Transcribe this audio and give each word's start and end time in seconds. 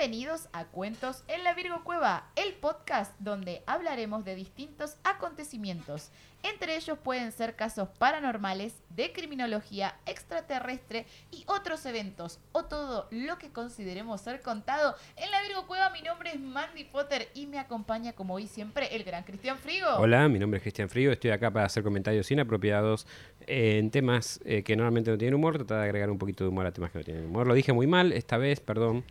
Bienvenidos 0.00 0.48
a 0.54 0.64
Cuentos 0.64 1.24
en 1.28 1.44
la 1.44 1.52
Virgo 1.52 1.84
Cueva, 1.84 2.30
el 2.34 2.54
podcast 2.54 3.14
donde 3.18 3.62
hablaremos 3.66 4.24
de 4.24 4.34
distintos 4.34 4.96
acontecimientos. 5.04 6.10
Entre 6.42 6.74
ellos 6.74 6.96
pueden 6.96 7.32
ser 7.32 7.54
casos 7.54 7.90
paranormales, 7.98 8.80
de 8.88 9.12
criminología, 9.12 9.96
extraterrestre 10.06 11.04
y 11.30 11.44
otros 11.48 11.84
eventos, 11.84 12.40
o 12.52 12.64
todo 12.64 13.08
lo 13.10 13.36
que 13.36 13.52
consideremos 13.52 14.22
ser 14.22 14.40
contado. 14.40 14.94
En 15.16 15.30
la 15.30 15.42
Virgo 15.42 15.66
Cueva 15.66 15.90
mi 15.90 16.00
nombre 16.00 16.30
es 16.30 16.40
Mandy 16.40 16.84
Potter 16.84 17.28
y 17.34 17.44
me 17.44 17.58
acompaña 17.58 18.14
como 18.14 18.32
hoy 18.32 18.46
siempre 18.46 18.96
el 18.96 19.04
gran 19.04 19.24
Cristian 19.24 19.58
Frigo. 19.58 19.96
Hola, 19.98 20.30
mi 20.30 20.38
nombre 20.38 20.56
es 20.56 20.62
Cristian 20.62 20.88
Frío, 20.88 21.12
estoy 21.12 21.32
acá 21.32 21.50
para 21.50 21.66
hacer 21.66 21.82
comentarios 21.82 22.30
inapropiados 22.30 23.06
eh, 23.46 23.76
en 23.78 23.90
temas 23.90 24.40
eh, 24.46 24.62
que 24.62 24.76
normalmente 24.76 25.10
no 25.10 25.18
tienen 25.18 25.34
humor, 25.34 25.58
tratar 25.58 25.80
de 25.80 25.84
agregar 25.84 26.08
un 26.08 26.16
poquito 26.16 26.42
de 26.44 26.48
humor 26.48 26.64
a 26.64 26.72
temas 26.72 26.90
que 26.90 26.96
no 26.96 27.04
tienen 27.04 27.26
humor. 27.26 27.46
Lo 27.46 27.52
dije 27.52 27.74
muy 27.74 27.86
mal 27.86 28.14
esta 28.14 28.38
vez, 28.38 28.60
perdón. 28.60 29.04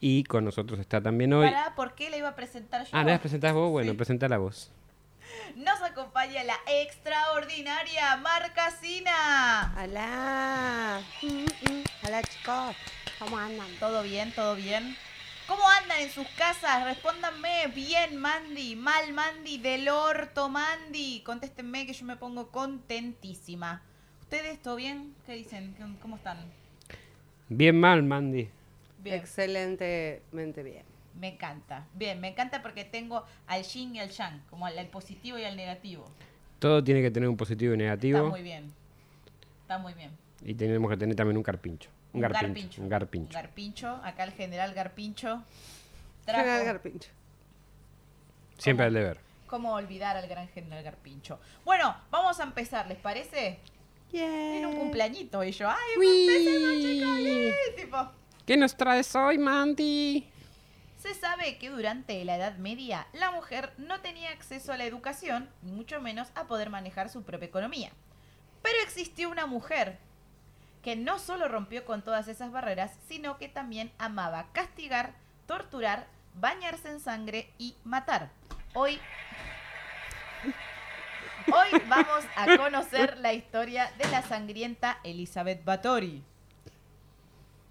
Y 0.00 0.24
con 0.24 0.44
nosotros 0.44 0.78
está 0.78 1.00
también 1.02 1.32
hoy... 1.32 1.46
Pará, 1.46 1.74
¿por 1.74 1.94
qué 1.94 2.10
la 2.10 2.18
iba 2.18 2.28
a 2.28 2.34
presentar 2.36 2.82
yo? 2.84 2.90
Ah, 2.92 3.02
¿la 3.04 3.18
presentás 3.18 3.52
vos? 3.54 3.70
Bueno, 3.70 3.92
Sí. 3.92 3.96
presentala 3.96 4.38
vos. 4.38 4.70
Nos 5.56 5.80
acompaña 5.82 6.44
la 6.44 6.56
extraordinaria 6.66 8.16
Marcasina. 8.18 9.74
Hola. 9.82 11.00
Hola 12.06 12.22
chicos. 12.22 12.76
¿Cómo 13.18 13.38
andan? 13.38 13.66
¿Todo 13.80 14.02
bien? 14.02 14.32
¿Todo 14.32 14.54
bien? 14.54 14.96
¿Cómo 15.48 15.62
andan 15.80 16.00
en 16.00 16.10
sus 16.10 16.26
casas? 16.36 16.84
Respóndanme. 16.84 17.68
Bien, 17.74 18.16
Mandy. 18.16 18.76
Mal, 18.76 19.12
Mandy. 19.12 19.58
Del 19.58 19.88
orto, 19.88 20.48
Mandy. 20.48 21.22
Contéstenme 21.24 21.86
que 21.86 21.92
yo 21.94 22.04
me 22.04 22.16
pongo 22.16 22.50
contentísima. 22.50 23.82
¿Ustedes 24.20 24.60
todo 24.60 24.76
bien? 24.76 25.14
¿Qué 25.24 25.32
dicen? 25.34 25.74
¿Cómo- 25.80 25.98
¿Cómo 26.00 26.16
están? 26.16 26.38
Bien 27.48 27.78
mal, 27.78 28.02
Mandy. 28.02 28.50
Bien. 28.98 29.16
Excelentemente 29.16 30.62
bien. 30.62 30.84
Me 31.18 31.28
encanta. 31.28 31.86
Bien, 31.94 32.20
me 32.20 32.28
encanta 32.28 32.62
porque 32.62 32.84
tengo 32.84 33.24
al 33.46 33.62
yin 33.62 33.94
y 33.96 34.00
al 34.00 34.10
yang, 34.10 34.40
como 34.50 34.66
al, 34.66 34.78
al 34.78 34.88
positivo 34.88 35.38
y 35.38 35.44
al 35.44 35.56
negativo. 35.56 36.10
Todo 36.58 36.82
tiene 36.84 37.00
que 37.02 37.10
tener 37.10 37.28
un 37.28 37.36
positivo 37.36 37.72
y 37.72 37.76
Está 37.76 37.84
negativo. 37.84 38.28
muy 38.28 38.42
bien. 38.42 38.72
Está 39.62 39.78
muy 39.78 39.94
bien. 39.94 40.10
Y 40.44 40.54
tenemos 40.54 40.90
que 40.90 40.96
tener 40.96 41.16
también 41.16 41.36
un 41.36 41.42
carpincho. 41.42 41.88
Un, 42.12 42.20
garpincho. 42.20 42.46
garpincho. 42.48 42.82
Un 42.82 42.88
garpincho. 42.88 43.28
Un 43.38 43.42
garpincho. 43.42 43.88
Acá 44.04 44.24
el 44.24 44.32
general 44.32 44.74
Garpincho. 44.74 45.42
trajo- 46.24 46.40
General 46.44 46.64
Garpincho. 46.64 47.10
Siempre 48.58 48.86
al 48.86 48.94
deber. 48.94 49.18
¿Cómo 49.46 49.74
olvidar 49.74 50.16
al 50.16 50.26
gran 50.28 50.48
general 50.48 50.82
Garpincho? 50.82 51.38
Bueno, 51.64 51.94
vamos 52.10 52.40
a 52.40 52.44
empezar, 52.44 52.86
¿les 52.88 52.98
parece? 52.98 53.58
Tiene 54.10 54.66
un 54.66 54.76
cumpleañito 54.76 55.42
y 55.44 55.52
yo, 55.52 55.68
¡ay, 55.68 55.76
empecemos, 55.94 56.72
chicos! 56.80 57.18
¡Yay! 57.18 57.52
Tipo, 57.76 58.10
¿Qué 58.46 58.56
nos 58.56 58.76
traes 58.76 59.14
hoy, 59.16 59.38
Mandy? 59.38 60.30
se 60.98 61.14
sabe 61.14 61.58
que 61.58 61.70
durante 61.70 62.24
la 62.24 62.36
Edad 62.36 62.56
Media 62.56 63.06
la 63.12 63.30
mujer 63.30 63.72
no 63.76 64.00
tenía 64.00 64.30
acceso 64.30 64.72
a 64.72 64.76
la 64.76 64.84
educación, 64.84 65.48
ni 65.62 65.70
mucho 65.70 66.00
menos 66.00 66.28
a 66.34 66.44
poder 66.44 66.70
manejar 66.70 67.08
su 67.08 67.22
propia 67.22 67.46
economía. 67.46 67.90
Pero 68.62 68.76
existió 68.82 69.30
una 69.30 69.46
mujer 69.46 69.98
que 70.82 70.96
no 70.96 71.18
solo 71.18 71.46
rompió 71.46 71.84
con 71.84 72.02
todas 72.02 72.26
esas 72.28 72.50
barreras, 72.50 72.92
sino 73.08 73.38
que 73.38 73.48
también 73.48 73.92
amaba 73.98 74.46
castigar, 74.52 75.12
torturar, 75.46 76.06
bañarse 76.34 76.88
en 76.88 77.00
sangre 77.00 77.52
y 77.58 77.74
matar. 77.84 78.30
Hoy 78.74 79.00
Hoy 81.48 81.80
vamos 81.88 82.24
a 82.34 82.56
conocer 82.56 83.18
la 83.18 83.32
historia 83.32 83.92
de 83.98 84.08
la 84.08 84.22
sangrienta 84.22 84.98
Elizabeth 85.04 85.64
Bathory. 85.64 86.24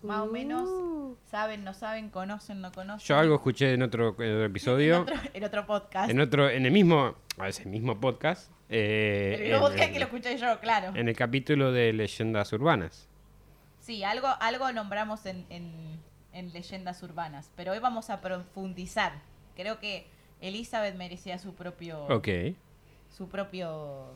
Más 0.06 0.22
o 0.22 0.28
menos, 0.28 0.64
Uh, 0.70 1.16
saben, 1.30 1.64
no 1.64 1.74
saben, 1.74 2.10
conocen, 2.10 2.62
no 2.62 2.72
conocen. 2.72 3.06
Yo 3.08 3.18
algo 3.18 3.36
escuché 3.36 3.74
en 3.74 3.82
otro, 3.84 4.10
en 4.22 4.34
otro 4.34 4.46
episodio. 4.46 4.96
En 4.96 5.02
otro, 5.02 5.16
en 5.34 5.44
otro 5.44 5.66
podcast. 5.66 6.10
En 6.10 6.20
otro, 6.20 6.50
en 6.50 6.66
el 6.66 6.72
mismo, 6.72 7.16
a 7.38 7.44
veces 7.44 7.66
mismo 7.66 8.00
podcast. 8.00 8.52
eh, 8.70 9.36
el 9.38 9.44
mismo 9.52 9.60
podcast 9.68 9.92
que 9.92 10.00
lo 10.00 10.06
escuché 10.06 10.38
yo, 10.38 10.60
claro. 10.60 10.92
En 10.96 11.08
el 11.10 11.16
capítulo 11.16 11.72
de 11.72 11.94
leyendas 11.94 12.52
urbanas. 12.54 13.08
Sí, 13.80 14.04
algo, 14.04 14.28
algo 14.40 14.72
nombramos 14.72 15.26
en, 15.26 15.46
en- 15.50 16.00
en 16.34 16.52
leyendas 16.52 17.02
urbanas, 17.04 17.50
pero 17.56 17.72
hoy 17.72 17.80
vamos 17.80 18.10
a 18.10 18.20
profundizar. 18.22 19.14
Creo 19.56 19.80
que 19.80 20.08
Elizabeth 20.42 20.96
merecía 20.96 21.38
su 21.40 21.54
propio, 21.54 22.04
Ok. 22.08 22.28
su 23.16 23.30
propio 23.30 24.08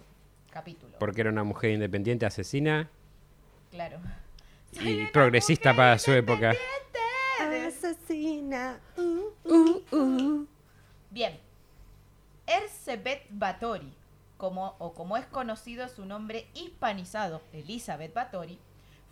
capítulo. 0.50 0.98
Porque 1.00 1.22
era 1.22 1.30
una 1.30 1.44
mujer 1.44 1.72
independiente, 1.72 2.26
asesina 2.26 2.90
Claro. 3.72 4.00
Y 4.74 5.06
progresista 5.08 5.76
para 5.76 5.98
su 5.98 6.12
época. 6.12 6.54
asesina. 7.68 8.80
Uh, 8.98 9.32
uh, 9.46 9.96
uh. 9.96 10.48
Bien. 11.10 11.40
Erzsébet 12.46 13.28
Bathory, 13.30 13.94
como, 14.38 14.76
o 14.80 14.94
como 14.94 15.18
es 15.18 15.26
conocido 15.28 15.88
su 15.88 16.06
nombre 16.06 16.48
hispanizado, 16.56 17.42
Elizabeth 17.54 18.14
Bathory, 18.14 18.58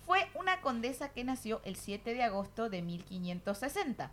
fue 0.04 0.26
una 0.34 0.60
condesa 0.60 1.10
que 1.10 1.22
nació 1.22 1.60
el 1.64 1.76
7 1.76 2.14
de 2.14 2.22
agosto 2.22 2.68
de 2.68 2.82
1560. 2.82 4.10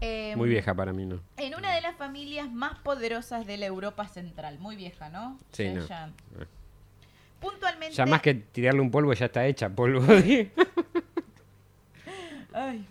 Em, 0.00 0.38
Muy 0.38 0.48
vieja 0.48 0.74
para 0.74 0.92
mí, 0.92 1.06
¿no? 1.06 1.20
En 1.36 1.54
una 1.54 1.74
de 1.74 1.80
las 1.80 1.96
familias 1.96 2.50
más 2.50 2.78
poderosas 2.78 3.46
de 3.46 3.56
la 3.56 3.66
Europa 3.66 4.08
Central. 4.08 4.58
Muy 4.58 4.76
vieja, 4.76 5.08
¿no? 5.08 5.38
Sí, 5.52 5.68
no. 5.68 5.84
Ya. 7.40 7.48
Puntualmente. 7.50 7.94
Ya 7.94 8.06
más 8.06 8.22
que 8.22 8.34
tirarle 8.34 8.80
un 8.80 8.90
polvo, 8.90 9.12
ya 9.12 9.26
está 9.26 9.46
hecha 9.46 9.68
polvo. 9.68 10.02
Ay. 12.52 12.86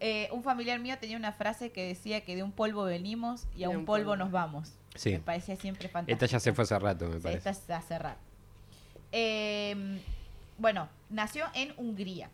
Eh, 0.00 0.28
un 0.30 0.44
familiar 0.44 0.78
mío 0.78 0.96
tenía 1.00 1.16
una 1.16 1.32
frase 1.32 1.70
que 1.72 1.86
decía 1.88 2.20
que 2.20 2.36
de 2.36 2.42
un 2.42 2.52
polvo 2.52 2.84
venimos 2.84 3.46
y 3.56 3.64
a 3.64 3.68
un, 3.68 3.78
un 3.78 3.84
polvo, 3.84 4.10
polvo. 4.10 4.16
nos 4.16 4.30
vamos. 4.30 4.74
Sí. 4.94 5.12
Me 5.12 5.18
parecía 5.18 5.56
siempre 5.56 5.88
fantástico. 5.88 6.14
Esta 6.24 6.26
ya 6.26 6.40
se 6.40 6.52
fue 6.52 6.64
hace 6.64 6.78
rato, 6.78 7.08
me 7.08 7.18
parece. 7.20 7.50
esta 7.50 7.74
es 7.74 7.82
a 7.82 7.86
cerrar. 7.86 8.16
Eh, 9.12 10.00
bueno, 10.58 10.88
nació 11.10 11.46
en 11.54 11.72
Hungría. 11.76 12.30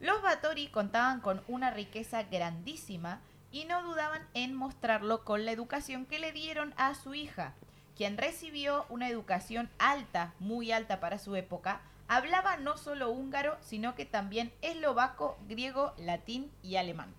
Los 0.00 0.20
Bathory 0.22 0.66
contaban 0.68 1.20
con 1.20 1.42
una 1.46 1.70
riqueza 1.70 2.24
grandísima 2.24 3.20
y 3.52 3.64
no 3.66 3.82
dudaban 3.82 4.22
en 4.34 4.54
mostrarlo 4.54 5.24
con 5.24 5.44
la 5.44 5.52
educación 5.52 6.06
que 6.06 6.18
le 6.18 6.32
dieron 6.32 6.74
a 6.76 6.94
su 6.94 7.14
hija, 7.14 7.54
quien 7.96 8.16
recibió 8.16 8.86
una 8.88 9.08
educación 9.08 9.68
alta, 9.78 10.34
muy 10.38 10.72
alta 10.72 11.00
para 11.00 11.18
su 11.18 11.36
época. 11.36 11.80
Hablaba 12.08 12.56
no 12.56 12.76
solo 12.76 13.10
húngaro, 13.10 13.56
sino 13.60 13.94
que 13.94 14.04
también 14.04 14.52
eslovaco, 14.60 15.38
griego, 15.48 15.94
latín 15.98 16.50
y 16.62 16.76
alemán. 16.76 17.14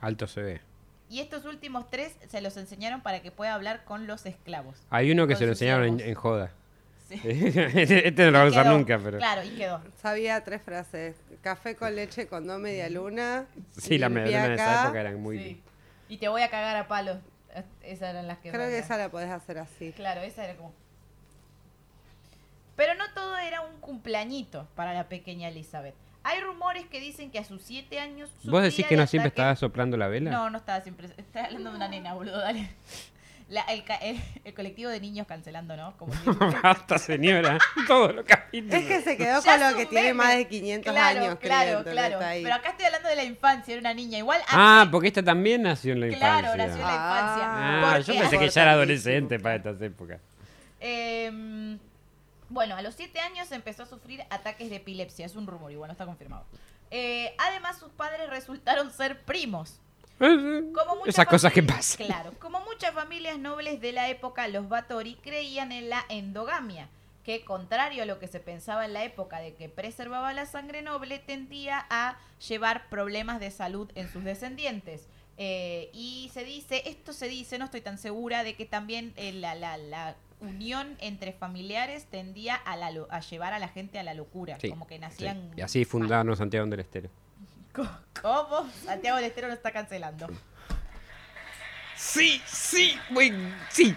Alto 0.00 0.26
se 0.26 0.42
ve. 0.42 0.60
Y 1.08 1.20
estos 1.20 1.44
últimos 1.44 1.88
tres 1.88 2.16
se 2.28 2.40
los 2.40 2.56
enseñaron 2.56 3.00
para 3.00 3.22
que 3.22 3.30
pueda 3.30 3.54
hablar 3.54 3.84
con 3.84 4.06
los 4.06 4.26
esclavos. 4.26 4.76
Hay 4.90 5.10
uno 5.10 5.26
que 5.26 5.36
se 5.36 5.44
lo 5.44 5.52
enseñaron 5.52 6.00
en, 6.00 6.14
joda. 6.14 6.50
Sí. 7.08 7.20
este 7.24 8.08
este 8.08 8.24
no 8.24 8.32
lo 8.32 8.38
va 8.38 8.44
a 8.44 8.48
usar 8.48 8.66
nunca, 8.66 8.98
pero. 8.98 9.18
Claro, 9.18 9.44
y 9.44 9.50
quedó. 9.50 9.80
Sabía 10.02 10.42
tres 10.42 10.62
frases. 10.62 11.14
Café 11.42 11.76
con 11.76 11.94
leche 11.94 12.26
con 12.26 12.46
dos 12.46 12.58
media 12.58 12.90
luna. 12.90 13.46
Sí, 13.78 13.98
la 13.98 14.08
limpia 14.08 14.24
medallona 14.24 14.48
de 14.48 14.54
esa 14.54 14.84
época 14.84 15.00
eran 15.00 15.22
muy. 15.22 15.38
Sí. 15.38 15.62
Y 16.08 16.18
te 16.18 16.28
voy 16.28 16.42
a 16.42 16.50
cagar 16.50 16.76
a 16.76 16.88
palos. 16.88 17.18
Esas 17.82 18.10
eran 18.10 18.26
las 18.26 18.38
que. 18.38 18.50
Creo 18.50 18.68
que 18.68 18.78
esa 18.78 18.96
la 18.96 19.10
podés 19.10 19.30
hacer 19.30 19.58
así. 19.58 19.92
Claro, 19.92 20.20
esa 20.20 20.44
era 20.44 20.56
como. 20.56 20.72
Pero 22.76 22.94
no 22.94 23.04
todo 23.14 23.36
era 23.38 23.62
un 23.62 23.80
cumpleañito 23.80 24.68
para 24.74 24.92
la 24.92 25.08
pequeña 25.08 25.48
Elizabeth. 25.48 25.94
Hay 26.22 26.40
rumores 26.40 26.86
que 26.86 27.00
dicen 27.00 27.30
que 27.30 27.38
a 27.38 27.44
sus 27.44 27.62
siete 27.62 28.00
años. 28.00 28.30
¿Vos 28.44 28.62
decís 28.62 28.84
que 28.86 28.96
de 28.96 29.00
no 29.02 29.06
siempre 29.06 29.28
estaba 29.28 29.54
soplando 29.56 29.96
la 29.96 30.08
vela? 30.08 30.30
No, 30.30 30.50
no 30.50 30.58
estaba 30.58 30.80
siempre. 30.82 31.08
Estás 31.16 31.46
hablando 31.46 31.70
de 31.70 31.76
una 31.76 31.88
nena, 31.88 32.14
boludo, 32.14 32.38
dale. 32.38 32.68
La- 33.48 33.62
el, 33.62 33.84
ca- 33.84 33.96
el- 33.96 34.20
el 34.44 34.54
colectivo 34.54 34.90
de 34.90 34.98
niños 35.00 35.26
cancelando, 35.28 35.76
¿no? 35.76 35.96
Como 35.96 36.12
Basta, 36.62 36.98
señora. 36.98 37.58
Todos 37.86 38.12
los 38.14 38.24
capítulos. 38.24 38.74
Es 38.80 38.86
que 38.86 39.00
se 39.02 39.16
quedó 39.16 39.40
Ya 39.40 39.58
con 39.60 39.70
lo 39.72 39.76
que 39.78 39.86
tiene 39.86 40.14
más 40.14 40.34
de 40.36 40.48
500 40.48 40.92
claro, 40.92 41.20
años, 41.20 41.38
claro, 41.38 41.84
claro. 41.84 42.18
Pero 42.20 42.54
acá 42.54 42.70
estoy 42.70 42.86
hablando 42.86 43.08
de 43.08 43.14
la 43.16 43.22
infancia, 43.24 43.72
era 43.72 43.80
una 43.80 43.94
niña. 43.94 44.18
Igual. 44.18 44.40
Ah, 44.48 44.80
antes- 44.80 44.90
porque 44.90 45.08
esta 45.08 45.22
también 45.22 45.62
nació 45.62 45.92
en 45.92 46.00
la 46.00 46.08
Claro, 46.08 46.38
infancia. 46.48 46.66
nació 46.66 46.80
en 46.82 46.86
la 46.88 46.94
infancia. 46.94 47.44
Ah, 47.46 47.92
Porque 47.96 48.12
yo 48.12 48.20
pensé 48.20 48.38
que 48.38 48.48
ya 48.50 48.62
era 48.62 48.72
adolescente 48.72 49.38
para 49.38 49.54
estas 49.56 49.80
épocas. 49.80 50.20
Eh, 50.80 51.78
bueno, 52.48 52.76
a 52.76 52.82
los 52.82 52.94
7 52.94 53.18
años 53.20 53.50
empezó 53.52 53.84
a 53.84 53.86
sufrir 53.86 54.22
ataques 54.30 54.70
de 54.70 54.76
epilepsia. 54.76 55.24
Es 55.26 55.36
un 55.36 55.46
rumor, 55.46 55.70
igual 55.70 55.88
no 55.88 55.92
está 55.92 56.04
confirmado. 56.04 56.44
Eh, 56.90 57.34
además, 57.38 57.78
sus 57.78 57.90
padres 57.90 58.28
resultaron 58.28 58.90
ser 58.92 59.20
primos. 59.22 59.80
Como 60.18 61.06
Esas 61.06 61.26
cosas 61.26 61.52
que 61.52 61.62
pasan. 61.62 62.06
Claro, 62.06 62.32
como 62.38 62.60
muchas 62.60 62.92
familias 62.94 63.38
nobles 63.38 63.80
de 63.80 63.92
la 63.92 64.08
época, 64.08 64.48
los 64.48 64.68
Bathory 64.68 65.14
creían 65.16 65.72
en 65.72 65.88
la 65.90 66.04
endogamia, 66.08 66.88
que 67.24 67.44
contrario 67.44 68.02
a 68.02 68.06
lo 68.06 68.18
que 68.18 68.26
se 68.28 68.40
pensaba 68.40 68.84
en 68.86 68.92
la 68.94 69.04
época 69.04 69.38
de 69.40 69.54
que 69.54 69.68
preservaba 69.68 70.32
la 70.32 70.46
sangre 70.46 70.80
noble, 70.82 71.18
tendía 71.18 71.86
a 71.90 72.18
llevar 72.48 72.88
problemas 72.88 73.40
de 73.40 73.50
salud 73.50 73.90
en 73.94 74.10
sus 74.10 74.24
descendientes. 74.24 75.06
Eh, 75.38 75.90
y 75.92 76.30
se 76.32 76.44
dice, 76.44 76.82
esto 76.86 77.12
se 77.12 77.28
dice, 77.28 77.58
no 77.58 77.66
estoy 77.66 77.82
tan 77.82 77.98
segura, 77.98 78.42
de 78.42 78.54
que 78.54 78.64
también 78.64 79.12
eh, 79.16 79.32
la, 79.32 79.54
la- 79.54 79.76
la 79.76 80.16
unión 80.40 80.96
entre 81.00 81.32
familiares 81.32 82.06
tendía 82.10 82.54
a, 82.54 82.76
la 82.76 82.88
a 83.10 83.20
llevar 83.20 83.52
a 83.52 83.58
la 83.58 83.68
gente 83.68 83.98
a 83.98 84.02
la 84.02 84.14
locura, 84.14 84.58
Sí, 84.60 84.68
como 84.70 84.86
que 84.86 84.94
Sí. 84.96 85.00
nacían... 85.00 85.50
Y 85.56 85.60
así 85.62 85.84
fundaron 85.84 86.34
Santiago 86.36 86.66
del 86.66 86.80
Estero. 86.80 87.10
¿Cómo? 88.22 88.70
Santiago 88.84 89.16
del 89.16 89.26
Estero 89.26 89.48
lo 89.48 89.54
está 89.54 89.70
cancelando. 89.70 90.28
Sí, 91.96 92.42
sí, 92.46 92.98
güey, 93.10 93.32
sí. 93.70 93.96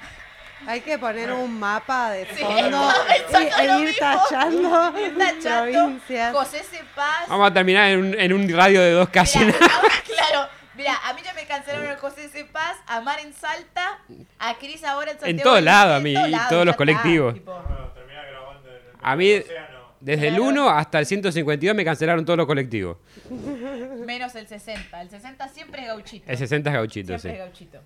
Hay 0.67 0.81
que 0.81 0.97
poner 0.99 1.31
un 1.31 1.57
mapa 1.57 2.09
de 2.11 2.25
Sí, 2.25 2.41
fondo 2.43 2.91
exacto, 3.17 3.39
y- 3.63 3.65
e 3.65 3.79
ir 3.79 3.85
mismo. 3.87 3.99
tachando 3.99 4.99
Ir 4.99 5.17
tachando, 5.17 5.71
provincias. 5.79 6.33
José 6.33 6.63
Cepaz. 6.63 7.27
Vamos 7.29 7.49
a 7.49 7.53
terminar 7.53 7.89
en 7.91 7.99
un, 7.99 8.19
en 8.19 8.33
un 8.33 8.49
radio 8.53 8.81
de 8.81 8.91
dos 8.91 9.09
calles. 9.09 9.35
Ahora, 9.61 9.93
claro, 10.05 10.49
mira, 10.75 10.95
a 11.05 11.13
mí 11.13 11.21
ya 11.23 11.33
me 11.33 11.45
cancelaron 11.45 11.87
el 11.89 11.97
José 11.97 12.27
Cepaz, 12.29 12.77
a 12.87 12.99
Mar 13.01 13.19
en 13.19 13.33
Salta, 13.33 13.99
a 14.37 14.53
Cris 14.55 14.83
ahora 14.83 15.11
en 15.11 15.19
Santiago. 15.19 15.43
todos 15.43 15.55
del 15.57 15.65
lados, 15.65 15.95
a 15.97 15.99
mí, 16.01 16.13
en 16.15 16.33
y 16.33 16.37
todos 16.49 16.65
los 16.65 16.75
colectivos. 16.75 17.33
tipo. 17.35 17.53
Bueno, 17.53 17.91
termina 17.93 18.23
grabando 18.25 18.69
en 18.69 18.75
el 18.75 18.81
A 19.01 19.15
mí, 19.15 19.33
océano. 19.37 19.78
Desde 20.01 20.27
el 20.29 20.35
Claro. 20.35 20.49
1 20.49 20.69
hasta 20.69 20.99
el 20.99 21.05
152 21.05 21.75
me 21.75 21.83
cancelaron 21.85 22.25
todos 22.25 22.37
los 22.37 22.47
colectivos. 22.47 22.97
Menos 24.05 24.35
el 24.35 24.47
60. 24.47 25.01
El 25.01 25.09
60 25.09 25.47
siempre 25.49 25.81
es 25.81 25.87
gauchito. 25.87 26.25
El 26.31 26.37
60 26.37 26.69
es 26.69 26.73
gauchito, 26.75 27.07
Siempre 27.07 27.31
sí. 27.31 27.35
es 27.37 27.39
gauchito. 27.39 27.79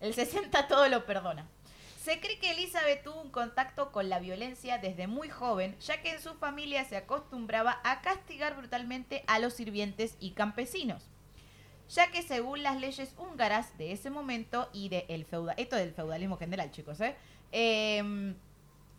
El 0.00 0.14
60 0.14 0.68
todo 0.68 0.88
lo 0.88 1.04
perdona. 1.06 1.46
Se 2.02 2.20
cree 2.20 2.38
que 2.38 2.52
Elizabeth 2.52 3.02
tuvo 3.02 3.20
un 3.20 3.30
contacto 3.30 3.92
con 3.92 4.08
la 4.08 4.18
violencia 4.18 4.78
desde 4.78 5.06
muy 5.06 5.28
joven, 5.28 5.76
ya 5.80 6.00
que 6.00 6.12
en 6.14 6.20
su 6.22 6.34
familia 6.34 6.84
se 6.84 6.96
acostumbraba 6.96 7.80
a 7.84 8.00
castigar 8.00 8.56
brutalmente 8.56 9.24
a 9.26 9.38
los 9.40 9.52
sirvientes 9.54 10.16
y 10.20 10.30
campesinos. 10.30 11.02
Ya 11.94 12.10
que 12.10 12.22
según 12.22 12.62
las 12.62 12.80
leyes 12.80 13.14
húngaras 13.18 13.76
de 13.76 13.92
ese 13.92 14.08
momento 14.10 14.70
y 14.72 14.88
de 14.88 15.04
el 15.08 15.24
feuda 15.24 15.52
esto 15.58 15.76
del 15.76 15.92
feudalismo 15.92 16.36
general, 16.38 16.70
chicos, 16.70 17.00
¿eh? 17.00 17.14
Em, 17.50 18.34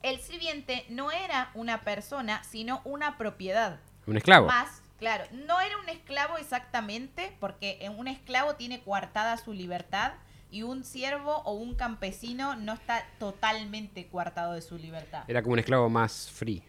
el 0.01 0.19
sirviente 0.19 0.85
no 0.89 1.11
era 1.11 1.51
una 1.53 1.81
persona, 1.81 2.43
sino 2.43 2.81
una 2.85 3.17
propiedad. 3.17 3.79
Un 4.07 4.17
esclavo. 4.17 4.47
Más, 4.47 4.81
claro, 4.97 5.25
no 5.31 5.59
era 5.61 5.77
un 5.77 5.89
esclavo 5.89 6.37
exactamente, 6.37 7.35
porque 7.39 7.79
en 7.81 7.97
un 7.97 8.07
esclavo 8.07 8.55
tiene 8.55 8.81
coartada 8.81 9.37
su 9.37 9.53
libertad 9.53 10.13
y 10.51 10.63
un 10.63 10.83
siervo 10.83 11.37
o 11.45 11.53
un 11.53 11.75
campesino 11.75 12.55
no 12.55 12.73
está 12.73 13.05
totalmente 13.19 14.07
coartado 14.07 14.53
de 14.53 14.61
su 14.61 14.77
libertad. 14.77 15.23
Era 15.27 15.41
como 15.41 15.53
un 15.53 15.59
esclavo 15.59 15.89
más 15.89 16.29
free. 16.31 16.63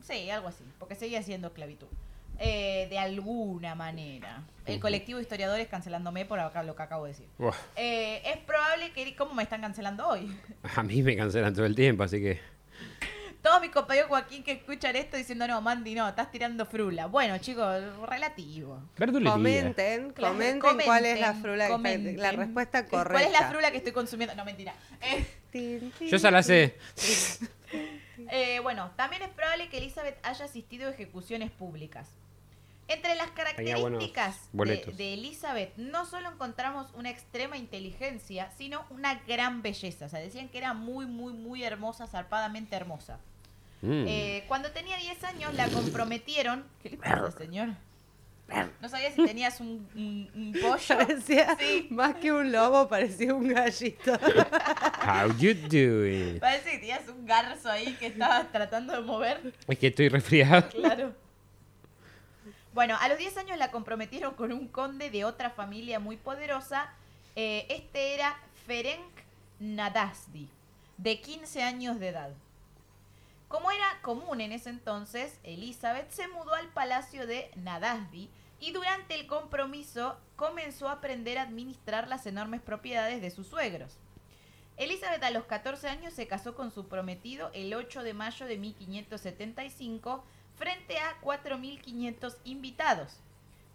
Sí, 0.00 0.30
algo 0.30 0.48
así, 0.48 0.64
porque 0.78 0.94
seguía 0.94 1.22
siendo 1.22 1.48
esclavitud. 1.48 1.88
Eh, 2.38 2.86
de 2.90 2.98
alguna 2.98 3.74
manera. 3.74 4.44
El 4.66 4.78
colectivo 4.78 5.16
de 5.16 5.22
historiadores 5.22 5.68
cancelándome 5.68 6.26
por 6.26 6.38
acá 6.38 6.62
lo 6.62 6.76
que 6.76 6.82
acabo 6.82 7.04
de 7.04 7.12
decir. 7.12 7.26
Eh, 7.76 8.20
es 8.26 8.36
probable 8.38 8.92
que... 8.92 9.14
¿Cómo 9.16 9.32
me 9.32 9.42
están 9.42 9.62
cancelando 9.62 10.06
hoy? 10.06 10.36
a 10.76 10.82
mí 10.82 11.02
me 11.02 11.16
cancelan 11.16 11.54
todo 11.54 11.64
el 11.64 11.74
tiempo, 11.74 12.02
así 12.02 12.20
que... 12.20 12.40
Todos 13.46 13.60
mis 13.60 13.70
compañeros 13.70 14.08
Joaquín 14.08 14.42
que 14.42 14.50
escuchan 14.50 14.96
esto 14.96 15.16
diciendo, 15.16 15.46
no, 15.46 15.60
Mandy, 15.60 15.94
no, 15.94 16.08
estás 16.08 16.32
tirando 16.32 16.66
frula. 16.66 17.06
Bueno, 17.06 17.38
chicos, 17.38 17.80
relativo. 18.04 18.82
Comenten. 18.98 20.10
Claro, 20.10 20.34
comenten, 20.34 20.84
cuál 20.84 21.06
es 21.06 21.20
la 21.20 21.26
comenten, 21.28 21.42
frula, 21.42 21.66
que- 21.66 21.70
comenten. 21.72 22.20
la 22.20 22.32
respuesta 22.32 22.86
¿Cuál 22.86 23.04
correcta. 23.04 23.24
es 23.28 23.32
la 23.40 23.48
frula 23.48 23.70
que 23.70 23.76
estoy 23.76 23.92
consumiendo? 23.92 24.34
No, 24.34 24.44
mentira. 24.44 24.74
Eh, 25.52 25.90
Yo 26.00 26.16
ya 26.16 26.30
la 26.32 26.42
sé. 26.42 26.76
eh, 28.32 28.58
bueno, 28.64 28.90
también 28.96 29.22
es 29.22 29.28
probable 29.28 29.68
que 29.68 29.78
Elizabeth 29.78 30.18
haya 30.24 30.44
asistido 30.44 30.88
a 30.88 30.90
ejecuciones 30.90 31.52
públicas. 31.52 32.08
Entre 32.88 33.14
las 33.14 33.30
características 33.30 34.48
de, 34.52 34.92
de 34.96 35.14
Elizabeth 35.14 35.72
no 35.76 36.04
solo 36.04 36.32
encontramos 36.32 36.88
una 36.94 37.10
extrema 37.10 37.56
inteligencia, 37.56 38.50
sino 38.58 38.84
una 38.90 39.14
gran 39.26 39.62
belleza. 39.62 40.06
O 40.06 40.08
sea, 40.08 40.18
decían 40.18 40.48
que 40.48 40.58
era 40.58 40.74
muy, 40.74 41.06
muy, 41.06 41.32
muy 41.32 41.62
hermosa, 41.62 42.08
zarpadamente 42.08 42.74
hermosa. 42.74 43.20
Mm. 43.82 44.04
Eh, 44.08 44.44
cuando 44.48 44.70
tenía 44.72 44.96
10 44.96 45.22
años 45.24 45.54
la 45.54 45.68
comprometieron... 45.68 46.64
¿Qué 46.82 46.90
le 46.90 46.96
pasa, 46.96 47.30
señor? 47.32 47.68
No 48.80 48.88
sabía 48.88 49.10
si 49.10 49.24
tenías 49.26 49.58
un, 49.60 49.88
un- 49.96 50.30
un 50.34 50.52
pollo. 50.52 50.78
Parecía, 50.88 51.56
Sí. 51.58 51.88
más 51.90 52.14
que 52.14 52.30
un 52.30 52.52
lobo, 52.52 52.88
parecía 52.88 53.34
un 53.34 53.48
gallito. 53.48 54.12
How 55.02 55.36
you 55.38 55.52
doing? 55.68 56.38
Parece 56.38 56.70
que 56.70 56.78
tenías 56.78 57.08
un 57.08 57.26
garzo 57.26 57.68
ahí 57.68 57.94
que 57.98 58.06
estabas 58.06 58.50
tratando 58.52 58.92
de 58.92 59.00
mover. 59.00 59.52
Es 59.66 59.78
que 59.78 59.88
estoy 59.88 60.08
resfriado. 60.08 60.68
Claro. 60.70 61.12
Bueno, 62.72 62.96
a 63.00 63.08
los 63.08 63.18
10 63.18 63.36
años 63.38 63.58
la 63.58 63.70
comprometieron 63.72 64.34
con 64.34 64.52
un 64.52 64.68
conde 64.68 65.10
de 65.10 65.24
otra 65.24 65.50
familia 65.50 65.98
muy 65.98 66.16
poderosa. 66.16 66.90
Eh, 67.34 67.66
este 67.68 68.14
era 68.14 68.38
Ferenc 68.66 69.00
Nadasdi, 69.58 70.48
de 70.98 71.20
15 71.20 71.62
años 71.62 71.98
de 71.98 72.08
edad. 72.08 72.30
Como 73.48 73.70
era 73.70 74.00
común 74.02 74.40
en 74.40 74.52
ese 74.52 74.70
entonces, 74.70 75.38
Elizabeth 75.44 76.10
se 76.10 76.26
mudó 76.28 76.54
al 76.54 76.68
palacio 76.68 77.26
de 77.26 77.50
Nadasdi 77.56 78.28
y 78.58 78.72
durante 78.72 79.14
el 79.14 79.26
compromiso 79.26 80.16
comenzó 80.34 80.88
a 80.88 80.92
aprender 80.92 81.38
a 81.38 81.42
administrar 81.42 82.08
las 82.08 82.26
enormes 82.26 82.60
propiedades 82.60 83.22
de 83.22 83.30
sus 83.30 83.46
suegros. 83.46 83.98
Elizabeth 84.76 85.22
a 85.22 85.30
los 85.30 85.44
14 85.44 85.88
años 85.88 86.12
se 86.12 86.26
casó 86.26 86.54
con 86.54 86.70
su 86.70 86.88
prometido 86.88 87.50
el 87.54 87.72
8 87.72 88.02
de 88.02 88.14
mayo 88.14 88.46
de 88.46 88.58
1575 88.58 90.24
frente 90.56 90.98
a 90.98 91.20
4.500 91.22 92.36
invitados. 92.44 93.20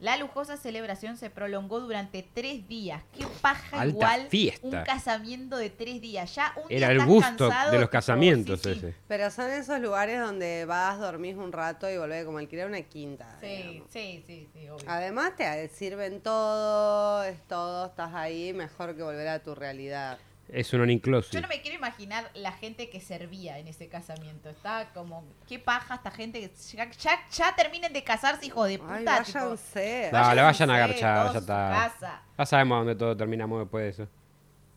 La 0.02 0.18
lujosa 0.18 0.58
celebración 0.58 1.16
se 1.16 1.30
prolongó 1.30 1.80
durante 1.80 2.24
tres 2.24 2.68
días. 2.68 3.04
¡Qué 3.16 3.24
paja 3.40 3.82
Alta 3.82 3.88
igual! 3.88 4.28
fiesta. 4.30 4.66
Un 4.66 4.84
casamiento 4.84 5.58
de 5.58 5.70
tres 5.70 6.02
días. 6.02 6.34
Ya 6.34 6.54
un 6.56 6.64
Era 6.72 6.88
día 6.88 6.90
el 6.90 6.94
estás 6.98 7.08
gusto 7.08 7.48
cansado, 7.50 7.72
de 7.72 7.78
los 7.78 7.86
tipo, 7.86 7.92
casamientos 7.92 8.62
sí, 8.62 8.74
sí. 8.74 8.80
ese. 8.80 8.96
Pero 9.08 9.30
son 9.30 9.52
esos 9.52 9.80
lugares 9.80 10.20
donde 10.20 10.66
vas, 10.66 10.98
dormís 10.98 11.36
un 11.36 11.52
rato 11.52 11.88
y 11.88 11.98
volvés 11.98 12.26
como 12.26 12.40
alquilar 12.40 12.68
una 12.68 12.82
quinta. 12.82 13.38
Sí, 13.40 13.46
digamos. 13.48 13.92
sí, 13.92 14.24
sí, 14.26 14.50
sí, 14.52 14.70
obvio. 14.70 14.86
Además 14.90 15.36
te 15.36 15.68
sirven 15.68 16.20
todo, 16.22 17.24
es 17.24 17.40
todo, 17.48 17.86
estás 17.86 18.16
ahí, 18.16 18.54
mejor 18.54 18.96
que 18.96 19.04
volver 19.04 19.28
a 19.28 19.44
tu 19.44 19.54
realidad. 19.54 20.18
Es 20.52 20.74
un 20.74 20.82
all-inclusive. 20.82 21.34
Yo 21.34 21.42
no 21.42 21.48
me 21.48 21.62
quiero 21.62 21.78
imaginar 21.78 22.30
la 22.34 22.52
gente 22.52 22.90
que 22.90 23.00
servía 23.00 23.58
en 23.58 23.68
ese 23.70 23.88
casamiento. 23.88 24.50
Está 24.50 24.92
como, 24.94 25.24
qué 25.48 25.60
paja 25.60 25.96
esta 25.96 26.12
gente 26.12 26.42
que 26.42 26.52
ya, 26.76 26.92
ya, 26.92 27.28
ya 27.30 27.56
terminen 27.56 27.94
de 27.94 28.04
casarse, 28.04 28.46
hijo 28.46 28.66
de 28.66 28.78
puta. 28.78 28.94
Ay, 28.96 29.26
tipo, 29.26 29.40
váyanse. 29.40 30.10
No, 30.12 30.36
le 30.36 30.42
vayan 30.42 30.70
a 30.70 30.76
agarchar, 30.76 31.34
ya 31.34 31.40
está. 31.40 31.70
casa. 31.70 32.22
Ya 32.38 32.46
sabemos 32.46 32.76
a 32.76 32.78
dónde 32.80 32.96
todo 32.96 33.16
terminamos 33.16 33.60
después 33.62 33.84
de 33.84 34.04
eso. 34.04 34.12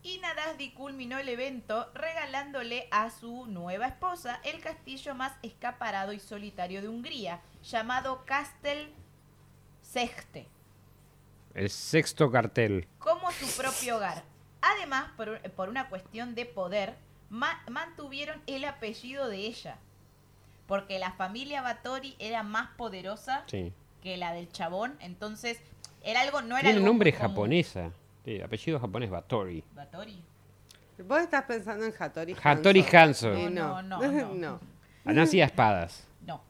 Y 0.04 0.18
Nadasdi 0.18 0.70
culminó 0.74 1.18
el 1.18 1.28
evento 1.28 1.90
regalándole 1.94 2.86
a 2.92 3.10
su 3.10 3.46
nueva 3.46 3.86
esposa 3.86 4.38
el 4.44 4.60
castillo 4.60 5.14
más 5.16 5.32
escaparado 5.42 6.12
y 6.12 6.20
solitario 6.20 6.82
de 6.82 6.88
Hungría, 6.88 7.40
llamado 7.64 8.22
Castel 8.26 8.92
Sexte, 9.80 10.46
El 11.54 11.68
sexto 11.70 12.30
cartel. 12.30 12.86
como 12.98 13.30
su 13.32 13.46
propio 13.60 13.96
hogar. 13.96 14.22
Además, 14.76 15.10
por, 15.16 15.40
por 15.52 15.68
una 15.68 15.88
cuestión 15.88 16.34
de 16.34 16.46
poder, 16.46 16.94
ma- 17.28 17.62
mantuvieron 17.68 18.40
el 18.46 18.64
apellido 18.64 19.28
de 19.28 19.36
ella, 19.38 19.76
porque 20.66 20.98
la 20.98 21.12
familia 21.12 21.60
Batori 21.60 22.16
era 22.18 22.42
más 22.42 22.70
poderosa 22.76 23.44
Sí. 23.46 23.72
que 24.02 24.16
la 24.16 24.32
del 24.32 24.50
chabón, 24.50 24.96
entonces 25.00 25.58
era 26.02 26.22
algo, 26.22 26.40
no 26.42 26.56
era 26.56 26.62
Tiene 26.62 26.76
algo 26.78 26.86
nombre 26.86 27.12
común. 27.12 27.28
japonesa. 27.28 27.90
Sí, 28.24 28.40
apellido 28.40 28.80
japonés 28.80 29.10
Batori. 29.10 29.62
Batori. 29.74 30.22
Vos 31.06 31.20
estás 31.20 31.42
pensando 31.44 31.84
en 31.84 31.92
Hattori 31.98 32.36
Hattori 32.42 32.80
Hanzo. 32.80 33.28
Hanzo. 33.32 33.34
Y 33.38 33.50
No, 33.50 33.82
no, 33.82 34.00
no, 34.00 34.12
no. 34.34 34.60
no. 35.04 35.22
Hacía 35.22 35.44
espadas. 35.44 36.06
No, 36.22 36.40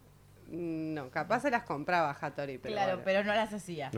No, 0.48 1.10
capaz 1.10 1.40
se 1.40 1.50
las 1.50 1.64
compraba 1.64 2.16
Hattori, 2.20 2.58
pero 2.58 2.74
claro, 2.74 2.90
bueno. 2.92 3.02
pero 3.04 3.24
no 3.24 3.34
las 3.34 3.52
hacía. 3.52 3.90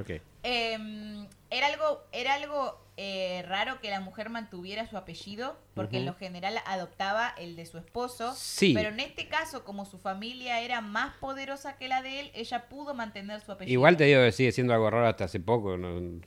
Eh, 0.42 1.26
era 1.50 1.66
algo, 1.66 2.04
era 2.12 2.34
algo 2.34 2.85
eh, 2.98 3.44
raro 3.46 3.78
que 3.80 3.90
la 3.90 4.00
mujer 4.00 4.30
mantuviera 4.30 4.86
su 4.86 4.96
apellido, 4.96 5.58
porque 5.74 5.98
en 5.98 6.06
lo 6.06 6.14
general 6.14 6.56
adoptaba 6.64 7.34
el 7.36 7.54
de 7.54 7.66
su 7.66 7.76
esposo. 7.76 8.32
Sí. 8.34 8.72
Pero 8.74 8.88
en 8.88 9.00
este 9.00 9.28
caso, 9.28 9.64
como 9.64 9.84
su 9.84 9.98
familia 9.98 10.60
era 10.60 10.80
más 10.80 11.14
poderosa 11.18 11.76
que 11.76 11.88
la 11.88 12.00
de 12.00 12.20
él, 12.20 12.30
ella 12.34 12.68
pudo 12.68 12.94
mantener 12.94 13.40
su 13.40 13.52
apellido. 13.52 13.72
Igual 13.72 13.96
te 13.98 14.04
digo 14.04 14.22
que 14.22 14.32
sigue 14.32 14.52
siendo 14.52 14.72
algo 14.72 14.90
raro 14.90 15.06
hasta 15.08 15.24
hace 15.24 15.40
poco. 15.40 15.76
¿no? 15.76 15.98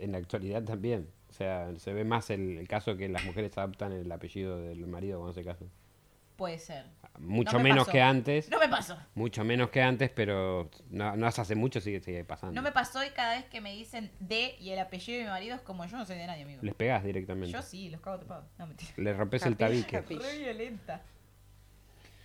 En 0.00 0.12
la 0.12 0.18
actualidad 0.18 0.62
también. 0.64 1.08
O 1.28 1.32
sea, 1.32 1.74
se 1.78 1.92
ve 1.92 2.04
más 2.04 2.30
el, 2.30 2.58
el 2.58 2.66
caso 2.66 2.96
que 2.96 3.08
las 3.08 3.24
mujeres 3.24 3.56
adoptan 3.58 3.92
el 3.92 4.10
apellido 4.10 4.58
del 4.58 4.86
marido 4.86 5.18
cuando 5.18 5.34
se 5.34 5.44
casan. 5.44 5.70
Puede 6.40 6.58
ser. 6.58 6.86
Mucho 7.18 7.52
No 7.52 7.58
me 7.58 7.64
menos 7.64 7.84
pasó. 7.84 7.92
que 7.92 8.00
antes. 8.00 8.48
No 8.48 8.58
me 8.58 8.66
pasó. 8.66 8.96
Mucho 9.14 9.44
menos 9.44 9.68
que 9.68 9.82
antes, 9.82 10.08
pero 10.08 10.70
no, 10.88 11.14
no 11.14 11.26
hace 11.26 11.54
mucho 11.54 11.82
sigue, 11.82 12.00
sigue 12.00 12.24
pasando. 12.24 12.54
No 12.54 12.62
me 12.62 12.72
pasó 12.72 13.04
y 13.04 13.10
cada 13.10 13.34
vez 13.36 13.44
que 13.44 13.60
me 13.60 13.74
dicen 13.74 14.10
de 14.20 14.56
y 14.58 14.70
el 14.70 14.78
apellido 14.78 15.18
de 15.18 15.24
mi 15.24 15.30
marido 15.30 15.54
es 15.54 15.60
como 15.60 15.84
yo 15.84 15.98
no 15.98 16.06
soy 16.06 16.16
de 16.16 16.26
nadie, 16.26 16.44
amigo. 16.44 16.60
Les 16.62 16.74
pegás 16.74 17.04
directamente. 17.04 17.52
Yo 17.52 17.60
sí, 17.60 17.90
los 17.90 18.00
cago 18.00 18.20
tapados. 18.20 18.46
No, 18.56 18.66
mentira. 18.66 18.90
Le 18.96 19.12
rompes 19.12 19.44
el 19.44 19.58
tabique. 19.58 20.00
Re 20.00 20.38
violenta. 20.38 21.02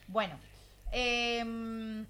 Bueno. 0.07 0.39
em, 0.93 2.05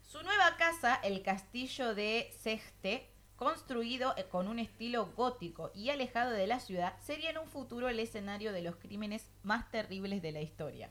su 0.00 0.22
nueva 0.22 0.56
casa, 0.56 0.94
el 1.04 1.20
castillo 1.20 1.94
de 1.94 2.32
Sexte, 2.40 3.10
construido 3.36 4.14
eh, 4.16 4.24
con 4.24 4.48
un 4.48 4.58
estilo 4.58 5.06
gótico 5.16 5.70
y 5.74 5.90
alejado 5.90 6.30
de 6.32 6.46
la 6.46 6.58
ciudad, 6.60 6.94
sería 7.00 7.30
en 7.30 7.38
un 7.38 7.48
futuro 7.48 7.88
el 7.88 8.00
escenario 8.00 8.52
de 8.52 8.62
los 8.62 8.76
crímenes 8.76 9.30
más 9.42 9.70
terribles 9.70 10.22
de 10.22 10.32
la 10.32 10.40
historia. 10.40 10.90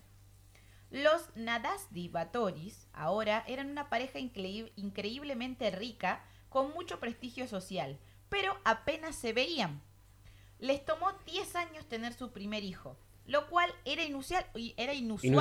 Los 0.92 1.36
Nadasdi 1.36 2.08
Batoris 2.10 2.88
ahora 2.94 3.44
eran 3.48 3.70
una 3.70 3.90
pareja 3.90 4.20
increíb- 4.20 4.72
increíblemente 4.76 5.72
rica 5.72 6.24
con 6.50 6.72
mucho 6.74 7.00
prestigio 7.00 7.48
social, 7.48 7.98
pero 8.30 8.58
apenas 8.64 9.16
se 9.16 9.34
veían. 9.34 9.82
Les 10.60 10.86
tomó 10.86 11.12
10 11.26 11.56
años 11.56 11.86
tener 11.88 12.14
su 12.14 12.32
primer 12.32 12.64
hijo, 12.64 12.98
lo 13.26 13.50
cual 13.50 13.70
era 13.84 14.04
inusual, 14.04 14.46
era 14.78 14.94
inusual, 14.94 15.34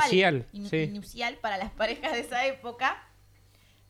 Inusual, 0.53 0.71
sí. 0.71 0.77
inusual 0.91 1.37
para 1.37 1.59
las 1.59 1.71
parejas 1.71 2.13
de 2.13 2.21
esa 2.21 2.47
época. 2.47 3.01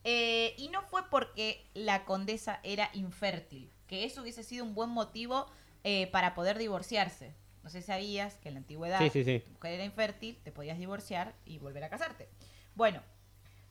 Eh, 0.07 0.53
y 0.57 0.69
no 0.69 0.83
fue 0.83 1.09
porque 1.09 1.67
la 1.73 2.05
condesa 2.05 2.59
era 2.63 2.89
infértil, 2.93 3.71
que 3.87 4.05
eso 4.05 4.21
hubiese 4.21 4.43
sido 4.43 4.63
un 4.63 4.75
buen 4.75 4.91
motivo 4.91 5.47
eh, 5.83 6.07
para 6.11 6.33
poder 6.35 6.57
divorciarse. 6.59 7.33
No 7.63 7.69
sé 7.71 7.81
si 7.81 7.87
sabías 7.87 8.35
que 8.35 8.49
en 8.49 8.53
la 8.53 8.59
antigüedad 8.59 8.99
Sí, 8.99 9.09
sí, 9.09 9.23
sí. 9.23 9.39
tu 9.39 9.51
mujer 9.53 9.73
era 9.73 9.83
infértil, 9.85 10.37
te 10.43 10.51
podías 10.51 10.77
divorciar 10.77 11.33
y 11.45 11.57
volver 11.57 11.83
a 11.83 11.89
casarte. 11.89 12.29
Bueno, 12.75 13.01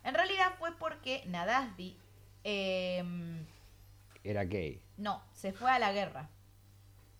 en 0.03 0.15
realidad 0.15 0.55
fue 0.59 0.77
porque 0.77 1.23
Nadasdi 1.27 1.97
em, 2.43 3.47
Era 4.25 4.45
gay. 4.45 4.83
no, 4.97 5.23
se 5.33 5.53
fue 5.53 5.71
a 5.71 5.79
la 5.79 5.93
guerra. 5.93 6.29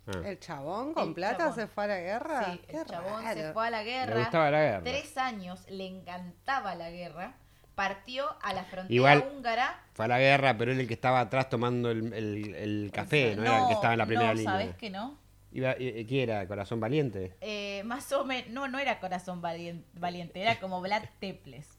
Ah. 0.07 0.23
¿El 0.25 0.39
chabón 0.41 0.93
con 0.93 1.09
El 1.11 1.15
plata 1.15 1.39
chabón. 1.39 1.55
se 1.55 1.67
fue 1.69 1.85
a 1.85 1.87
la 1.87 1.99
guerra? 2.01 2.53
Sí, 2.53 2.61
Qué 2.69 2.77
el 2.79 2.85
chabón 2.87 3.23
se 3.33 3.53
fue 3.53 3.67
a 3.67 3.71
la 3.71 3.79
Le 3.83 3.91
guerra. 3.91 4.19
gustaba 4.19 4.51
la 4.51 4.61
guerra. 4.61 4.83
Tres 4.83 5.17
años, 5.17 5.65
le 5.69 5.87
encantaba 5.87 6.75
la 6.75 6.91
guerra. 6.91 7.37
Partió 7.75 8.27
a 8.43 8.53
la 8.53 8.65
frontera 8.65 8.95
Igual- 8.95 9.25
húngara. 9.35 9.81
Fue 9.95 10.05
a 10.05 10.09
la 10.09 10.19
guerra, 10.19 10.57
pero 10.57 10.73
era 10.73 10.81
el 10.81 10.87
que 10.89 10.95
estaba 10.95 11.21
atrás 11.21 11.49
tomando 11.49 11.91
el, 11.91 12.13
el- 12.13 12.55
el 12.55 12.91
café, 12.93 13.35
no, 13.37 13.43
era 13.43 13.63
el 13.63 13.67
que 13.69 13.73
estaba 13.75 13.93
en 13.95 13.99
la 13.99 14.07
primera 14.07 14.29
no, 14.29 14.35
línea. 14.35 14.51
¿sabes 14.53 14.77
que 14.77 14.91
no? 14.91 15.19
Iba, 15.53 15.73
eh, 15.79 16.05
¿Qué 16.09 16.23
era? 16.25 16.47
¿Corazón 16.49 16.81
valiente? 16.81 17.37
Eh, 17.41 17.83
más 17.85 18.11
o 18.13 18.25
menos, 18.25 18.51
no, 18.51 18.67
no 18.69 18.79
era 18.79 18.99
corazón 18.99 19.41
valien- 19.41 19.85
valiente, 19.95 20.41
era 20.41 20.59
como 20.59 20.81
Vlad 20.81 21.03
Teples. 21.21 21.79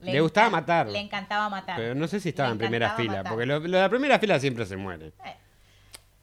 Le 0.00 0.20
gustaba 0.20 0.50
matar. 0.50 0.88
Le 0.88 0.98
encantaba 0.98 1.48
matar. 1.48 1.76
Pero 1.76 1.94
no 1.94 2.06
sé 2.08 2.20
si 2.20 2.30
estaba 2.30 2.48
Le 2.50 2.52
en 2.54 2.58
primera 2.58 2.90
fila, 2.96 3.22
porque 3.24 3.46
lo, 3.46 3.60
lo 3.60 3.76
de 3.76 3.82
la 3.82 3.88
primera 3.88 4.18
fila 4.18 4.38
siempre 4.38 4.66
se 4.66 4.76
muere. 4.76 5.12
Eh, 5.24 5.36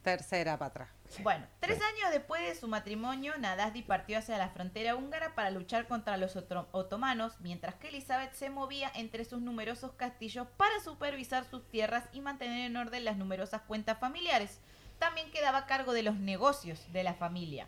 Tercera 0.03 0.57
para 0.57 0.69
atrás. 0.69 0.89
Bueno, 1.21 1.45
tres 1.59 1.79
años 1.81 2.09
después 2.11 2.41
de 2.41 2.55
su 2.55 2.67
matrimonio, 2.67 3.37
Nadasdi 3.37 3.83
partió 3.83 4.17
hacia 4.17 4.37
la 4.37 4.49
frontera 4.49 4.95
húngara 4.95 5.35
para 5.35 5.51
luchar 5.51 5.87
contra 5.87 6.17
los 6.17 6.35
otro- 6.35 6.69
otomanos, 6.71 7.33
mientras 7.41 7.75
que 7.75 7.89
Elizabeth 7.89 8.33
se 8.33 8.49
movía 8.49 8.91
entre 8.95 9.25
sus 9.25 9.41
numerosos 9.41 9.91
castillos 9.91 10.47
para 10.57 10.79
supervisar 10.79 11.45
sus 11.45 11.67
tierras 11.69 12.05
y 12.13 12.21
mantener 12.21 12.65
en 12.65 12.77
orden 12.77 13.05
las 13.05 13.17
numerosas 13.17 13.61
cuentas 13.63 13.99
familiares. 13.99 14.59
También 14.99 15.29
quedaba 15.31 15.59
a 15.59 15.65
cargo 15.65 15.93
de 15.93 16.03
los 16.03 16.15
negocios 16.15 16.79
de 16.93 17.03
la 17.03 17.13
familia, 17.13 17.67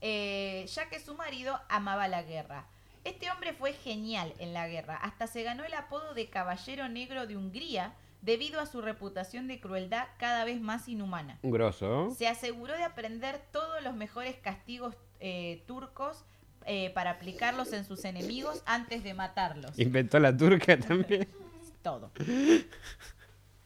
eh, 0.00 0.66
ya 0.74 0.88
que 0.88 1.00
su 1.00 1.14
marido 1.14 1.60
amaba 1.68 2.08
la 2.08 2.22
guerra. 2.22 2.66
Este 3.04 3.30
hombre 3.30 3.52
fue 3.52 3.72
genial 3.72 4.34
en 4.40 4.52
la 4.52 4.66
guerra, 4.66 4.96
hasta 4.96 5.26
se 5.26 5.42
ganó 5.44 5.64
el 5.64 5.74
apodo 5.74 6.12
de 6.14 6.28
Caballero 6.28 6.88
Negro 6.88 7.26
de 7.26 7.36
Hungría 7.36 7.94
debido 8.26 8.60
a 8.60 8.66
su 8.66 8.82
reputación 8.82 9.46
de 9.46 9.60
crueldad 9.60 10.08
cada 10.18 10.44
vez 10.44 10.60
más 10.60 10.88
inhumana. 10.88 11.38
Grosso. 11.42 12.10
Se 12.18 12.26
aseguró 12.26 12.74
de 12.74 12.82
aprender 12.82 13.40
todos 13.52 13.82
los 13.82 13.94
mejores 13.94 14.36
castigos 14.36 14.96
eh, 15.20 15.62
turcos 15.66 16.24
eh, 16.66 16.90
para 16.90 17.12
aplicarlos 17.12 17.72
en 17.72 17.84
sus 17.84 18.04
enemigos 18.04 18.64
antes 18.66 19.04
de 19.04 19.14
matarlos. 19.14 19.78
Inventó 19.78 20.18
la 20.18 20.36
turca 20.36 20.76
también. 20.76 21.28
Todo. 21.82 22.10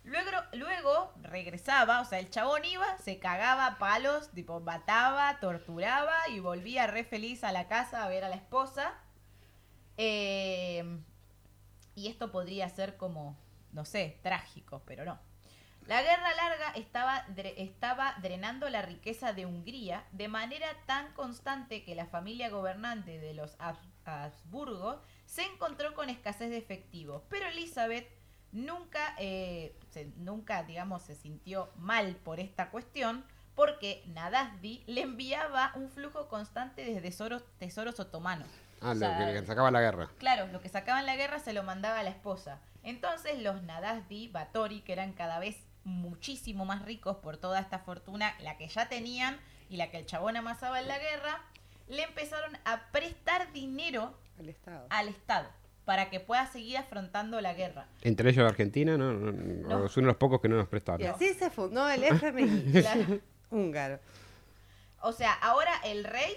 Luego, 0.04 0.30
luego 0.52 1.12
regresaba, 1.22 2.02
o 2.02 2.04
sea, 2.04 2.18
el 2.18 2.28
chabón 2.28 2.62
iba, 2.66 2.98
se 2.98 3.18
cagaba 3.18 3.66
a 3.66 3.78
palos, 3.78 4.30
tipo 4.32 4.60
mataba, 4.60 5.40
torturaba 5.40 6.16
y 6.28 6.40
volvía 6.40 6.86
re 6.86 7.04
feliz 7.04 7.44
a 7.44 7.52
la 7.52 7.66
casa 7.66 8.04
a 8.04 8.08
ver 8.08 8.24
a 8.24 8.28
la 8.28 8.36
esposa. 8.36 8.92
Eh, 9.96 10.84
y 11.94 12.08
esto 12.08 12.30
podría 12.30 12.68
ser 12.68 12.98
como, 12.98 13.38
no 13.72 13.84
sé, 13.84 14.18
trágico, 14.22 14.82
pero 14.86 15.04
no. 15.04 15.18
La 15.86 16.02
guerra 16.02 16.34
larga 16.34 16.70
estaba, 16.76 17.26
dre- 17.28 17.54
estaba 17.56 18.14
drenando 18.22 18.68
la 18.68 18.82
riqueza 18.82 19.32
de 19.32 19.46
Hungría 19.46 20.04
de 20.12 20.28
manera 20.28 20.68
tan 20.86 21.12
constante 21.14 21.82
que 21.84 21.94
la 21.94 22.06
familia 22.06 22.50
gobernante 22.50 23.18
de 23.18 23.34
los 23.34 23.58
Habs- 23.58 23.90
Habsburgo 24.04 25.02
se 25.24 25.42
encontró 25.42 25.94
con 25.94 26.08
escasez 26.10 26.50
de 26.50 26.58
efectivo. 26.58 27.24
Pero 27.28 27.46
Elizabeth 27.46 28.06
nunca, 28.52 29.14
eh, 29.18 29.76
se- 29.90 30.12
nunca, 30.16 30.62
digamos, 30.64 31.02
se 31.02 31.14
sintió 31.14 31.70
mal 31.76 32.16
por 32.16 32.40
esta 32.40 32.70
cuestión 32.70 33.24
porque 33.54 34.02
Nadasdi 34.06 34.84
le 34.86 35.00
enviaba 35.02 35.72
un 35.74 35.90
flujo 35.90 36.28
constante 36.28 36.84
de 36.84 37.00
tesoros, 37.00 37.42
tesoros 37.58 37.98
otomanos. 38.00 38.48
Ah, 38.80 38.90
O 38.90 38.94
lo 38.94 39.00
sea, 39.00 39.32
que 39.32 39.44
sacaba 39.46 39.70
la 39.70 39.80
guerra. 39.80 40.10
Claro, 40.18 40.46
lo 40.48 40.60
que 40.60 40.68
sacaba 40.68 41.00
en 41.00 41.06
la 41.06 41.16
guerra 41.16 41.38
se 41.40 41.52
lo 41.52 41.62
mandaba 41.62 41.98
a 42.00 42.02
la 42.02 42.10
esposa. 42.10 42.60
Entonces 42.82 43.40
los 43.42 43.62
Nadasdi, 43.62 44.28
Batori, 44.28 44.80
que 44.82 44.92
eran 44.92 45.12
cada 45.12 45.38
vez 45.38 45.56
muchísimo 45.84 46.64
más 46.64 46.82
ricos 46.84 47.16
por 47.16 47.36
toda 47.36 47.60
esta 47.60 47.78
fortuna, 47.80 48.34
la 48.40 48.56
que 48.56 48.68
ya 48.68 48.88
tenían 48.88 49.38
y 49.68 49.76
la 49.76 49.90
que 49.90 49.98
el 49.98 50.06
chabón 50.06 50.36
amasaba 50.36 50.80
en 50.80 50.88
la 50.88 50.98
guerra, 50.98 51.42
le 51.88 52.02
empezaron 52.02 52.56
a 52.64 52.90
prestar 52.92 53.52
dinero 53.52 54.14
Estado. 54.46 54.86
al 54.90 55.08
Estado 55.08 55.48
para 55.84 56.08
que 56.10 56.20
pueda 56.20 56.46
seguir 56.46 56.76
afrontando 56.78 57.40
la 57.40 57.52
guerra. 57.54 57.86
Entre 58.02 58.30
ellos 58.30 58.48
Argentina, 58.48 58.96
¿no? 58.96 59.12
no, 59.12 59.32
No. 59.32 59.86
Es 59.86 59.96
uno 59.96 60.06
de 60.06 60.12
los 60.12 60.16
pocos 60.18 60.40
que 60.40 60.48
no 60.48 60.56
nos 60.56 60.66
Y 60.66 60.70
prestaron. 60.70 61.06
así 61.08 61.34
se 61.34 61.50
fundó 61.50 61.88
el 61.88 62.04
FMI 62.04 62.72
Claro. 62.72 63.20
húngaro. 63.50 63.98
O 65.02 65.12
sea, 65.12 65.32
ahora 65.32 65.72
el 65.84 66.04
rey 66.04 66.32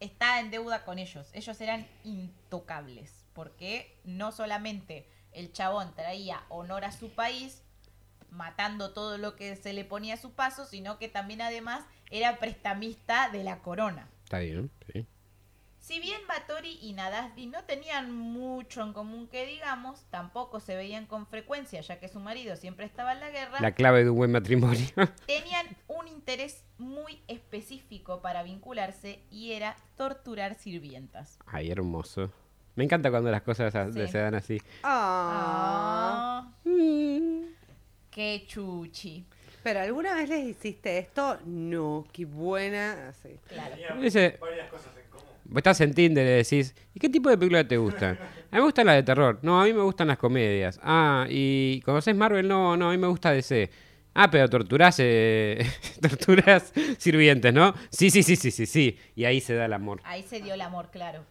está 0.00 0.40
en 0.40 0.50
deuda 0.50 0.84
con 0.84 0.98
ellos. 0.98 1.28
Ellos 1.34 1.60
eran 1.60 1.86
intocables. 2.04 3.26
Porque 3.34 3.98
no 4.04 4.30
solamente 4.32 5.08
el 5.34 5.52
chabón 5.52 5.94
traía 5.94 6.42
honor 6.48 6.84
a 6.84 6.92
su 6.92 7.10
país, 7.10 7.62
matando 8.30 8.92
todo 8.92 9.18
lo 9.18 9.36
que 9.36 9.56
se 9.56 9.72
le 9.72 9.84
ponía 9.84 10.14
a 10.14 10.18
su 10.18 10.32
paso, 10.32 10.64
sino 10.64 10.98
que 10.98 11.08
también 11.08 11.40
además 11.42 11.84
era 12.10 12.38
prestamista 12.38 13.28
de 13.30 13.44
la 13.44 13.60
corona. 13.60 14.08
Está 14.24 14.38
bien, 14.38 14.70
sí. 14.92 15.06
Si 15.84 16.00
bien 16.00 16.20
Batori 16.26 16.78
y 16.80 16.94
Nadasdi 16.94 17.44
no 17.44 17.62
tenían 17.64 18.10
mucho 18.10 18.82
en 18.82 18.94
común 18.94 19.28
que 19.28 19.44
digamos, 19.44 20.06
tampoco 20.08 20.58
se 20.58 20.76
veían 20.76 21.04
con 21.04 21.26
frecuencia, 21.26 21.82
ya 21.82 22.00
que 22.00 22.08
su 22.08 22.20
marido 22.20 22.56
siempre 22.56 22.86
estaba 22.86 23.12
en 23.12 23.20
la 23.20 23.28
guerra, 23.28 23.60
La 23.60 23.72
clave 23.72 24.02
de 24.02 24.08
un 24.08 24.16
buen 24.16 24.32
matrimonio. 24.32 24.88
tenían 25.26 25.76
un 25.86 26.08
interés 26.08 26.64
muy 26.78 27.20
específico 27.28 28.22
para 28.22 28.42
vincularse 28.42 29.20
y 29.30 29.52
era 29.52 29.76
torturar 29.94 30.54
sirvientas. 30.54 31.38
Ay, 31.44 31.70
hermoso. 31.70 32.32
Me 32.76 32.84
encanta 32.84 33.10
cuando 33.10 33.30
las 33.30 33.42
cosas 33.42 33.74
a- 33.74 33.92
Sí. 33.92 34.06
se 34.08 34.18
dan 34.18 34.34
así. 34.34 34.60
Ah. 34.82 36.46
Ah, 36.46 36.52
qué 38.10 38.44
chuchi. 38.46 39.24
¿Pero 39.62 39.80
alguna 39.80 40.14
vez 40.14 40.28
les 40.28 40.44
hiciste 40.46 40.98
esto? 40.98 41.38
No, 41.46 42.04
qué 42.12 42.24
buena. 42.26 43.12
Sí. 43.22 43.30
Claro. 43.48 43.76
Dice- 44.00 44.36
varias 44.40 44.68
cosas 44.70 44.88
en 44.96 45.10
común. 45.10 45.26
Vos 45.46 45.58
estás 45.58 45.80
en 45.80 45.94
Tinder 45.94 46.26
y 46.26 46.30
decís, 46.44 46.74
¿y 46.92 47.00
qué 47.00 47.08
tipo 47.08 47.30
de 47.30 47.38
película 47.38 47.66
te 47.66 47.76
gustan? 47.76 48.18
A 48.50 48.56
mí 48.56 48.60
me 48.60 48.66
gustan 48.66 48.86
las 48.86 48.96
de 48.96 49.02
terror. 49.02 49.38
No, 49.42 49.60
a 49.60 49.64
mí 49.64 49.72
me 49.72 49.82
gustan 49.82 50.06
las 50.06 50.16
comedias. 50.18 50.78
Ah, 50.82 51.26
¿y 51.28 51.80
conoces 51.80 52.14
Marvel? 52.14 52.46
No, 52.46 52.76
no, 52.76 52.88
a 52.88 52.92
mí 52.92 52.98
me 52.98 53.08
gusta 53.08 53.32
DC. 53.32 53.68
Ah, 54.14 54.30
pero 54.30 54.48
torturás, 54.48 54.94
eh, 55.00 55.58
torturás 56.00 56.72
sirvientes, 56.98 57.52
¿no? 57.52 57.74
Sí, 57.90 58.10
sí, 58.10 58.22
sí, 58.22 58.36
sí, 58.36 58.52
sí, 58.52 58.66
sí. 58.66 58.96
Y 59.16 59.24
ahí 59.24 59.40
se 59.40 59.54
da 59.54 59.64
el 59.64 59.72
amor. 59.72 60.00
Ahí 60.04 60.22
se 60.22 60.40
dio 60.40 60.54
el 60.54 60.60
amor, 60.60 60.90
claro. 60.92 61.24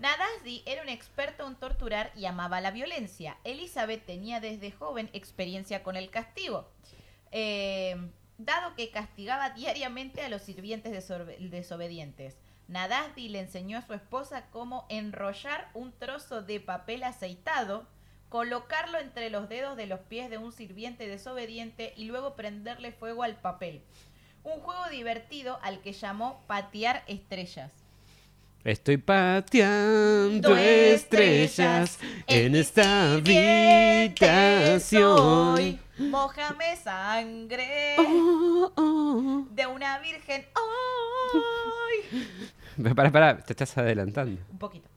Nadasdi 0.00 0.62
era 0.64 0.80
un 0.80 0.88
experto 0.88 1.46
en 1.46 1.56
torturar 1.56 2.10
y 2.16 2.24
amaba 2.24 2.62
la 2.62 2.70
violencia. 2.70 3.36
Elizabeth 3.44 4.06
tenía 4.06 4.40
desde 4.40 4.72
joven 4.72 5.10
experiencia 5.12 5.82
con 5.82 5.94
el 5.94 6.08
castigo, 6.08 6.70
eh, 7.32 8.10
dado 8.38 8.74
que 8.76 8.90
castigaba 8.90 9.50
diariamente 9.50 10.22
a 10.22 10.30
los 10.30 10.40
sirvientes 10.40 10.92
desobedientes. 11.38 12.38
Nadasdi 12.68 13.28
le 13.28 13.40
enseñó 13.40 13.76
a 13.76 13.86
su 13.86 13.92
esposa 13.92 14.46
cómo 14.50 14.86
enrollar 14.88 15.68
un 15.74 15.92
trozo 15.92 16.40
de 16.40 16.60
papel 16.60 17.02
aceitado, 17.02 17.86
colocarlo 18.30 18.98
entre 18.98 19.28
los 19.28 19.50
dedos 19.50 19.76
de 19.76 19.86
los 19.86 20.00
pies 20.00 20.30
de 20.30 20.38
un 20.38 20.52
sirviente 20.52 21.08
desobediente 21.08 21.92
y 21.94 22.06
luego 22.06 22.36
prenderle 22.36 22.92
fuego 22.92 23.22
al 23.22 23.36
papel. 23.36 23.82
Un 24.44 24.60
juego 24.60 24.88
divertido 24.88 25.58
al 25.60 25.82
que 25.82 25.92
llamó 25.92 26.42
patear 26.46 27.04
estrellas. 27.06 27.79
Estoy 28.62 28.98
pateando 28.98 30.54
estrellas 30.54 31.98
en 32.26 32.54
esta 32.54 33.14
habitación. 33.14 34.60
Mójame 35.96 36.76
sangre 36.76 37.96
Oh, 37.98 38.70
oh. 38.76 39.46
de 39.50 39.66
una 39.66 39.98
virgen 40.00 40.46
hoy. 40.54 42.04
Para, 42.94 43.10
para, 43.10 43.38
te 43.38 43.52
estás 43.52 43.76
adelantando. 43.76 44.40
Un 44.50 44.58
poquito. 44.58 44.88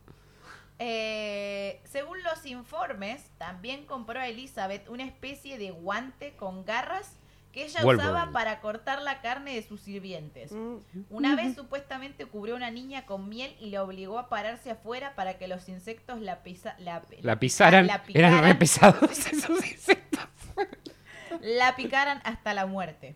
Eh, 0.79 1.82
según 1.86 2.22
los 2.24 2.46
informes, 2.46 3.24
también 3.38 3.86
compró 3.86 4.20
a 4.20 4.27
Elizabeth 4.27 4.88
una 4.89 5.03
especie 5.05 5.58
de 5.58 5.72
guante 5.72 6.36
con 6.38 6.63
garras 6.65 7.17
que 7.53 7.63
ella 7.65 7.81
Wolverine. 7.83 8.12
usaba 8.13 8.31
para 8.31 8.60
cortar 8.60 9.01
la 9.01 9.22
carne 9.22 9.55
de 9.55 9.62
sus 9.63 9.79
sirvientes. 9.81 10.51
Mm. 10.51 10.77
Una 11.10 11.36
vez 11.36 11.55
supuestamente 11.55 12.25
cubrió 12.25 12.55
a 12.55 12.57
una 12.57 12.72
niña 12.72 13.05
con 13.05 13.29
miel 13.29 13.55
y 13.60 13.69
la 13.69 13.83
obligó 13.83 14.17
a 14.19 14.27
pararse 14.27 14.72
afuera 14.72 15.13
para 15.15 15.38
que 15.38 15.48
los 15.48 15.69
insectos 15.69 16.19
la, 16.19 16.41
pisa- 16.43 16.75
la, 16.79 17.01
La 17.22 17.39
pisaran, 17.39 17.88
la 17.88 18.03
eran 18.13 18.31
re 18.43 18.55
picaran. 18.55 18.60
pesados 18.60 19.27
esos 19.27 19.65
insectos. 19.65 20.27
la 21.41 21.75
picaran 21.75 22.22
hasta 22.24 22.53
la 22.53 22.65
muerte. 22.65 23.15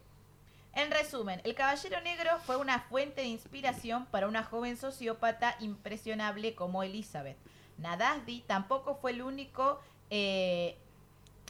En 0.73 0.91
resumen, 0.91 1.41
el 1.43 1.55
Caballero 1.55 1.99
Negro 2.01 2.29
fue 2.45 2.57
una 2.57 2.79
fuente 2.81 3.21
de 3.21 3.27
inspiración 3.27 4.05
para 4.11 4.27
una 4.27 4.43
joven 4.43 4.77
sociópata 4.77 5.55
impresionable 5.59 6.53
como 6.53 6.83
Elizabeth. 6.83 7.37
Nadasdi 7.79 8.41
tampoco 8.45 8.95
fue 9.01 9.11
el 9.11 9.23
único, 9.23 9.81
eh, 10.11 10.77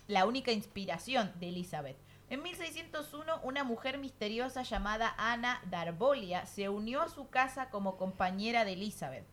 la 0.07 0.25
única 0.25 0.53
inspiración 0.53 1.31
de 1.41 1.49
Elizabeth. 1.49 1.97
En 2.29 2.43
1601, 2.43 3.39
una 3.43 3.63
mujer 3.63 3.97
misteriosa 3.99 4.63
llamada 4.63 5.15
Ana 5.17 5.61
Darbolia 5.69 6.45
se 6.45 6.67
unió 6.67 7.01
a 7.01 7.07
su 7.07 7.29
casa 7.29 7.69
como 7.69 7.95
compañera 7.95 8.65
de 8.65 8.73
Elizabeth. 8.73 9.23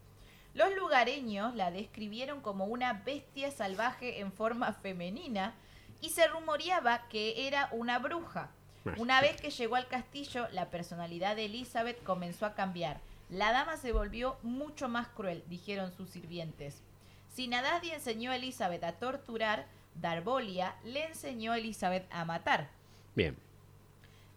Los 0.54 0.72
lugareños 0.76 1.56
la 1.56 1.72
describieron 1.72 2.40
como 2.40 2.66
una 2.66 2.92
bestia 2.92 3.50
salvaje 3.50 4.20
en 4.20 4.30
forma 4.30 4.72
femenina 4.74 5.54
y 6.00 6.10
se 6.10 6.28
rumoreaba 6.28 7.08
que 7.08 7.48
era 7.48 7.68
una 7.72 7.98
bruja. 7.98 8.50
Una 8.96 9.20
vez 9.20 9.40
que 9.40 9.50
llegó 9.50 9.74
al 9.74 9.88
castillo, 9.88 10.46
la 10.52 10.70
personalidad 10.70 11.34
de 11.34 11.46
Elizabeth 11.46 12.00
comenzó 12.04 12.46
a 12.46 12.54
cambiar. 12.54 13.00
La 13.28 13.50
dama 13.50 13.76
se 13.76 13.90
volvió 13.90 14.36
mucho 14.42 14.88
más 14.88 15.08
cruel, 15.08 15.42
dijeron 15.48 15.92
sus 15.92 16.10
sirvientes. 16.10 16.84
Si 17.32 17.48
Nadadi 17.48 17.90
enseñó 17.90 18.30
a 18.30 18.36
Elizabeth 18.36 18.84
a 18.84 18.92
torturar, 18.92 19.66
Darbolia 19.96 20.76
le 20.84 21.06
enseñó 21.06 21.50
a 21.50 21.58
Elizabeth 21.58 22.06
a 22.12 22.24
matar. 22.24 22.68
Bien. 23.14 23.36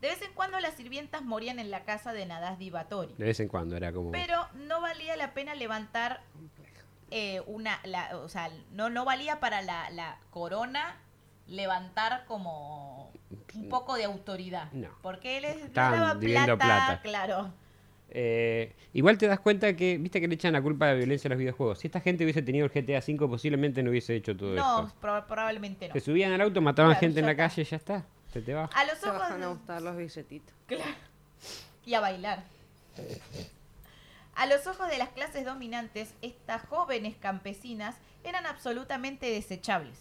De 0.02 0.10
vez 0.10 0.22
en 0.22 0.32
cuando 0.34 0.60
las 0.60 0.76
sirvientas 0.76 1.24
morían 1.24 1.58
en 1.60 1.72
la 1.72 1.84
casa 1.84 2.14
de 2.14 2.26
Nadasdi 2.26 2.70
Batory. 2.70 3.14
De 3.18 3.26
vez 3.26 3.40
en 3.40 3.48
cuando 3.48 3.76
era 3.76 3.92
como. 3.92 4.12
Pero 4.12 4.48
no 4.68 4.80
valía 4.82 5.16
la 5.18 5.34
pena 5.34 5.56
levantar 5.56 6.22
eh, 7.10 7.42
una. 7.48 7.80
La, 7.84 8.16
o 8.18 8.30
sea, 8.30 8.52
no, 8.74 8.90
no 8.90 9.06
valía 9.06 9.40
para 9.40 9.62
la, 9.64 9.90
la 9.90 10.20
corona 10.30 10.98
levantar 11.48 12.26
como 12.28 13.12
un 13.56 13.70
poco 13.70 13.96
de 13.96 14.04
autoridad. 14.04 14.72
No. 14.72 14.90
Porque 15.02 15.38
él 15.38 15.46
es, 15.46 15.56
Estaban 15.58 16.20
plata, 16.20 16.58
plata. 16.58 17.02
claro. 17.02 17.52
Eh, 18.10 18.74
igual 18.94 19.18
te 19.18 19.28
das 19.28 19.40
cuenta 19.40 19.76
que, 19.76 19.98
viste 19.98 20.22
que 20.22 20.28
le 20.28 20.36
echan 20.36 20.54
la 20.54 20.62
culpa 20.62 20.86
de 20.88 20.92
la 20.94 20.98
violencia 21.00 21.28
a 21.28 21.30
los 21.30 21.40
videojuegos. 21.40 21.80
Si 21.80 21.88
esta 21.88 22.00
gente 22.02 22.24
hubiese 22.24 22.42
tenido 22.42 22.66
el 22.66 22.72
GTA 22.72 23.00
V, 23.00 23.28
posiblemente 23.28 23.82
no 23.84 23.90
hubiese 23.90 24.16
hecho 24.16 24.36
todo 24.38 24.54
No, 24.56 24.86
esto. 24.88 24.96
pro- 25.02 25.26
probablemente 25.28 25.88
no. 25.88 25.94
Se 25.94 26.00
subían 26.02 26.32
al 26.34 26.42
auto, 26.42 26.62
mataban 26.62 26.92
Claro, 26.92 27.00
gente 27.02 27.20
en 27.20 27.26
la 27.26 27.36
calle 27.36 27.62
y 27.64 27.66
ya 27.66 27.76
está. 27.78 28.06
Se 28.38 28.44
te 28.44 28.54
va. 28.54 28.70
A 28.76 28.86
los 28.86 29.00
Se 29.00 29.10
ojos 29.10 29.32
a 29.32 29.48
gustar 29.48 29.82
los 29.82 29.96
billetitos. 29.98 30.54
Claro. 30.68 30.94
Y 31.88 31.96
a 31.96 32.00
bailar. 32.02 32.44
A 34.36 34.46
los 34.46 34.68
ojos 34.68 34.88
de 34.90 35.00
las 35.00 35.10
clases 35.10 35.44
dominantes, 35.44 36.14
estas 36.22 36.62
jóvenes 36.68 37.16
campesinas 37.20 37.96
eran 38.24 38.46
absolutamente 38.46 39.26
desechables. 39.32 39.98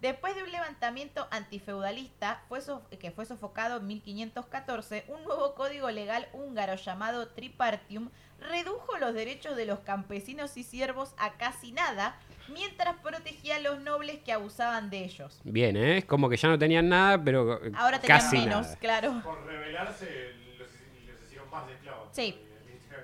Después 0.00 0.34
de 0.34 0.42
un 0.42 0.50
levantamiento 0.50 1.28
antifeudalista 1.30 2.42
fue 2.48 2.60
sof- 2.62 2.88
que 2.98 3.12
fue 3.12 3.26
sofocado 3.26 3.76
en 3.76 3.86
1514, 3.86 5.04
un 5.06 5.22
nuevo 5.22 5.54
código 5.54 5.88
legal 5.92 6.26
húngaro 6.32 6.74
llamado 6.74 7.28
Tripartium 7.28 8.10
redujo 8.40 8.96
los 8.98 9.14
derechos 9.14 9.56
de 9.56 9.66
los 9.66 9.78
campesinos 9.80 10.56
y 10.56 10.64
siervos 10.64 11.14
a 11.16 11.34
casi 11.34 11.70
nada, 11.70 12.16
mientras 12.50 12.96
protegía 12.96 13.56
a 13.56 13.60
los 13.60 13.80
nobles 13.80 14.18
que 14.24 14.32
abusaban 14.32 14.90
de 14.90 15.04
ellos. 15.04 15.40
Bien, 15.44 15.76
¿eh? 15.76 15.98
Es 15.98 16.04
como 16.04 16.28
que 16.28 16.36
ya 16.36 16.48
no 16.48 16.58
tenían 16.58 16.88
nada, 16.88 17.22
pero 17.22 17.64
eh, 17.64 17.72
Ahora 17.76 18.00
tenían 18.00 18.18
casi 18.20 18.38
menos, 18.38 18.62
nada. 18.66 18.76
claro. 18.76 19.20
Por 19.24 19.44
rebelarse, 19.46 20.32
los, 20.58 20.68
los 21.06 21.22
hicieron 21.26 21.50
más 21.50 21.68
esclavos. 21.70 22.08
Sí. 22.12 22.42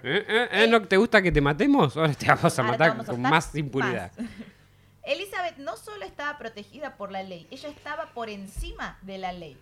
¿Eh, 0.07 0.25
eh, 0.29 0.49
eh, 0.53 0.67
¿No 0.69 0.83
te 0.87 0.97
gusta 0.99 1.23
que 1.23 1.33
te 1.33 1.41
matemos? 1.41 1.97
Ahora 1.97 2.13
te 2.13 2.27
vamos 2.27 2.59
a 2.59 2.63
Ahora 2.63 2.73
matar 2.73 2.89
vamos 2.91 3.09
a 3.09 3.13
con 3.13 3.23
más 3.23 3.55
impunidad. 3.55 4.13
más. 4.19 4.29
Elizabeth 5.03 5.57
no 5.59 5.77
solo 5.77 6.05
estaba 6.05 6.39
protegida 6.39 6.97
por 6.97 7.13
la 7.13 7.23
ley, 7.23 7.47
ella 7.51 7.69
estaba 7.69 8.07
por 8.15 8.31
encima 8.31 8.99
de 9.03 9.19
la 9.19 9.33
ley. 9.33 9.57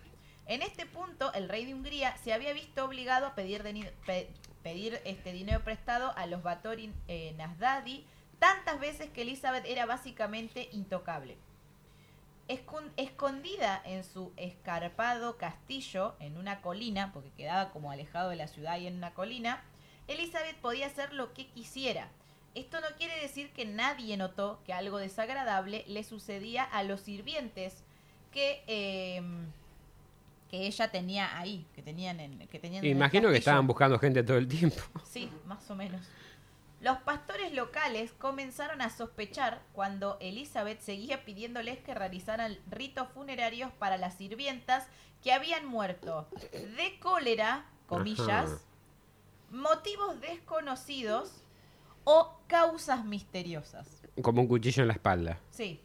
En 0.45 0.61
este 0.61 0.85
punto, 0.85 1.31
el 1.33 1.47
rey 1.49 1.65
de 1.65 1.73
Hungría 1.73 2.15
se 2.17 2.33
había 2.33 2.51
visto 2.53 2.83
obligado 2.85 3.25
a 3.27 3.35
pedir, 3.35 3.63
pe- 4.05 4.29
pedir 4.61 4.99
este 5.05 5.31
dinero 5.31 5.61
prestado 5.63 6.13
a 6.17 6.25
los 6.27 6.43
Batorin 6.43 6.93
eh, 7.07 7.33
Nasdadi 7.37 8.05
tantas 8.43 8.77
veces 8.77 9.09
que 9.11 9.21
Elizabeth 9.21 9.63
era 9.65 9.85
básicamente 9.85 10.67
intocable. 10.73 11.37
Escon- 12.49 12.91
escondida 12.97 13.81
en 13.85 14.03
su 14.03 14.33
escarpado 14.35 15.37
castillo, 15.37 16.15
en 16.19 16.35
una 16.37 16.59
colina, 16.61 17.13
porque 17.13 17.29
quedaba 17.37 17.71
como 17.71 17.89
alejado 17.89 18.29
de 18.31 18.35
la 18.35 18.49
ciudad 18.49 18.77
y 18.79 18.87
en 18.87 18.97
una 18.97 19.13
colina, 19.13 19.63
Elizabeth 20.09 20.57
podía 20.57 20.87
hacer 20.87 21.13
lo 21.13 21.33
que 21.33 21.47
quisiera. 21.47 22.09
Esto 22.53 22.81
no 22.81 22.87
quiere 22.97 23.17
decir 23.21 23.49
que 23.53 23.63
nadie 23.63 24.17
notó 24.17 24.59
que 24.65 24.73
algo 24.73 24.97
desagradable 24.97 25.85
le 25.87 26.03
sucedía 26.03 26.63
a 26.65 26.83
los 26.83 26.99
sirvientes 26.99 27.81
que, 28.33 28.61
eh, 28.67 29.21
que 30.51 30.67
ella 30.67 30.91
tenía 30.91 31.37
ahí, 31.39 31.65
que 31.73 31.81
tenían 31.81 32.19
en, 32.19 32.45
que 32.49 32.59
tenían 32.59 32.83
en 32.83 32.91
el 32.91 32.97
Imagino 32.97 33.31
que 33.31 33.37
estaban 33.37 33.65
buscando 33.65 33.97
gente 33.99 34.21
todo 34.21 34.35
el 34.37 34.49
tiempo. 34.49 34.81
Sí, 35.09 35.31
más 35.45 35.71
o 35.71 35.75
menos. 35.75 36.05
Los 36.83 36.97
pastores 36.97 37.53
locales 37.53 38.11
comenzaron 38.11 38.81
a 38.81 38.89
sospechar 38.89 39.61
cuando 39.71 40.17
Elizabeth 40.19 40.81
seguía 40.81 41.23
pidiéndoles 41.23 41.79
que 41.79 41.93
realizaran 41.93 42.57
ritos 42.69 43.07
funerarios 43.13 43.71
para 43.79 43.95
las 43.97 44.15
sirvientas 44.15 44.85
que 45.23 45.31
habían 45.31 45.65
muerto 45.65 46.27
de 46.51 46.99
cólera, 46.99 47.63
comillas, 47.87 48.27
Ajá. 48.51 48.57
motivos 49.49 50.19
desconocidos 50.19 51.31
o 52.03 52.37
causas 52.47 53.05
misteriosas. 53.05 53.87
Como 54.21 54.41
un 54.41 54.47
cuchillo 54.49 54.81
en 54.81 54.87
la 54.89 54.93
espalda. 54.95 55.39
Sí. 55.51 55.79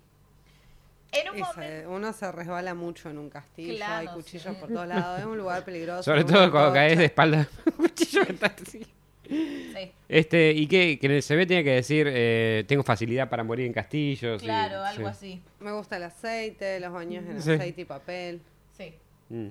En 1.13 1.31
un 1.31 1.39
momento... 1.39 1.63
se- 1.63 1.87
uno 1.87 2.13
se 2.13 2.33
resbala 2.33 2.75
mucho 2.75 3.09
en 3.09 3.19
un 3.19 3.31
castillo, 3.31 3.77
Claro, 3.77 3.95
hay 4.01 4.09
sí. 4.09 4.15
cuchillos 4.15 4.57
por 4.57 4.69
todos 4.69 4.89
lados, 4.89 5.21
es 5.21 5.27
un 5.27 5.39
lugar 5.39 5.65
peligroso. 5.65 6.03
Sobre 6.03 6.25
todo 6.25 6.51
cuando 6.51 6.73
caes 6.73 6.99
de 6.99 7.05
espalda. 7.05 7.49
un 7.67 7.73
cuchillo 7.87 8.27
que 8.27 8.33
está 8.33 8.47
así. 8.49 8.85
Sí, 9.29 9.93
Este, 10.09 10.53
y 10.53 10.67
que, 10.67 10.99
que 10.99 11.07
en 11.07 11.13
el 11.13 11.23
CV 11.23 11.47
tiene 11.47 11.63
que 11.65 11.73
decir, 11.73 12.07
eh, 12.11 12.65
tengo 12.67 12.83
facilidad 12.83 13.29
para 13.29 13.45
morir 13.45 13.67
en 13.67 13.73
castillos. 13.73 14.43
y- 14.43 14.47
claro, 14.47 14.83
algo 14.83 15.05
sí. 15.09 15.11
así. 15.11 15.43
Me 15.61 15.73
gusta 15.73 15.97
el 15.99 16.05
aceite, 16.05 16.81
los 16.81 16.93
baños 16.93 17.25
en 17.29 17.43
Sí. 17.43 17.53
aceite 17.53 17.83
y 17.83 17.85
papel. 17.85 18.41
Sí. 18.77 18.95
Mm. 19.29 19.49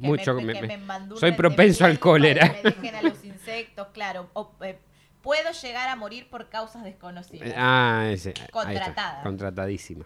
Que 0.00 0.06
Mucho 0.06 0.34
me, 0.34 0.54
me- 0.60 0.78
soy 1.16 1.32
propenso 1.32 1.84
al 1.84 1.98
cólera. 1.98 2.46
Me 2.62 2.70
dejen 2.70 2.94
a 2.94 3.02
los 3.02 3.24
insectos, 3.24 3.88
claro. 3.92 4.28
O, 4.34 4.52
eh, 4.62 4.78
puedo 5.22 5.50
llegar 5.50 5.88
a 5.88 5.96
morir 5.96 6.28
por 6.30 6.48
causas 6.48 6.84
desconocidas. 6.84 7.52
Ah, 7.56 8.08
ese. 8.12 8.34
Contratada. 8.52 9.22
Contratadísima. 9.22 10.04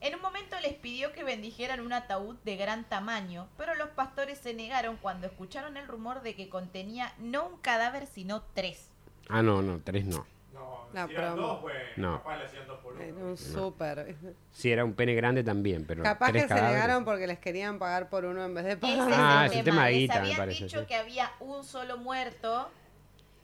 En 0.00 0.14
un 0.14 0.22
momento 0.22 0.56
les 0.60 0.74
pidió 0.74 1.12
que 1.12 1.24
bendijeran 1.24 1.80
un 1.80 1.92
ataúd 1.92 2.36
de 2.44 2.56
gran 2.56 2.84
tamaño, 2.84 3.48
pero 3.56 3.74
los 3.74 3.88
pastores 3.88 4.38
se 4.38 4.54
negaron 4.54 4.96
cuando 4.96 5.26
escucharon 5.26 5.76
el 5.76 5.88
rumor 5.88 6.22
de 6.22 6.34
que 6.36 6.48
contenía 6.48 7.12
no 7.18 7.46
un 7.48 7.56
cadáver, 7.58 8.06
sino 8.06 8.42
tres. 8.54 8.90
Ah, 9.28 9.42
no, 9.42 9.60
no, 9.60 9.80
tres 9.84 10.06
no. 10.06 10.24
No, 10.54 10.86
La 10.92 11.06
si 11.06 11.14
eran 11.14 11.34
promo. 11.34 11.46
dos, 11.48 11.60
bueno, 11.62 11.78
No. 11.96 12.18
capaz 12.18 12.38
le 12.38 12.44
hacían 12.46 12.66
dos 12.68 12.78
por 12.80 12.92
uno. 12.94 13.02
Era 13.02 13.14
un 13.16 13.36
súper. 13.36 14.16
Si 14.52 14.70
era 14.70 14.84
un 14.84 14.94
pene 14.94 15.14
grande 15.14 15.42
también, 15.44 15.84
pero. 15.84 16.02
Capaz 16.04 16.30
tres 16.30 16.44
que 16.46 16.54
se 16.54 16.62
negaron 16.62 17.04
porque 17.04 17.26
les 17.26 17.38
querían 17.40 17.78
pagar 17.78 18.08
por 18.08 18.24
uno 18.24 18.44
en 18.44 18.54
vez 18.54 18.64
de 18.64 18.70
Ese 18.72 18.80
pagar. 18.80 19.08
Ah, 19.12 19.46
es 19.46 19.52
el 19.52 19.58
un 19.58 19.64
tema. 19.64 19.86
de 19.86 19.92
guita, 19.92 20.14
me 20.14 20.20
habían 20.20 20.36
parece, 20.38 20.64
dicho 20.64 20.80
sí. 20.80 20.86
que 20.86 20.94
había 20.94 21.30
un 21.40 21.64
solo 21.64 21.96
muerto 21.98 22.68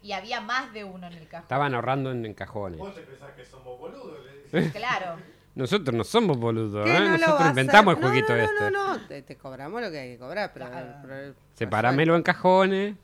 y 0.02 0.12
había 0.12 0.40
más 0.40 0.72
de 0.72 0.84
uno 0.84 1.06
en 1.08 1.12
el 1.14 1.26
cajón. 1.28 1.42
Estaban 1.44 1.74
ahorrando 1.74 2.10
en, 2.12 2.24
en 2.24 2.34
cajones. 2.34 2.78
Vos 2.78 2.94
te 2.94 3.00
pensás 3.02 3.32
que 3.32 3.44
somos 3.44 3.78
boludos. 3.78 4.18
Claro. 4.72 5.16
Nosotros 5.54 5.94
no 5.94 6.02
somos 6.04 6.36
boludos, 6.36 6.84
¿Qué 6.84 6.96
¿eh? 6.96 7.00
no 7.00 7.16
Nosotros 7.16 7.48
inventamos 7.50 7.94
el 7.96 8.02
jueguito 8.02 8.32
no, 8.32 8.36
no, 8.38 8.42
este. 8.44 8.60
No, 8.60 8.70
no, 8.70 8.96
no, 8.98 9.06
te, 9.06 9.22
te 9.22 9.36
cobramos 9.36 9.80
lo 9.80 9.90
que 9.90 9.98
hay 10.00 10.12
que 10.14 10.18
cobrar, 10.18 10.52
pero... 10.52 10.66
Claro. 10.68 10.94
pero- 11.02 11.34
Separámelo 11.54 12.16
en 12.16 12.22
cajones. 12.22 12.96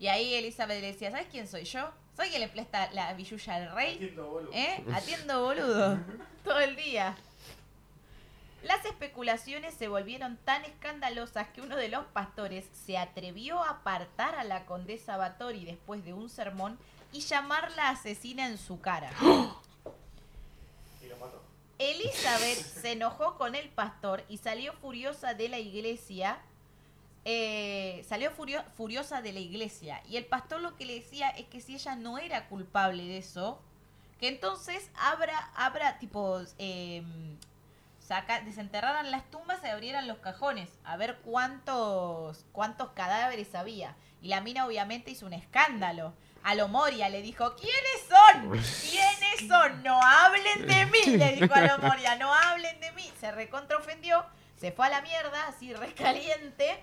Y 0.00 0.06
ahí 0.06 0.34
Elizabeth 0.34 0.80
le 0.80 0.86
decía, 0.92 1.10
¿sabes 1.10 1.26
quién 1.30 1.46
soy 1.46 1.64
yo? 1.64 1.90
Soy 2.16 2.28
quien 2.30 2.40
le 2.40 2.48
presta 2.48 2.90
la 2.92 3.12
billulla 3.14 3.54
al 3.56 3.74
rey. 3.74 3.94
Atiendo, 3.96 4.26
boludo. 4.30 4.50
¿Eh? 4.52 4.84
Atiendo 4.92 5.42
boludo. 5.44 5.98
Todo 6.44 6.60
el 6.60 6.76
día. 6.76 7.14
Las 8.62 8.84
especulaciones 8.86 9.74
se 9.74 9.86
volvieron 9.88 10.36
tan 10.44 10.64
escandalosas 10.64 11.48
que 11.48 11.60
uno 11.60 11.76
de 11.76 11.88
los 11.88 12.04
pastores 12.06 12.64
se 12.86 12.98
atrevió 12.98 13.62
a 13.62 13.70
apartar 13.70 14.34
a 14.34 14.44
la 14.44 14.64
condesa 14.66 15.16
Batori 15.16 15.64
después 15.64 16.04
de 16.04 16.12
un 16.12 16.28
sermón 16.28 16.78
y 17.12 17.20
llamarla 17.20 17.90
asesina 17.90 18.46
en 18.46 18.56
su 18.58 18.80
cara. 18.80 19.10
Elizabeth 21.78 22.58
se 22.58 22.92
enojó 22.92 23.36
con 23.38 23.54
el 23.54 23.68
pastor 23.68 24.24
y 24.28 24.38
salió 24.38 24.72
furiosa 24.74 25.34
de 25.34 25.48
la 25.48 25.58
iglesia. 25.58 26.38
eh, 27.24 28.04
salió 28.08 28.30
furio- 28.30 28.64
furiosa 28.76 29.20
de 29.20 29.32
la 29.34 29.40
iglesia. 29.40 30.02
Y 30.08 30.16
el 30.16 30.24
pastor 30.24 30.60
lo 30.62 30.76
que 30.76 30.86
le 30.86 30.94
decía 30.94 31.28
es 31.30 31.46
que 31.46 31.60
si 31.60 31.74
ella 31.74 31.94
no 31.94 32.16
era 32.16 32.48
culpable 32.48 33.02
de 33.04 33.18
eso, 33.18 33.60
que 34.18 34.28
entonces 34.28 34.88
abra, 34.96 35.50
abra, 35.54 35.98
tipo, 35.98 36.40
eh, 36.58 37.02
saca, 38.00 38.40
desenterraran 38.40 39.10
las 39.10 39.30
tumbas 39.30 39.60
y 39.62 39.66
abrieran 39.68 40.08
los 40.08 40.18
cajones 40.18 40.70
a 40.84 40.96
ver 40.96 41.18
cuántos, 41.22 42.46
cuántos 42.52 42.90
cadáveres 42.92 43.54
había. 43.54 43.94
Y 44.22 44.28
la 44.28 44.40
mina 44.40 44.64
obviamente 44.66 45.10
hizo 45.10 45.26
un 45.26 45.34
escándalo. 45.34 46.14
A 46.48 46.54
lo 46.54 46.66
Moria 46.66 47.10
le 47.10 47.20
dijo, 47.20 47.54
¿quiénes 47.56 48.06
son? 48.08 48.50
¿Quiénes 48.90 49.46
son? 49.46 49.82
No 49.82 50.00
hablen 50.02 50.66
de 50.66 50.86
mí, 50.86 51.16
le 51.18 51.32
dijo 51.40 51.54
a 51.54 51.60
lo 51.60 51.76
Moria, 51.76 52.16
no 52.16 52.32
hablen 52.32 52.80
de 52.80 52.90
mí. 52.92 53.12
Se 53.20 53.30
recontraofendió, 53.30 54.24
Se 54.58 54.72
fue 54.72 54.86
a 54.86 54.88
la 54.88 55.02
mierda, 55.02 55.46
así 55.46 55.74
recaliente. 55.74 56.82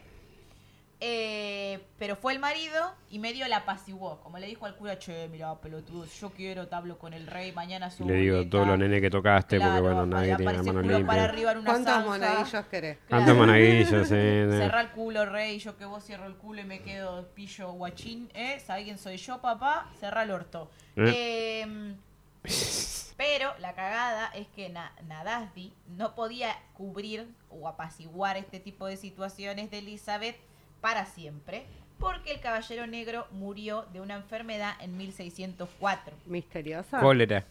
Eh, 1.02 1.86
pero 2.00 2.16
fue 2.16 2.34
el 2.34 2.40
marido 2.40 2.94
y 3.10 3.20
medio 3.20 3.48
la 3.48 3.58
apaciguó. 3.58 4.20
Como 4.22 4.38
le 4.40 4.48
dijo 4.48 4.66
al 4.66 4.76
cura, 4.76 4.98
che, 4.98 5.28
mira, 5.28 5.54
pelotudo, 5.60 6.06
yo 6.06 6.30
quiero, 6.32 6.68
te 6.68 6.76
hablo 6.76 6.98
con 6.98 7.14
el 7.14 7.28
rey, 7.28 7.52
mañana 7.52 7.92
subo 7.92 8.08
le 8.10 8.16
digo 8.16 8.36
boleta". 8.38 8.50
todos 8.52 8.68
los 8.68 8.80
nenes 8.80 9.02
que 9.02 9.10
tocaste, 9.10 9.58
porque 9.58 9.70
Claro, 9.70 9.82
bueno, 9.84 10.06
nadie 10.06 10.36
tiene 10.38 10.54
la 10.54 10.64
mano 10.64 10.82
culo 10.82 10.84
para 10.84 10.98
limpia. 11.00 11.24
arriba 11.24 11.52
en 11.52 11.58
una 11.60 11.72
¿Cuántos 11.72 12.06
monaguillos 12.06 12.66
querés? 12.68 12.98
Eh. 12.98 14.48
Cerra 14.58 14.82
el 14.82 14.90
culo, 14.92 15.26
rey, 15.26 15.60
yo 15.60 15.78
que 15.78 15.86
vos 15.86 16.04
cierro 16.04 16.26
el 16.28 16.36
culo 16.36 16.62
y 16.62 16.66
me 16.66 16.80
quedo 16.82 17.28
pillo 17.36 17.72
guachín, 17.74 18.30
¿eh? 18.34 18.60
¿Sabés 18.66 18.86
quién 18.86 18.98
soy 18.98 19.18
yo, 19.18 19.42
papá? 19.42 19.90
Cerra 20.00 20.24
el 20.24 20.32
orto. 20.32 20.70
Em, 20.96 21.96
pero 23.18 23.54
la 23.60 23.74
cagada 23.74 24.28
es 24.34 24.48
que 24.48 24.70
Na- 24.70 24.94
Nadasdi 25.08 25.74
no 25.98 26.16
podía 26.16 26.56
cubrir 26.74 27.28
o 27.50 27.68
apaciguar 27.68 28.38
este 28.38 28.60
tipo 28.60 28.88
de 28.88 28.98
situaciones 28.98 29.70
de 29.72 29.80
Elizabeth 29.80 30.38
para 30.86 31.08
siempre, 31.08 31.66
porque 31.98 32.32
el 32.32 32.40
caballero 32.42 32.86
negro 32.86 33.26
murió 33.32 33.88
de 33.92 34.02
una 34.02 34.14
enfermedad 34.14 34.76
en 34.82 34.96
1604. 34.98 36.16
¿Misteriosa? 36.28 37.00
Cólera. 37.00 37.44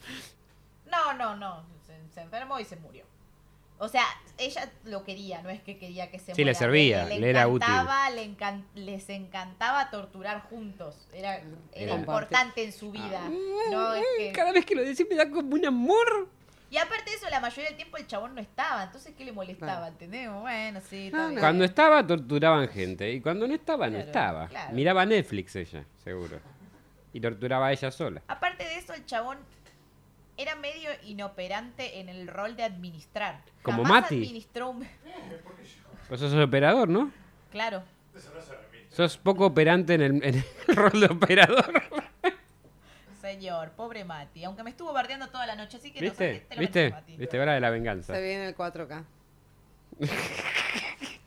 No, 0.88 1.14
no, 1.14 1.34
no. 1.34 1.64
Se, 1.84 1.96
se 2.14 2.20
enfermó 2.20 2.60
y 2.60 2.64
se 2.64 2.76
murió. 2.76 3.04
O 3.78 3.88
sea, 3.88 4.04
ella 4.38 4.70
lo 4.84 5.02
quería, 5.02 5.42
no 5.42 5.50
es 5.50 5.60
que 5.62 5.78
quería 5.78 6.12
que 6.12 6.20
se 6.20 6.32
Sí, 6.32 6.44
le 6.44 6.54
servía, 6.54 7.06
le 7.06 7.28
era 7.28 7.48
útil. 7.48 7.68
le 8.14 8.24
encan- 8.24 8.62
les 8.76 9.08
encantaba 9.10 9.90
torturar 9.90 10.42
juntos. 10.42 11.08
Era, 11.12 11.38
era 11.38 11.48
Era- 11.72 11.94
importante 11.96 12.62
en 12.62 12.72
su 12.72 12.92
vida. 12.92 13.28
No 13.72 13.94
es 13.94 14.04
que... 14.16 14.30
Cada 14.30 14.52
vez 14.52 14.64
que 14.64 14.76
lo 14.76 14.82
decís 14.82 15.04
me 15.10 15.16
da 15.16 15.28
como 15.28 15.56
un 15.56 15.66
amor. 15.66 16.28
Y 16.74 16.78
aparte 16.78 17.08
de 17.08 17.16
eso, 17.16 17.30
la 17.30 17.38
mayoría 17.38 17.66
del 17.66 17.76
tiempo 17.76 17.96
el 17.98 18.06
chabón 18.08 18.34
no 18.34 18.40
estaba. 18.40 18.82
Entonces, 18.82 19.14
¿qué 19.16 19.24
le 19.24 19.30
molestaba? 19.30 19.72
Claro. 19.76 19.92
¿Entendés? 19.92 20.28
Bueno, 20.32 20.80
sí, 20.80 21.06
está 21.06 21.18
No, 21.18 21.22
bien. 21.28 21.34
no. 21.37 21.40
Cuando 21.40 21.64
estaba 21.64 22.04
torturaban 22.04 22.66
gente 22.68 23.12
y 23.12 23.20
cuando 23.20 23.46
no 23.46 23.54
estaba 23.54 23.87
no 23.87 23.92
Claro, 23.92 24.06
estaba. 24.06 24.48
claro. 24.48 24.72
Miraba 24.74 25.06
Netflix 25.06 25.54
ella, 25.54 25.84
seguro. 26.02 26.40
Y 27.12 27.20
torturaba 27.20 27.68
a 27.68 27.72
ella 27.72 27.92
sola. 27.92 28.22
Aparte 28.26 28.64
de 28.64 28.76
eso, 28.78 28.92
el 28.92 29.06
chabón 29.06 29.38
era 30.37 30.56
medio 30.56 30.90
inoperante 31.04 32.00
en 32.00 32.08
el 32.08 32.26
rol 32.26 32.56
de 32.56 32.64
administrar. 32.64 33.40
Como 33.62 33.84
Jamás 33.84 34.02
Mati. 34.02 34.16
administró 34.24 34.70
un... 34.70 34.80
Vos 36.10 36.18
sos 36.18 36.34
operador, 36.34 36.88
¿no? 36.88 37.12
Claro. 37.52 37.84
Eso 38.16 38.32
no 38.34 38.42
se 38.42 38.52
remite. 38.52 38.88
Sos 38.96 39.16
poco 39.16 39.46
operante 39.46 39.94
en 39.94 40.00
el, 40.02 40.24
en 40.24 40.34
el 40.34 40.44
rol 40.76 40.98
de 41.00 41.06
operador. 41.06 41.82
Señor, 43.24 43.70
pobre 43.70 44.04
Mati. 44.04 44.44
Aunque 44.44 44.62
me 44.62 44.68
estuvo 44.68 44.92
bardeando 44.92 45.28
toda 45.28 45.46
la 45.46 45.56
noche, 45.56 45.78
así 45.78 45.90
que 45.90 45.98
¿Viste? 45.98 46.28
no 46.28 46.34
sé, 46.34 46.40
te 46.46 46.54
lo 46.56 46.60
¿Viste? 46.60 46.78
mereces, 46.80 47.00
Mati. 47.00 47.16
¿Viste? 47.16 47.40
Hora 47.40 47.54
de 47.54 47.60
la 47.60 47.70
venganza. 47.70 48.12
Se 48.12 48.20
viene 48.20 48.46
el 48.48 48.54
4K. 48.54 49.02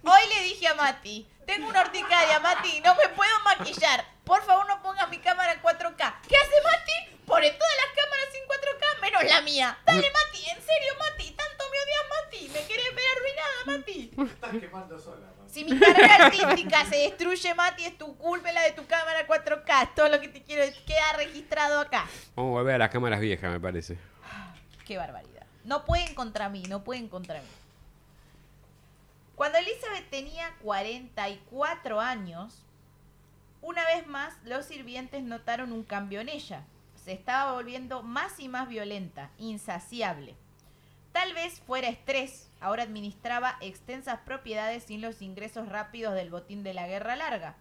Hoy 0.04 0.22
le 0.36 0.44
dije 0.44 0.68
a 0.68 0.76
Mati, 0.76 1.28
tengo 1.48 1.68
una 1.68 1.82
horticaria, 1.82 2.40
Mati, 2.40 2.82
no 2.82 2.94
me 2.94 3.10
puedo 3.16 3.32
maquillar. 3.44 4.06
Por 4.24 4.44
favor, 4.44 4.68
no 4.68 4.80
pongas 4.84 5.10
mi 5.10 5.18
cámara 5.18 5.54
en 5.54 5.60
4K. 5.60 6.22
¿Qué 6.30 6.38
hace 6.38 6.62
Mati? 6.64 7.18
Pone 7.26 7.50
todas 7.50 7.74
las 7.82 8.04
cámaras 8.04 8.30
en 8.36 8.48
4K 8.48 9.02
menos 9.02 9.24
la 9.34 9.42
mía. 9.42 9.78
Dale, 9.84 10.12
Mati, 10.12 10.50
en 10.52 10.62
serio, 10.62 10.94
Mati. 11.00 11.32
Tanto 11.32 11.64
me 11.72 11.78
odias, 11.80 12.06
Mati. 12.14 12.50
Me 12.50 12.68
querés 12.68 12.96
ver 12.96 13.06
arruinada, 13.16 13.66
Mati. 13.66 14.12
Estás 14.32 14.52
quemando 14.52 15.00
sola. 15.00 15.37
Si 15.48 15.64
mi 15.64 15.80
carrera 15.80 16.26
artística 16.26 16.86
se 16.86 16.98
destruye, 16.98 17.54
Mati, 17.56 17.86
es 17.86 17.98
tu 17.98 18.18
culpa 18.18 18.52
la 18.52 18.62
de 18.62 18.72
tu 18.74 18.86
cámara 18.86 19.28
4K. 19.28 19.84
Es 19.84 19.96
todo 19.96 20.10
lo 20.10 20.20
que 20.20 20.28
te 20.28 20.44
quiero. 20.44 20.64
Queda 20.86 21.14
registrado 21.16 21.80
acá. 21.80 22.06
Vamos 22.36 22.50
a 22.50 22.60
volver 22.60 22.76
a 22.76 22.78
las 22.78 22.90
cámaras 22.90 23.20
viejas, 23.20 23.52
me 23.52 23.60
parece. 23.60 23.98
Qué 24.86 24.98
barbaridad. 24.98 25.46
No 25.64 25.86
pueden 25.86 26.16
contra 26.16 26.50
mí, 26.50 26.64
no 26.64 26.84
pueden 26.84 27.08
contra 27.08 27.42
mí. 27.42 27.48
Cuando 29.36 29.58
Elizabeth 29.60 30.10
tenía 30.10 30.54
44 30.64 32.00
años, 32.00 32.64
una 33.62 33.86
vez 33.86 34.08
más 34.08 34.34
los 34.44 34.66
sirvientes 34.66 35.24
notaron 35.24 35.72
un 35.72 35.84
cambio 35.84 36.22
en 36.22 36.30
ella. 36.30 36.64
Se 36.96 37.12
estaba 37.12 37.54
volviendo 37.54 38.02
más 38.02 38.40
y 38.40 38.48
más 38.48 38.68
violenta, 38.68 39.30
insaciable. 39.38 40.36
Tal 41.18 41.34
vez 41.34 41.60
fuera 41.62 41.88
estrés, 41.90 42.48
ahora 42.62 42.84
administraba 42.84 43.58
extensas 43.60 44.20
propiedades 44.20 44.84
sin 44.84 45.02
los 45.02 45.24
ingresos 45.24 45.68
rápidos 45.68 46.14
del 46.14 46.30
botín 46.30 46.62
de 46.62 46.76
la 46.76 46.86
guerra 46.86 47.16
larga. 47.16 47.56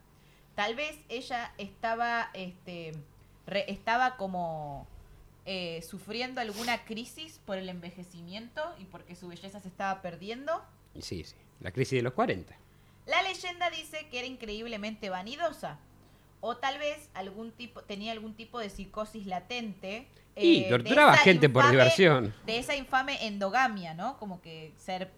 Tal 0.54 0.74
vez 0.74 0.98
ella 1.08 1.54
estaba, 1.56 2.28
este, 2.34 2.92
re- 3.46 3.64
estaba 3.72 4.18
como 4.18 4.86
eh, 5.46 5.80
sufriendo 5.80 6.42
alguna 6.42 6.84
crisis 6.84 7.40
por 7.46 7.56
el 7.56 7.70
envejecimiento 7.70 8.62
y 8.78 8.84
porque 8.84 9.16
su 9.16 9.28
belleza 9.28 9.58
se 9.60 9.68
estaba 9.68 10.02
perdiendo. 10.02 10.62
Sí, 11.00 11.24
sí. 11.24 11.34
La 11.60 11.70
crisis 11.72 11.96
de 11.98 12.02
los 12.02 12.12
40. 12.12 12.54
La 13.06 13.22
leyenda 13.22 13.70
dice 13.70 14.06
que 14.10 14.18
era 14.18 14.26
increíblemente 14.26 15.08
vanidosa. 15.08 15.78
O 16.42 16.58
tal 16.58 16.78
vez 16.78 17.08
algún 17.14 17.52
tipo, 17.52 17.80
tenía 17.80 18.12
algún 18.12 18.34
tipo 18.34 18.58
de 18.58 18.68
psicosis 18.68 19.24
latente. 19.26 20.08
Y 20.36 20.58
eh, 20.58 20.64
de 20.64 20.70
torturaba 20.70 21.14
esa 21.14 21.22
gente 21.22 21.48
por 21.48 21.64
infame- 21.64 21.70
diversión. 21.70 22.34
De 22.44 22.58
esa 22.58 22.76
infame 22.76 23.26
endogamia, 23.26 23.94
¿no? 23.94 24.18
Como 24.18 24.40
que 24.42 24.74
ser 24.76 25.10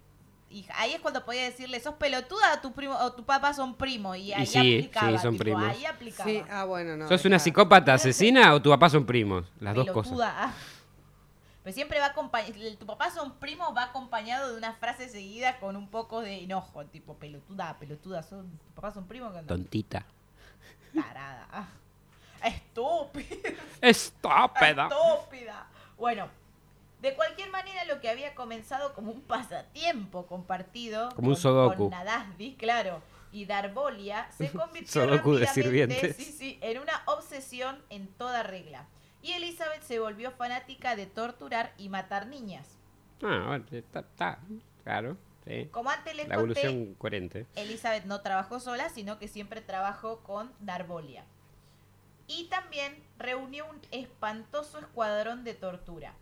hija. 0.50 0.72
Ahí 0.76 0.92
es 0.92 1.00
cuando 1.00 1.24
podía 1.24 1.42
decirle, 1.44 1.80
sos 1.80 1.94
pelotuda 1.96 2.54
o 2.54 2.60
tu 2.60 2.72
primo 2.72 2.94
o 2.96 3.12
tu 3.12 3.24
papá 3.24 3.52
son 3.52 3.74
primos. 3.74 4.16
Y 4.16 4.32
ahí 4.32 4.46
sí, 4.46 4.58
aplicaba. 4.58 5.10
sí, 5.12 5.18
son 5.18 5.32
tipo, 5.32 5.44
primos. 5.44 5.64
Ahí 5.64 5.84
aplicaba. 5.84 6.30
Sí, 6.30 6.42
ah, 6.50 6.64
bueno, 6.64 6.96
no. 6.96 7.08
¿Sos 7.08 7.24
una 7.24 7.36
está. 7.36 7.44
psicópata 7.44 7.94
asesina 7.94 8.54
o 8.54 8.62
tu 8.62 8.70
papá 8.70 8.88
son 8.88 9.04
primos? 9.04 9.44
Las 9.60 9.74
dos 9.74 9.86
cosas. 9.90 10.10
Pelotuda, 10.12 10.34
ah. 10.44 10.52
Pero 11.64 11.74
siempre 11.74 11.98
va 11.98 12.06
acompañado, 12.06 12.54
tu 12.78 12.86
papá 12.86 13.10
son 13.10 13.34
primos, 13.38 13.76
va 13.76 13.82
acompañado 13.84 14.52
de 14.52 14.56
una 14.56 14.72
frase 14.74 15.08
seguida 15.08 15.58
con 15.58 15.76
un 15.76 15.88
poco 15.90 16.22
de 16.22 16.44
enojo, 16.44 16.86
tipo 16.86 17.14
pelotuda, 17.18 17.76
pelotuda, 17.78 18.22
son, 18.22 18.48
tu 18.68 18.74
papá 18.74 18.90
son 18.92 19.06
primos, 19.06 19.34
que 19.34 19.42
Tontita. 19.42 20.06
tarada. 20.94 21.68
Estúpida, 22.44 23.50
Estúpida. 23.80 24.88
estúpida. 24.88 25.66
Bueno, 25.96 26.28
de 27.00 27.14
cualquier 27.14 27.50
manera 27.50 27.84
lo 27.84 28.00
que 28.00 28.08
había 28.10 28.34
comenzado 28.34 28.94
como 28.94 29.12
un 29.12 29.20
pasatiempo 29.22 30.26
compartido 30.26 31.08
Como 31.14 31.28
un 31.28 31.34
con- 31.34 31.42
sudoku. 31.42 31.76
con 31.76 31.90
Nadasdi, 31.90 32.54
claro, 32.56 33.02
y 33.32 33.44
Darbolia 33.44 34.28
se 34.36 34.50
convirtió 34.52 35.02
de 35.02 35.16
rápidamente, 35.16 35.52
sirvientes. 35.52 36.16
sí, 36.16 36.24
sí, 36.24 36.58
en 36.62 36.78
una 36.78 37.02
obsesión 37.06 37.82
en 37.90 38.08
toda 38.08 38.42
regla. 38.42 38.86
Y 39.22 39.32
Elizabeth 39.32 39.82
se 39.82 39.98
volvió 39.98 40.30
fanática 40.30 40.94
de 40.96 41.06
torturar 41.06 41.72
y 41.76 41.88
matar 41.88 42.26
niñas. 42.28 42.66
Ah, 43.22 43.44
bueno, 43.48 43.64
está, 43.72 44.00
está, 44.00 44.38
claro. 44.84 45.16
Sí. 45.44 45.66
Como 45.72 45.90
antes 45.90 46.14
les 46.14 46.28
La 46.28 46.36
conté, 46.36 46.60
evolución 46.60 46.94
coherente. 46.94 47.46
Elizabeth 47.56 48.04
no 48.04 48.20
trabajó 48.20 48.60
sola, 48.60 48.90
sino 48.90 49.18
que 49.18 49.26
siempre 49.28 49.60
trabajó 49.60 50.18
con 50.20 50.52
Darbolia. 50.60 51.24
Y 52.28 52.44
también 52.44 52.94
reunió 53.18 53.66
un 53.66 53.80
espantoso 53.90 54.78
escuadrón 54.78 55.42
de 55.44 55.54
tortura. 55.54 56.12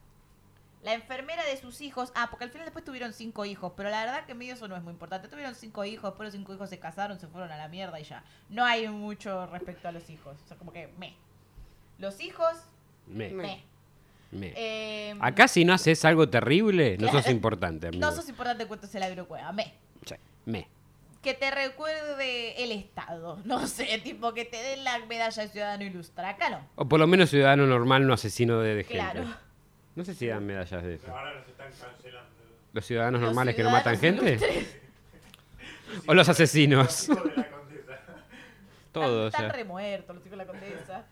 La 0.82 0.94
enfermera 0.94 1.44
de 1.44 1.56
sus 1.56 1.80
hijos, 1.80 2.12
ah, 2.14 2.28
porque 2.30 2.44
al 2.44 2.50
final 2.50 2.64
después 2.66 2.84
tuvieron 2.84 3.12
cinco 3.12 3.44
hijos, 3.44 3.72
pero 3.76 3.90
la 3.90 4.04
verdad 4.04 4.24
que 4.24 4.34
medio 4.34 4.54
eso 4.54 4.68
no 4.68 4.76
es 4.76 4.82
muy 4.82 4.92
importante. 4.92 5.26
Tuvieron 5.26 5.54
cinco 5.56 5.84
hijos, 5.84 6.10
después 6.12 6.28
los 6.28 6.34
cinco 6.34 6.54
hijos 6.54 6.70
se 6.70 6.78
casaron, 6.78 7.18
se 7.18 7.26
fueron 7.26 7.50
a 7.50 7.56
la 7.56 7.66
mierda 7.68 7.98
y 7.98 8.04
ya. 8.04 8.22
No 8.50 8.64
hay 8.64 8.88
mucho 8.88 9.46
respecto 9.46 9.88
a 9.88 9.92
los 9.92 10.08
hijos. 10.10 10.36
O 10.44 10.48
sea, 10.48 10.56
como 10.56 10.72
que 10.72 10.88
me. 10.98 11.16
Los 11.98 12.20
hijos, 12.20 12.56
Me, 13.08 13.30
me. 13.30 13.64
me. 14.30 14.52
Eh, 14.54 15.16
Acá 15.20 15.48
si 15.48 15.64
no 15.64 15.72
haces 15.74 16.04
algo 16.04 16.28
terrible, 16.28 16.96
no 16.98 17.10
sos 17.10 17.26
importante, 17.30 17.88
amigo. 17.88 18.06
no 18.06 18.12
sos 18.14 18.28
importante 18.28 18.66
cuentos 18.66 18.94
el 18.94 19.02
agrocueva, 19.02 19.50
me. 19.52 19.74
Sí, 20.04 20.14
me. 20.44 20.68
Que 21.26 21.34
te 21.34 21.50
recuerde 21.50 22.62
el 22.62 22.70
Estado. 22.70 23.40
No 23.44 23.66
sé, 23.66 23.98
tipo 23.98 24.32
que 24.32 24.44
te 24.44 24.62
den 24.62 24.84
la 24.84 24.96
medalla 25.06 25.42
de 25.42 25.48
ciudadano 25.48 25.82
ilustre. 25.82 26.24
Acá 26.24 26.50
no. 26.50 26.60
O 26.76 26.88
por 26.88 27.00
lo 27.00 27.08
menos 27.08 27.30
ciudadano 27.30 27.66
normal, 27.66 28.06
no 28.06 28.14
asesino 28.14 28.60
de, 28.60 28.76
de 28.76 28.84
gente. 28.84 28.94
Claro. 28.94 29.24
No 29.96 30.04
sé 30.04 30.14
si 30.14 30.28
dan 30.28 30.46
medallas 30.46 30.84
de 30.84 30.94
eso. 30.94 31.02
Pero 31.06 31.18
ahora 31.18 31.34
nos 31.34 31.48
están 31.48 31.72
cancelando. 31.72 32.30
Los 32.72 32.86
ciudadanos 32.86 33.20
Los 33.20 33.28
normales 33.30 33.56
que 33.56 33.64
no 33.64 33.70
matan 33.70 33.98
gente. 33.98 34.38
O 36.06 36.14
los 36.14 36.28
asesinos. 36.28 37.08
Los 37.08 37.18
hijos 37.18 37.24
de 37.24 37.36
la 37.36 37.50
condesa. 37.50 37.98
Todos. 38.92 39.34
Están, 39.34 39.50
remuertos 39.50 40.14
los 40.14 40.26
hijos 40.26 40.38
de 40.38 40.44
la 40.44 40.46
condesa. 40.46 41.06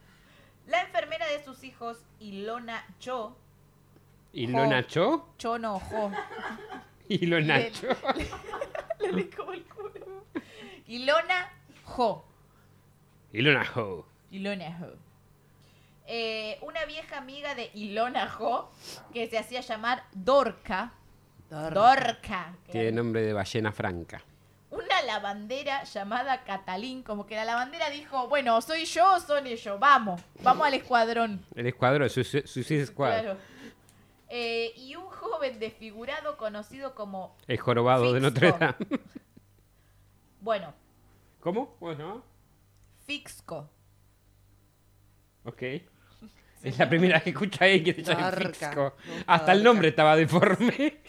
La 0.69 0.83
enfermera 0.83 1.27
de 1.27 1.43
sus 1.43 1.65
hijos, 1.65 2.05
Ilona 2.21 2.85
Cho. 3.01 3.37
¿Y 4.33 4.47
lo 4.47 4.65
Nacho? 4.67 5.29
Cho 5.39 5.59
no, 5.59 5.81
Jo. 5.81 6.13
¿Y 7.09 7.27
lo 7.27 7.41
Nacho? 7.41 7.89
Le 9.01 9.13
di 9.13 9.25
como 9.25 9.53
el 9.53 9.65
culo. 9.65 9.84
Ilona 10.87 11.51
Jo. 11.85 12.25
¿Y 13.33 13.43
lo 13.43 13.53
Nacho? 13.53 14.07
Ilona 14.31 14.77
Jo. 14.79 14.87
Eh, 16.07 16.59
una 16.63 16.85
vieja 16.85 17.19
amiga 17.19 17.55
de 17.55 17.71
Ilona 17.75 18.29
Jo, 18.29 18.71
que 19.13 19.27
se 19.29 19.39
hacía 19.39 19.61
llamar 19.61 20.05
Dorca. 20.13 20.93
Dorca. 21.51 22.55
que 22.67 22.73
Tiene 22.73 22.89
era 22.89 22.97
nombre 22.97 23.23
de 23.23 23.33
ballena 23.33 23.73
franca. 23.73 24.23
una 24.71 25.03
lavandera 25.03 25.85
llamada 25.85 26.43
Catalín, 26.45 27.03
como 27.03 27.27
que 27.27 27.37
la 27.37 27.45
lavandera 27.45 27.91
dijo, 27.91 28.29
bueno, 28.29 28.61
soy 28.61 28.85
yo 28.87 29.15
o 29.15 29.21
son 29.21 29.47
ellos, 29.47 29.79
vamos, 29.79 30.21
vamos 30.43 30.67
al 30.67 30.75
escuadrón. 30.75 31.45
El 31.55 31.67
escuadrón, 31.69 32.11
Suicide 32.11 32.87
Squad. 32.87 33.21
Claro. 33.23 33.37
Eh, 34.29 34.73
y 34.77 34.97
un 34.97 35.05
joven 35.07 35.59
desfigurado 35.61 36.37
conocido 36.37 36.95
como... 36.95 37.37
El 37.47 37.59
jorobado 37.59 38.13
de 38.13 38.21
Notre. 38.21 38.53
Dame. 38.53 38.75
Bueno, 40.45 40.75
¿Cómo? 41.41 41.75
¿Cómo 41.79 41.95
se 41.95 42.03
llama? 42.03 42.23
Fixco. 43.07 43.71
Ok. 45.45 45.63
Es 46.63 46.79
la 46.79 46.87
primera 46.89 47.15
vez 47.15 47.23
que 47.25 47.31
escucha 47.31 47.65
a 47.65 47.69
alguien 47.69 47.97
que 47.97 48.05
se 48.05 48.15
llama. 48.15 48.31
Fixco. 48.31 48.95
Hasta 49.27 49.53
el 49.53 49.65
nombre 49.65 49.89
estaba 49.89 50.17
deforme. 50.17 51.01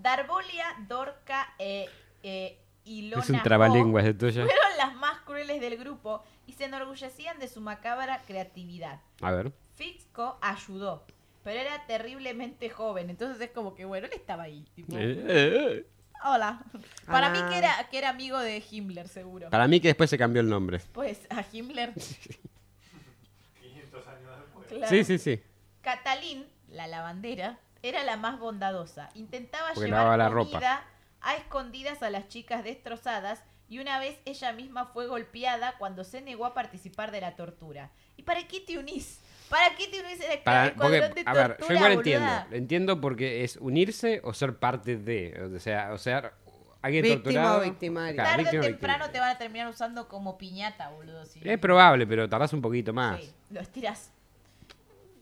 Darbolia, 0.00 0.64
Dorca 0.88 1.54
e 1.58 1.88
eh, 2.22 2.56
Ilona 2.84 3.22
Es 3.24 3.30
un 3.30 3.42
trabalenguas 3.42 4.04
de 4.04 4.14
tuya. 4.14 4.44
fueron 4.44 4.76
las 4.78 4.94
más 4.94 5.20
crueles 5.22 5.60
del 5.60 5.76
grupo 5.76 6.22
y 6.46 6.52
se 6.52 6.66
enorgullecían 6.66 7.40
de 7.40 7.48
su 7.48 7.60
macabra 7.60 8.22
creatividad. 8.28 9.00
A 9.20 9.32
ver. 9.32 9.52
Fixco 9.74 10.38
ayudó, 10.40 11.04
pero 11.42 11.58
era 11.60 11.84
terriblemente 11.86 12.70
joven, 12.70 13.10
entonces 13.10 13.40
es 13.40 13.50
como 13.50 13.74
que, 13.74 13.84
bueno, 13.84 14.06
él 14.06 14.12
estaba 14.14 14.44
ahí. 14.44 14.64
tipo, 14.76 14.96
Eh, 14.96 15.24
eh. 15.28 15.86
Hola. 16.24 16.60
Para 17.06 17.30
mí 17.30 17.38
Ah. 17.42 17.48
que 17.48 17.58
era, 17.58 17.88
que 17.90 17.98
era 17.98 18.08
amigo 18.10 18.38
de 18.38 18.62
Himmler, 18.70 19.08
seguro. 19.08 19.48
Para 19.50 19.66
mí 19.68 19.80
que 19.80 19.88
después 19.88 20.10
se 20.10 20.18
cambió 20.18 20.40
el 20.42 20.48
nombre. 20.48 20.80
Pues 20.92 21.18
a 21.30 21.42
Himmler. 21.52 21.94
500 23.60 24.06
años 24.06 24.30
después. 24.40 24.66
claro. 24.68 24.88
Sí, 24.88 25.04
sí, 25.04 25.18
sí. 25.18 25.42
Catalín, 25.82 26.46
la 26.68 26.86
lavandera, 26.86 27.58
era 27.82 28.04
la 28.04 28.16
más 28.16 28.38
bondadosa. 28.38 29.08
Intentaba 29.14 29.68
Porque 29.74 29.88
llevar 29.88 30.18
la 30.18 30.28
comida 30.30 30.58
ropa. 30.58 30.84
a 31.22 31.34
escondidas 31.36 32.02
a 32.02 32.10
las 32.10 32.28
chicas 32.28 32.64
destrozadas 32.64 33.42
y 33.68 33.78
una 33.78 33.98
vez 33.98 34.18
ella 34.24 34.52
misma 34.52 34.86
fue 34.86 35.06
golpeada 35.06 35.76
cuando 35.78 36.04
se 36.04 36.20
negó 36.20 36.44
a 36.44 36.54
participar 36.54 37.12
de 37.12 37.20
la 37.22 37.36
tortura. 37.36 37.90
¿Y 38.16 38.22
para 38.24 38.46
qué 38.46 38.60
te 38.60 38.78
unís? 38.78 39.20
¿Para 39.50 39.74
qué 39.76 39.88
te 39.88 40.00
unís 40.00 40.20
al 40.30 40.38
Para, 40.42 40.74
porque, 40.74 41.00
de 41.00 41.22
a 41.26 41.32
ver, 41.34 41.56
yo 41.60 41.74
igual 41.74 41.96
boluda? 41.96 41.98
entiendo. 41.98 42.56
Entiendo 42.56 43.00
porque 43.00 43.44
es 43.44 43.56
unirse 43.56 44.20
o 44.24 44.32
ser 44.32 44.58
parte 44.58 44.96
de. 44.96 45.50
O 45.54 45.58
sea, 45.58 45.92
o 45.92 45.98
sea 45.98 46.32
alguien 46.82 47.02
Víctima 47.02 47.22
torturado. 47.24 47.58
o 47.58 47.62
victimario. 47.64 48.14
Claro, 48.14 48.30
Tarde 48.44 48.58
o 48.58 48.62
temprano 48.62 48.72
victimario. 49.04 49.10
te 49.12 49.18
van 49.20 49.30
a 49.30 49.38
terminar 49.38 49.68
usando 49.68 50.08
como 50.08 50.38
piñata, 50.38 50.88
boludo. 50.90 51.22
Es 51.22 51.58
probable, 51.58 52.06
pero 52.06 52.28
tardás 52.28 52.52
un 52.54 52.62
poquito 52.62 52.92
más. 52.94 53.20
Sí, 53.20 53.32
lo 53.50 53.60
estiras. 53.60 54.12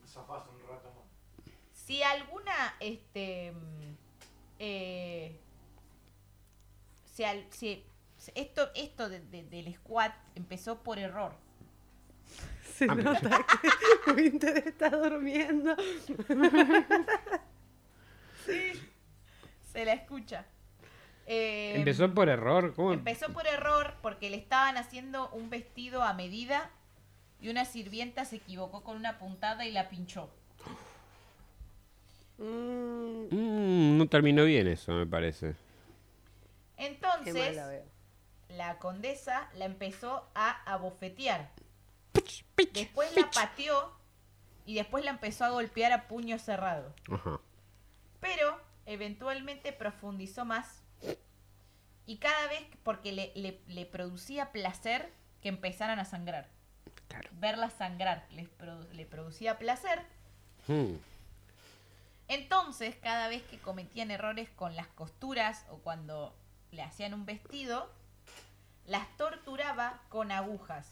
Zafás 0.07 0.43
un 0.47 0.59
rato 0.69 0.89
más. 0.93 1.53
Si 1.73 2.01
alguna, 2.03 2.75
este, 2.79 3.51
eh, 4.59 5.37
si, 7.13 7.23
al- 7.23 7.45
si- 7.49 7.83
esto, 8.35 8.69
esto 8.75 9.09
de- 9.09 9.19
de- 9.21 9.43
del 9.43 9.73
squad 9.73 10.11
empezó 10.35 10.79
por 10.83 10.99
error. 10.99 11.33
Se 12.79 12.85
Ah, 12.89 12.95
nota 12.95 13.45
que 14.05 14.11
Winter 14.15 14.57
está 14.65 14.89
durmiendo. 14.89 15.75
Se 19.73 19.85
la 19.85 19.93
escucha. 19.93 20.45
Eh, 21.25 21.73
Empezó 21.75 22.13
por 22.13 22.29
error. 22.29 22.73
¿Cómo? 22.75 22.93
empezó 22.93 23.31
por 23.33 23.45
error 23.47 23.95
porque 24.01 24.29
le 24.29 24.37
estaban 24.37 24.77
haciendo 24.77 25.29
un 25.31 25.49
vestido 25.49 26.03
a 26.03 26.13
medida 26.13 26.69
y 27.41 27.49
una 27.49 27.65
sirvienta 27.65 28.23
se 28.25 28.37
equivocó 28.37 28.81
con 28.83 28.95
una 28.95 29.19
puntada 29.19 29.65
y 29.65 29.71
la 29.71 29.89
pinchó. 29.89 30.29
Mm, 32.37 33.27
Mm, 33.29 33.97
no 33.97 34.07
terminó 34.07 34.45
bien 34.45 34.67
eso, 34.67 34.93
me 34.93 35.05
parece. 35.05 35.53
Entonces, 36.77 37.59
la 38.47 38.79
condesa 38.79 39.49
la 39.55 39.65
empezó 39.65 40.25
a 40.33 40.63
abofetear. 40.71 41.51
Después 42.73 43.15
la 43.15 43.29
pateó 43.31 43.93
y 44.65 44.75
después 44.75 45.03
la 45.05 45.11
empezó 45.11 45.45
a 45.45 45.49
golpear 45.49 45.91
a 45.93 46.07
puño 46.07 46.37
cerrado. 46.39 46.93
Ajá. 47.11 47.39
Pero 48.19 48.59
eventualmente 48.85 49.71
profundizó 49.73 50.45
más 50.45 50.81
y 52.05 52.17
cada 52.17 52.47
vez, 52.47 52.63
porque 52.83 53.11
le, 53.11 53.31
le- 53.35 53.61
le 53.67 53.85
producía 53.85 54.51
placer 54.51 55.11
que 55.41 55.49
empezaran 55.49 55.99
a 55.99 56.05
sangrar. 56.05 56.49
Claro. 57.07 57.29
Verlas 57.33 57.73
sangrar 57.73 58.25
les 58.31 58.47
produ- 58.57 58.89
le 58.91 59.05
producía 59.05 59.57
placer. 59.59 60.03
Mm. 60.67 60.95
Entonces, 62.27 62.95
cada 63.01 63.27
vez 63.27 63.41
que 63.43 63.57
cometían 63.57 64.11
errores 64.11 64.49
con 64.51 64.75
las 64.75 64.87
costuras 64.87 65.65
o 65.71 65.77
cuando 65.77 66.35
le 66.71 66.83
hacían 66.83 67.13
un 67.13 67.25
vestido, 67.25 67.89
las 68.85 69.07
torturaba 69.17 70.01
con 70.09 70.31
agujas. 70.31 70.87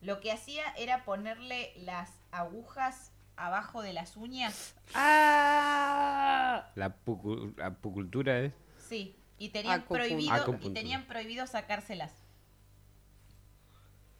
Lo 0.00 0.20
que 0.20 0.32
hacía 0.32 0.64
era 0.78 1.04
ponerle 1.04 1.72
las 1.76 2.10
agujas 2.32 3.12
abajo 3.36 3.82
de 3.82 3.92
las 3.92 4.16
uñas. 4.16 4.74
¡Ah! 4.94 6.70
La 6.74 6.96
pucu- 7.04 7.54
apucultura 7.62 8.38
es. 8.40 8.52
Sí, 8.78 9.16
y 9.38 9.50
tenían 9.50 9.82
prohibido 9.82 10.58
y 10.62 10.70
tenían 10.70 11.04
prohibido 11.04 11.46
sacárselas. 11.46 12.12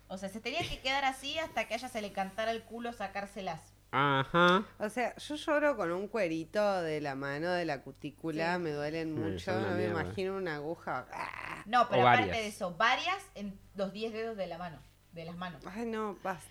O 0.08 0.18
sea, 0.18 0.28
se 0.28 0.40
tenía 0.40 0.60
que 0.68 0.80
quedar 0.80 1.04
así 1.04 1.38
hasta 1.38 1.66
que 1.68 1.74
a 1.74 1.76
ella 1.76 1.88
se 1.88 2.02
le 2.02 2.12
cantara 2.12 2.50
el 2.50 2.62
culo 2.62 2.92
sacárselas. 2.92 3.60
Ajá. 3.92 4.64
O 4.78 4.88
sea, 4.88 5.16
yo 5.16 5.34
lloro 5.36 5.76
con 5.76 5.90
un 5.92 6.08
cuerito 6.08 6.82
de 6.82 7.00
la 7.00 7.14
mano, 7.14 7.50
de 7.50 7.64
la 7.64 7.82
cutícula, 7.82 8.54
Sí. 8.56 8.60
me 8.62 8.70
duelen 8.70 9.12
mucho, 9.14 9.52
no 9.60 9.70
me 9.76 9.86
imagino 9.86 10.36
una 10.36 10.56
aguja. 10.56 11.06
¡Ah! 11.12 11.62
No, 11.66 11.88
pero 11.88 12.02
O 12.02 12.06
aparte 12.06 12.26
varias. 12.26 12.36
de 12.38 12.46
eso, 12.48 12.74
varias 12.76 13.18
en 13.34 13.58
los 13.74 13.92
10 13.92 14.12
dedos 14.12 14.36
de 14.36 14.46
la 14.46 14.58
mano, 14.58 14.78
de 15.12 15.24
las 15.24 15.36
manos. 15.36 15.62
Ay, 15.66 15.86
no, 15.86 16.16
basta. 16.22 16.48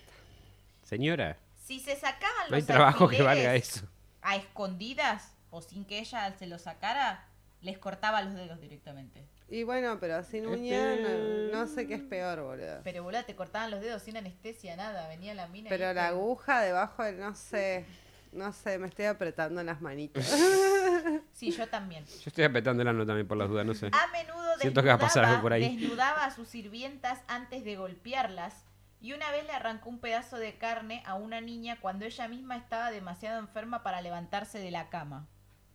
Señora, 0.84 1.36
Si 1.64 1.80
se 1.80 1.96
sacaban 1.96 2.48
no 2.50 2.56
hay 2.56 2.62
los 2.62 2.66
trabajo 2.66 3.08
que 3.08 3.22
valga 3.22 3.54
eso. 3.54 3.86
a 4.22 4.36
escondidas 4.36 5.32
o 5.50 5.62
sin 5.62 5.84
que 5.84 5.98
ella 6.00 6.32
se 6.38 6.46
los 6.46 6.62
sacara, 6.62 7.24
les 7.62 7.78
cortaba 7.78 8.22
los 8.22 8.34
dedos 8.34 8.60
directamente. 8.60 9.22
Y 9.48 9.64
bueno, 9.64 9.98
pero 9.98 10.22
sin 10.22 10.44
Este- 10.44 10.54
uña, 10.54 10.96
no, 10.96 11.58
no 11.60 11.66
sé 11.66 11.86
qué 11.86 11.94
es 11.94 12.02
peor, 12.02 12.40
boludo. 12.40 12.80
Pero 12.84 13.02
boludo, 13.02 13.24
te 13.24 13.34
cortaban 13.34 13.70
los 13.70 13.80
dedos 13.80 14.02
sin 14.02 14.16
anestesia, 14.16 14.76
nada. 14.76 15.08
Venía 15.08 15.34
la 15.34 15.48
mina. 15.48 15.68
Pero 15.68 15.92
la 15.92 16.08
aguja 16.08 16.60
debajo, 16.62 17.02
de- 17.02 17.12
no 17.12 17.34
sé, 17.34 17.84
no 18.32 18.52
sé, 18.52 18.78
me 18.78 18.86
estoy 18.88 19.06
apretando 19.06 19.62
las 19.62 19.80
manitos. 19.80 20.24
Sí, 21.32 21.52
yo 21.52 21.66
también. 21.68 22.04
Yo 22.04 22.24
estoy 22.26 22.44
apretando 22.44 22.82
el 22.82 22.88
ano 22.88 23.06
también 23.06 23.26
por 23.26 23.38
las 23.38 23.48
dudas, 23.48 23.64
no 23.64 23.72
sé. 23.72 23.86
A 23.86 24.06
menudo 24.12 24.58
Siento 24.58 24.82
que 24.82 24.88
va 24.88 24.94
a 24.94 24.98
pasar 24.98 25.22
desnudaba- 25.24 25.30
algo 25.30 25.42
por 25.42 25.52
ahí. 25.54 25.76
desnudaba 25.78 26.24
a 26.26 26.30
sus 26.34 26.48
sirvientas 26.48 27.22
antes 27.28 27.64
de 27.64 27.76
golpearlas 27.76 28.66
y 29.00 29.14
una 29.14 29.30
vez 29.30 29.46
le 29.46 29.52
arrancó 29.52 29.88
un 29.88 30.00
pedazo 30.00 30.36
de 30.36 30.58
carne 30.58 31.02
a 31.06 31.14
una 31.14 31.40
niña 31.40 31.78
cuando 31.80 32.04
ella 32.04 32.28
misma 32.28 32.56
estaba 32.58 32.90
demasiado 32.90 33.38
enferma 33.38 33.82
para 33.82 34.02
levantarse 34.02 34.58
de 34.58 34.70
la 34.70 34.90
cama. 34.90 35.26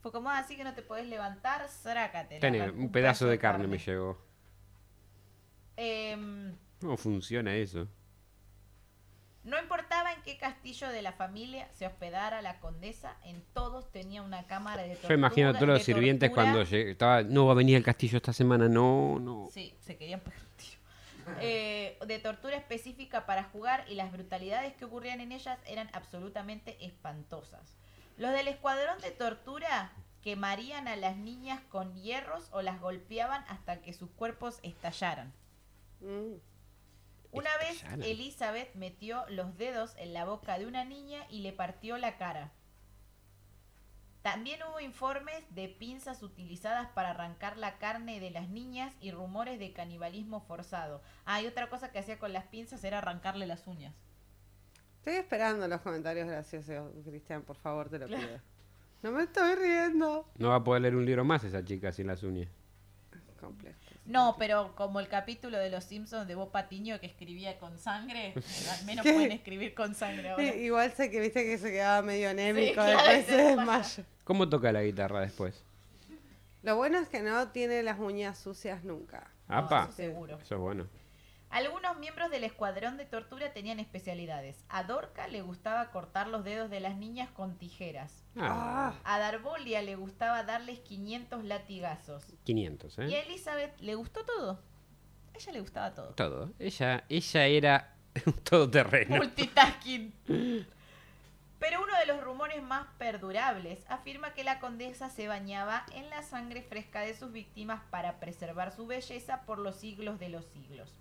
Fue 0.04 0.12
como 0.12 0.30
"Ah, 0.30 0.38
así 0.38 0.56
que 0.56 0.64
no 0.64 0.76
te 0.76 0.84
podés 0.84 1.08
levantar, 1.08 1.66
le 1.84 2.62
arrancó 2.62 2.80
un 2.80 2.92
pedazo 2.92 3.26
de 3.26 3.40
carne 3.40 3.66
me 3.68 3.80
llegó. 3.80 4.22
Em, 5.78 6.56
¿Cómo 6.80 6.96
funciona 6.98 7.56
eso? 7.56 7.88
No 9.46 9.60
importaba 9.60 10.12
en 10.12 10.22
qué 10.24 10.38
castillo 10.38 10.90
de 10.90 11.04
la 11.04 11.14
familia 11.14 11.70
se 11.74 11.86
hospedara 11.86 12.42
la 12.42 12.60
condesa, 12.60 13.16
en 13.24 13.44
todos 13.54 13.92
tenía 13.92 14.24
una 14.24 14.48
cámara 14.48 14.82
de 14.82 14.90
tortura. 14.90 15.10
Yo 15.10 15.14
imagino 15.16 15.50
a 15.50 15.54
todos 15.54 15.68
los 15.68 15.78
de 15.80 15.86
sirvientes 15.86 16.30
tortura. 16.32 16.66
cuando 16.66 16.78
estaba, 16.78 17.22
no 17.22 17.46
va 17.46 17.52
a 17.52 17.56
venir 17.56 17.78
el 17.78 17.84
castillo 17.84 18.18
esta 18.18 18.34
semana, 18.34 18.68
no, 18.68 19.20
no. 19.20 19.48
Sí, 19.52 19.76
se 19.80 19.98
querían 19.98 20.20
pegar. 20.20 20.40
Eh, 21.42 21.98
de 22.06 22.20
tortura 22.20 22.56
específica 22.56 23.26
para 23.26 23.46
jugar 23.46 23.84
y 23.90 23.96
las 23.96 24.12
brutalidades 24.12 24.74
que 24.74 24.86
ocurrían 24.86 25.22
en 25.22 25.32
ellas 25.32 25.60
eran 25.66 25.90
absolutamente 25.94 26.78
espantosas. 26.86 27.78
Los 28.18 28.32
del 28.32 28.48
escuadrón 28.48 29.00
de 29.02 29.12
tortura 29.12 29.92
quemarían 30.22 30.88
a 30.88 30.96
las 30.96 31.18
niñas 31.18 31.62
con 31.70 31.96
hierros 31.96 32.48
o 32.52 32.62
las 32.62 32.80
golpeaban 32.80 33.44
hasta 33.48 33.82
que 33.82 33.94
sus 33.94 34.10
cuerpos 34.12 34.60
estallaran. 34.64 35.34
Mm. 36.02 36.36
Una 37.36 37.58
vez. 37.58 37.84
Elizabeth 38.06 38.74
metió 38.76 39.26
los 39.30 39.58
dedos 39.58 39.94
en 39.98 40.14
la 40.14 40.26
boca 40.26 40.58
de 40.58 40.68
una 40.68 40.86
niña 40.86 41.26
y 41.30 41.40
le 41.42 41.54
partió 41.54 41.98
la 41.98 42.18
cara. 42.18 42.52
También 44.22 44.60
hubo 44.64 44.80
informes 44.80 45.44
de 45.52 45.70
pinzas 45.70 46.24
utilizadas 46.24 46.88
para 46.90 47.12
arrancar 47.12 47.58
la 47.58 47.78
carne 47.78 48.20
de 48.20 48.32
las 48.32 48.50
niñas 48.50 48.96
y 49.00 49.12
rumores 49.12 49.60
de 49.60 49.72
canibalismo 49.72 50.42
forzado. 50.42 51.04
Ah, 51.26 51.42
y 51.44 51.48
otra 51.48 51.70
cosa 51.70 51.92
que 51.92 52.00
hacía 52.00 52.18
con 52.18 52.34
las 52.34 52.46
pinzas 52.46 52.84
era 52.84 52.98
arrancarle 52.98 53.46
las 53.46 53.68
uñas. 53.68 53.94
Estoy 54.98 55.18
esperando 55.18 55.68
los 55.68 55.82
comentarios 55.82 56.28
graciosos, 56.28 56.92
Cristian, 57.06 57.44
por 57.44 57.58
favor, 57.58 57.90
te 57.90 58.00
lo 58.00 58.08
pido. 58.08 58.42
No 59.04 59.12
me 59.12 59.22
estoy 59.22 59.54
riendo. 59.54 60.28
No 60.40 60.50
va 60.50 60.56
a 60.56 60.64
poder 60.64 60.82
leer 60.82 60.96
un 60.96 61.06
libro 61.06 61.24
más 61.24 61.44
esa 61.44 61.64
chica 61.64 61.92
sin 61.92 62.08
las 62.08 62.24
uñas. 62.24 62.50
Complejo. 63.40 63.78
No, 64.06 64.36
pero 64.38 64.76
como 64.76 65.00
el 65.00 65.08
capítulo 65.08 65.58
de 65.58 65.70
Los 65.70 65.84
Simpsons 65.84 66.28
de 66.28 66.36
Bob 66.36 66.52
Patiño 66.52 67.00
que 67.00 67.08
escribía 67.08 67.58
con 67.58 67.78
sangre, 67.80 68.34
al 68.80 68.86
menos 68.86 69.04
¿Qué? 69.04 69.14
pueden 69.14 69.32
escribir 69.32 69.74
con 69.74 69.96
sangre 69.96 70.30
ahora. 70.30 70.44
Sí, 70.44 70.60
igual 70.60 70.92
sé 70.92 71.10
que 71.10 71.20
viste 71.20 71.44
que 71.44 71.58
se 71.58 71.72
quedaba 71.72 72.02
medio 72.02 72.30
anémico, 72.30 72.74
claro, 72.76 72.92
después 72.98 73.26
se 73.26 73.36
desmaya. 73.36 74.04
¿Cómo 74.24 74.48
toca 74.48 74.72
la 74.72 74.84
guitarra 74.84 75.22
después? 75.22 75.64
Lo 76.62 76.76
bueno 76.76 77.00
es 77.00 77.08
que 77.10 77.22
no 77.22 77.50
tiene 77.50 77.84
las 77.84 78.00
uñas 78.00 78.38
sucias 78.38 78.84
nunca. 78.84 79.32
Apa, 79.48 79.84
eso 79.84 79.92
seguro. 79.94 80.40
eso 80.42 80.56
es 80.56 80.62
bueno. 80.62 80.88
Algunos 81.56 81.98
miembros 82.00 82.30
del 82.32 82.44
escuadrón 82.44 82.98
de 82.98 83.06
tortura 83.06 83.54
tenían 83.54 83.80
especialidades. 83.80 84.58
A 84.68 84.84
Dorca 84.84 85.30
le 85.30 85.42
gustaba 85.42 85.90
cortar 85.90 86.28
los 86.28 86.44
dedos 86.44 86.70
de 86.70 86.82
las 86.82 86.98
niñas 86.98 87.30
con 87.32 87.56
tijeras. 87.58 88.26
Ah, 88.38 88.94
A 89.06 89.20
Darbolia 89.20 89.82
le 89.82 89.96
gustaba 89.96 90.44
darles 90.44 90.80
500 90.82 91.46
latigazos. 91.46 92.26
500, 92.44 92.98
Y 92.98 93.02
¿eh? 93.04 93.16
a 93.16 93.22
Elizabeth 93.22 93.80
le 93.80 93.96
gustó 93.96 94.26
todo. 94.26 94.60
A 95.34 95.38
ella 95.38 95.52
le 95.54 95.62
gustaba 95.62 95.94
todo. 95.94 96.08
Todo. 96.16 96.52
Ella, 96.60 97.06
ella 97.08 97.46
era 97.46 97.96
un 98.26 98.34
todoterreno. 98.34 99.16
Multitasking. 99.16 100.14
Pero 101.58 101.82
uno 101.82 101.98
de 101.98 102.06
los 102.06 102.22
rumores 102.22 102.62
más 102.64 102.86
perdurables 102.98 103.80
afirma 103.88 104.34
que 104.34 104.44
la 104.44 104.60
condesa 104.60 105.10
se 105.10 105.30
bañaba 105.30 105.86
en 105.94 106.10
la 106.10 106.22
sangre 106.22 106.64
fresca 106.64 107.00
de 107.00 107.16
sus 107.16 107.32
víctimas 107.32 107.82
para 107.92 108.20
preservar 108.20 108.74
su 108.76 108.86
belleza 108.88 109.44
por 109.46 109.58
los 109.58 109.78
siglos 109.78 110.20
de 110.20 110.28
los 110.28 110.44
siglos. 110.48 110.94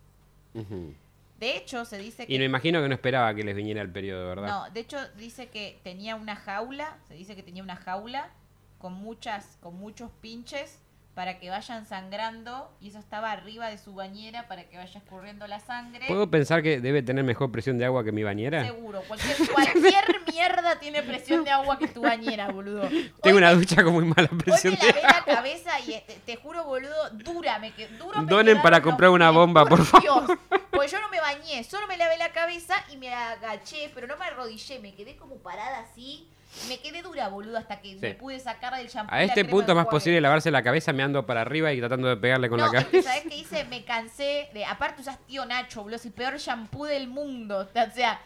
Ujú. 0.55 0.95
De 1.39 1.57
hecho, 1.57 1.85
se 1.85 1.99
dice 1.99 2.27
que 2.27 2.33
Y 2.33 2.39
me 2.39 2.45
imagino 2.45 2.81
que 2.81 2.89
no 2.89 2.95
esperaba 2.95 3.35
que 3.35 3.43
les 3.43 3.57
viniera 3.57 3.83
el 3.83 3.91
periodo, 3.91 4.29
¿verdad? 4.29 4.49
No, 4.49 4.71
de 4.71 4.81
hecho 4.81 4.99
dice 5.17 5.49
que 5.49 5.81
tenía 5.83 6.17
una 6.17 6.37
jaula, 6.37 6.97
se 7.09 7.15
dice 7.15 7.35
que 7.35 7.43
tenía 7.43 7.63
una 7.63 7.77
jaula 7.77 8.31
con 8.79 8.93
muchas, 8.95 9.59
con 9.61 9.75
muchos 9.75 10.11
pinches 10.21 10.84
para 11.15 11.39
que 11.39 11.49
vayan 11.49 11.87
sangrando 11.87 12.71
y 12.81 12.89
eso 12.89 12.99
estaba 12.99 13.31
arriba 13.31 13.69
de 13.69 13.79
su 13.79 13.95
bañera 13.95 14.49
para 14.49 14.65
que 14.65 14.77
vaya 14.77 14.99
escurriendo 14.99 15.47
la 15.47 15.61
sangre. 15.61 16.07
¿Puedo 16.09 16.29
pensar 16.31 16.63
que 16.63 16.81
debe 16.81 17.03
tener 17.03 17.23
mejor 17.25 17.53
presión 17.53 17.79
de 17.79 17.85
agua 17.85 18.03
que 18.03 18.11
mi 18.11 18.25
bañera? 18.25 18.65
Seguro, 18.65 19.01
cualquier, 19.07 19.37
cualquier 19.53 20.05
mierda 20.33 20.79
tiene 20.81 21.03
presión 21.05 21.45
de 21.45 21.51
agua 21.51 21.79
que 21.79 21.87
tu 21.87 22.03
bañera, 22.03 22.49
boludo. 22.51 22.83
Tengo 22.89 23.13
Hoy 23.23 23.33
una 23.35 23.51
me- 23.51 23.57
ducha 23.57 23.85
con 23.85 23.93
muy 23.93 24.05
mala 24.05 24.29
Hoy 24.33 24.39
presión 24.39 24.75
me 24.75 24.81
de 24.81 24.87
lavé 24.93 25.01
agua. 25.07 25.23
la 25.29 25.35
cabeza 25.37 25.81
y 25.87 25.93
este, 25.95 26.15
te 26.27 26.37
juro, 26.37 26.65
boludo, 26.65 27.11
dura 27.13 27.59
me. 27.61 27.73
Duro 27.99 28.21
me 28.23 28.27
Donen 28.29 28.61
para 28.61 28.83
comprar 28.83 29.11
una 29.11 29.31
bomba, 29.31 29.65
por 29.67 29.85
favor. 29.85 30.27
Dios. 30.27 30.39
Pues 30.75 30.91
yo 30.91 31.01
no 31.01 31.09
me 31.09 31.21
bañé, 31.21 31.63
solo 31.65 31.87
me 31.87 31.97
lavé 31.97 32.17
la 32.19 32.33
cabeza 32.33 32.75
y 32.93 32.97
me 32.97 33.13
agaché, 33.13 33.91
pero 33.95 34.07
no 34.07 34.17
me 34.17 34.25
arrodillé, 34.25 34.79
me 34.81 34.95
quedé 34.95 35.17
como 35.17 35.37
parada 35.37 35.81
así. 35.81 36.29
Me 36.69 36.79
quedé 36.79 37.03
dura, 37.03 37.29
boludo, 37.29 37.59
hasta 37.59 37.81
que 37.81 37.97
me 37.97 38.15
pude 38.15 38.39
sacar 38.39 38.77
del 38.77 38.87
shampoo. 38.87 39.13
A 39.13 39.25
este 39.25 39.45
punto 39.45 39.73
es 39.73 39.77
más 39.77 39.87
posible 39.87 40.21
lavarse 40.21 40.53
la 40.53 40.63
cabeza 40.63 40.93
meando 40.93 41.27
para 41.27 41.41
arriba 41.41 41.73
y 41.73 41.81
tratando 41.81 42.07
de 42.09 42.17
pegarle 42.17 42.49
con 42.49 42.61
no, 42.61 42.71
la 42.73 42.79
es 42.79 42.85
que, 42.85 42.91
cabeza. 42.93 43.09
¿sabes 43.11 43.25
qué 43.29 43.37
hice? 43.39 43.65
Me 43.65 43.85
cansé 43.85 44.49
de. 44.55 44.65
Aparte, 44.65 45.03
usas 45.03 45.19
tío 45.27 45.45
Nacho, 45.47 45.83
boludo, 45.83 45.97
es 45.97 46.07
el 46.07 46.13
peor 46.13 46.37
shampoo 46.39 46.85
del 46.85 47.09
mundo. 47.09 47.59
O 47.75 47.91
sea, 47.93 48.21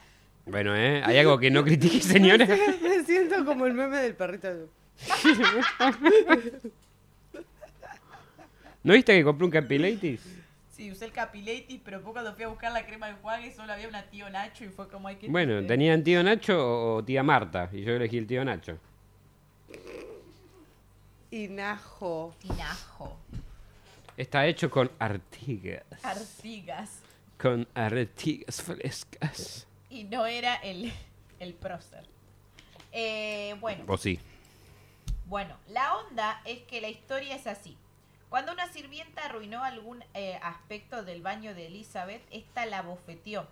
Bueno, 0.45 0.77
¿eh? 0.77 1.03
¿Hay 1.07 1.17
algo 1.17 1.39
que 1.39 1.51
no 1.51 1.65
critique, 1.65 2.03
señora? 2.03 2.47
Me 2.47 3.03
siento 3.05 3.45
como 3.47 3.65
el 3.65 3.73
meme 3.73 3.97
del 3.97 4.15
perrito. 4.15 4.49
¿No 8.83 8.93
viste 8.95 9.17
que 9.17 9.25
compré 9.25 9.45
un 9.45 9.51
Capilatis? 9.51 10.21
Sí, 10.79 10.91
usé 10.93 11.05
el 11.07 11.13
Capilatis, 11.13 11.81
pero 11.85 11.99
después 11.99 12.15
cuando 12.15 12.35
fui 12.35 12.45
a 12.45 12.49
buscar 12.49 12.73
la 12.73 12.87
crema 12.87 13.07
de 13.09 13.13
enjuague 13.15 13.53
solo 13.53 13.73
había 13.73 13.89
una 13.89 14.05
tío 14.05 14.31
Nacho 14.31 14.65
y 14.65 14.69
fue 14.69 14.89
como 14.89 15.09
hay 15.09 15.17
que. 15.17 15.29
Bueno, 15.29 15.67
tenían 15.67 16.03
tío 16.03 16.23
Nacho 16.23 16.95
o 16.97 17.05
tía 17.05 17.23
Marta. 17.23 17.69
Y 17.73 17.83
yo 17.83 17.93
elegí 17.93 18.17
el 18.17 18.27
tío 18.27 18.45
Nacho. 18.45 18.79
Hinajo. 21.31 22.35
Tinajo. 22.41 23.19
Está 24.17 24.47
hecho 24.47 24.71
con 24.71 24.91
artigas. 24.99 25.85
Artigas. 26.03 27.01
Con 27.39 27.69
artigas 27.75 28.63
frescas. 28.63 29.67
Y 29.91 30.05
no 30.05 30.27
era 30.27 30.57
el, 30.57 30.93
el 31.39 31.55
prócer. 31.55 32.05
Eh, 32.93 33.55
bueno, 33.61 33.85
¿O 33.87 33.99
sí? 33.99 34.19
bueno, 35.27 35.57
la 35.69 35.97
onda 35.97 36.41
es 36.45 36.61
que 36.63 36.81
la 36.81 36.89
historia 36.89 37.37
es 37.37 37.47
así. 37.47 37.77
Cuando 38.29 38.53
una 38.53 38.67
sirvienta 38.69 39.25
arruinó 39.25 39.65
algún 39.65 40.05
eh, 40.15 40.39
aspecto 40.43 41.03
del 41.03 41.23
baño 41.23 41.55
de 41.55 41.67
Elizabeth, 41.67 42.23
esta 42.31 42.67
la 42.67 42.83
bofeteó 42.83 43.47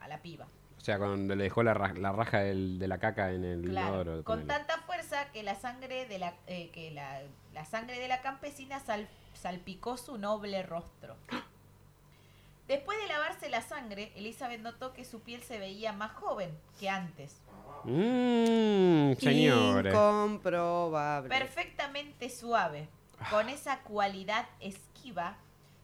a 0.00 0.08
la 0.08 0.22
piba. 0.22 0.46
O 0.78 0.80
sea, 0.84 0.98
cuando 0.98 1.34
le 1.34 1.44
dejó 1.44 1.62
la, 1.62 1.72
ra- 1.74 1.94
la 1.94 2.12
raja 2.12 2.40
del- 2.40 2.78
de 2.78 2.88
la 2.88 2.98
caca 2.98 3.32
en 3.32 3.44
el 3.44 3.62
Claro, 3.62 3.88
inodoro, 4.02 4.24
con 4.24 4.40
ponele. 4.40 4.48
tanta 4.48 4.78
fuerza 4.82 5.30
que 5.32 5.42
la 5.42 5.54
sangre 5.54 6.06
de 6.06 6.18
la, 6.18 6.34
eh, 6.46 6.70
que 6.72 6.90
la, 6.90 7.22
la 7.54 7.64
sangre 7.64 7.98
de 7.98 8.08
la 8.08 8.20
campesina 8.20 8.80
sal- 8.80 9.08
salpicó 9.34 9.96
su 9.96 10.18
noble 10.18 10.62
rostro. 10.62 11.16
Después 12.68 12.98
de 12.98 13.06
lavarse 13.08 13.48
la 13.50 13.60
sangre, 13.60 14.12
Elizabeth 14.16 14.60
notó 14.62 14.92
que 14.94 15.04
su 15.04 15.20
piel 15.20 15.42
se 15.42 15.58
veía 15.58 15.92
más 15.92 16.12
joven 16.12 16.50
que 16.80 16.88
antes. 16.88 17.40
Mmm, 17.84 19.12
señores. 19.18 19.92
Incomprobable. 19.92 21.28
perfectamente 21.28 22.30
suave, 22.30 22.88
con 23.30 23.48
esa 23.48 23.80
cualidad 23.80 24.46
esquiva, 24.60 25.36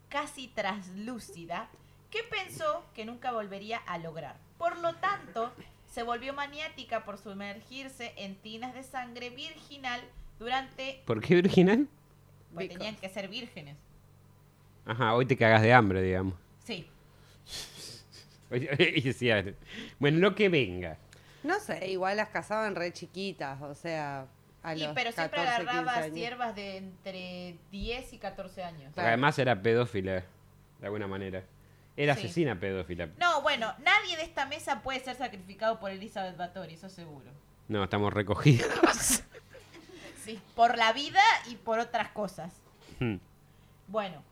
casi 0.09 0.49
traslúcida, 0.49 1.69
que 2.11 2.23
pensó 2.25 2.85
que 2.95 3.05
nunca 3.05 3.33
volvería 3.33 3.79
a 3.79 3.99
lograr. 3.99 4.37
Por 4.59 4.79
lo 4.79 4.95
tanto, 4.97 5.53
se 5.87 6.03
volvió 6.03 6.33
maniática 6.33 7.05
por 7.05 7.19
sumergirse 7.19 8.13
en 8.17 8.37
tinas 8.37 8.75
de 8.75 8.83
sangre 8.83 9.31
virginal 9.31 10.01
durante... 10.39 11.03
¿Por 11.07 11.21
qué 11.21 11.37
virginal? 11.37 11.89
Because. 12.51 12.69
tenían 12.69 12.97
que 12.97 13.09
ser 13.09 13.29
vírgenes. 13.29 13.77
Ajá, 14.85 15.15
hoy 15.15 15.27
te 15.27 15.37
cagas 15.37 15.63
de 15.63 15.73
hambre, 15.73 16.03
digamos. 16.03 16.35
Sí. 16.65 16.87
Bueno, 20.01 20.19
lo 20.19 20.35
que 20.35 20.49
venga. 20.49 20.99
No 21.45 21.61
sé, 21.61 21.89
igual 21.89 22.17
las 22.17 22.31
casaban 22.31 22.75
re 22.75 22.93
chiquitas, 22.93 23.63
o 23.63 23.77
sea, 23.77 24.27
a 24.63 24.75
Y, 24.75 24.81
los 24.85 24.95
pero 24.95 25.13
siempre 25.13 25.39
14, 25.43 25.65
15 25.65 25.71
agarraba 25.79 26.09
siervas 26.11 26.55
de 26.55 26.77
entre 26.77 27.57
10 27.71 28.13
y 28.13 28.19
14 28.19 28.63
años. 28.65 28.93
Porque 28.95 29.09
además 29.09 29.39
era 29.39 29.61
pedófila, 29.63 30.23
de 30.81 30.87
alguna 30.87 31.07
manera. 31.07 31.43
Era 31.97 32.15
Sí. 32.15 32.21
asesina 32.27 32.59
pedófila. 32.59 33.09
No, 33.19 33.43
bueno, 33.43 33.75
nadie 33.85 34.17
de 34.17 34.23
esta 34.23 34.47
mesa 34.47 34.81
puede 34.83 35.01
ser 35.01 35.17
sacrificado 35.17 35.81
por 35.81 35.91
Elizabeth 35.91 36.37
Bathory, 36.37 36.75
eso 36.75 36.89
seguro. 36.89 37.31
No, 37.69 37.85
estamos 37.85 38.13
recogidos. 38.13 38.69
Sí, 40.25 40.39
por 40.55 40.77
la 40.77 40.93
vida 40.93 41.23
y 41.49 41.57
por 41.57 41.79
otras 41.79 42.11
cosas. 42.11 42.53
Hmm. 43.01 43.17
Bueno, 43.89 44.23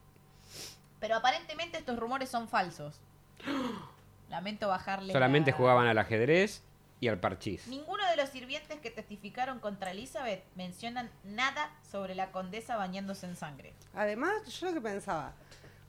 pero 1.01 1.16
aparentemente 1.16 1.79
estos 1.79 1.99
rumores 1.99 2.29
son 2.29 2.47
falsos. 2.47 3.01
Lamento 4.29 4.68
bajarle. 4.68 5.12
Solamente 5.14 5.51
la- 5.53 5.57
jugaban 5.57 5.87
al 5.87 5.97
ajedrez 5.99 6.62
y 7.01 7.09
al 7.09 7.18
parchís. 7.18 7.66
Ninguno 7.68 7.97
de 7.97 7.97
los 8.19 8.29
sirvientes 8.31 8.81
que 8.81 8.91
testificaron 8.91 9.61
contra 9.61 9.93
Elizabeth 9.93 10.45
mencionan 10.57 11.11
nada 11.25 11.71
sobre 11.91 12.14
la 12.14 12.31
condesa 12.33 12.77
bañándose 12.77 13.27
en 13.27 13.37
sangre. 13.37 13.73
Además, 13.95 14.33
yo 14.59 14.66
lo 14.66 14.75
que 14.75 14.81
pensaba, 14.81 15.33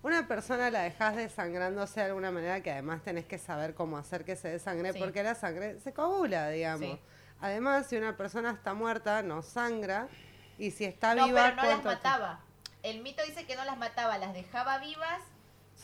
una 0.04 0.28
persona 0.28 0.70
la 0.70 0.84
dejas 0.84 1.16
desangrándose 1.16 2.00
de 2.00 2.06
alguna 2.06 2.32
manera 2.32 2.62
que 2.62 2.72
además 2.72 3.02
tenés 3.04 3.26
que 3.26 3.38
saber 3.38 3.74
cómo 3.74 3.98
hacer 3.98 4.24
que 4.24 4.36
se 4.36 4.48
desangre 4.50 4.94
Sí. 4.94 5.00
porque 5.00 5.24
la 5.24 5.36
sangre 5.36 5.80
se 5.82 5.92
coagula, 5.92 6.50
digamos. 6.50 6.92
Sí. 6.98 7.00
Además, 7.42 7.88
si 7.88 7.98
una 7.98 8.16
persona 8.16 8.52
está 8.52 8.74
muerta, 8.74 9.22
no 9.24 9.42
sangra 9.42 10.08
y 10.58 10.72
si 10.72 10.86
está 10.86 11.16
No, 11.16 11.26
viva, 11.26 11.44
pero 11.44 11.56
no 11.56 11.62
las 11.64 11.66
¿cuánto 11.82 11.90
ti- 11.90 11.96
mataba. 11.96 12.40
El 12.84 13.02
mito 13.02 13.24
dice 13.26 13.46
que 13.46 13.56
no 13.56 13.66
las 13.66 13.78
mataba, 13.78 14.18
las 14.18 14.34
dejaba 14.34 14.78
vivas. 14.78 15.22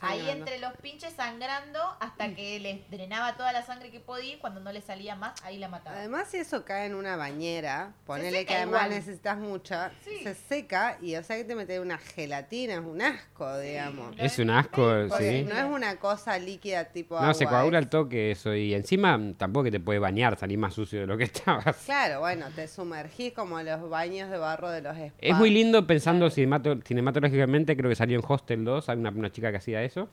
Ahí 0.02 0.30
entre 0.30 0.60
los 0.60 0.74
pinches 0.78 1.14
sangrando 1.14 1.80
hasta 2.00 2.34
que 2.36 2.60
les 2.60 2.89
drenaba 2.91 3.36
toda 3.38 3.54
la 3.54 3.64
sangre 3.64 3.91
que 3.91 4.00
podía 4.00 4.34
y 4.36 4.38
cuando 4.38 4.60
no 4.60 4.72
le 4.72 4.82
salía 4.82 5.16
más, 5.16 5.34
ahí 5.43 5.58
la 5.58 5.70
mataba. 5.70 5.98
Además, 5.98 6.28
si 6.30 6.38
eso 6.38 6.66
cae 6.66 6.86
en 6.88 6.96
una 6.96 7.16
bañera, 7.16 7.93
ponele 8.06 8.46
que 8.46 8.56
además 8.56 8.84
igual. 8.86 8.89
necesitas 9.00 9.38
mucha, 9.38 9.91
Sí. 10.04 10.20
se 10.24 10.34
seca 10.36 10.98
y 11.02 11.16
o 11.16 11.24
sea 11.24 11.38
que 11.38 11.43
te 11.46 11.56
metes 11.56 11.80
una 11.80 11.98
gelatina, 11.98 12.74
es 12.76 12.80
un 12.80 13.02
asco, 13.02 13.58
digamos. 13.60 14.16
No 14.16 14.24
Es 14.24 14.34
es 14.34 14.39
un 14.39 14.50
asco, 14.50 14.93
Porque 15.10 15.39
sí. 15.43 15.43
no 15.50 15.58
es 15.58 15.64
una 15.66 15.96
cosa 15.98 16.38
líquida 16.38 16.86
tipo 16.86 17.16
No, 17.16 17.22
agua. 17.22 17.34
se 17.34 17.46
coagula 17.46 17.80
es- 17.80 17.84
el 17.86 17.89
toque 17.89 18.32
eso. 18.32 18.54
Y 18.54 18.74
encima 18.74 19.18
mm, 19.18 19.36
tampoco 19.36 19.66
que 19.66 19.72
te 19.72 19.80
puede 19.80 20.00
bañar, 20.00 20.38
salir 20.38 20.58
más 20.58 20.74
sucio 20.74 21.00
de 21.02 21.08
lo 21.08 21.18
que 21.18 21.24
estabas. 21.74 21.76
Claro, 21.86 22.20
bueno, 22.20 22.48
te 22.56 22.68
sumergís 22.68 23.34
como 23.34 23.62
los 23.62 23.89
baños 23.89 24.30
de 24.30 24.38
barro 24.38 24.70
de 24.70 24.82
los 24.82 24.96
spas. 24.96 25.14
Es 25.20 25.36
muy 25.36 25.50
lindo 25.50 25.88
pensando 25.88 26.28
cinemato- 26.30 26.82
cinematológicamente, 26.84 27.78
creo 27.78 27.89
que 27.89 27.96
salió 27.96 28.20
en 28.20 28.26
Hostel 28.28 28.64
2, 28.66 28.89
hay 28.89 28.98
una, 28.98 29.10
una 29.10 29.32
chica 29.32 29.52
que 29.52 29.58
hacía 29.58 29.85
eso. 29.86 30.10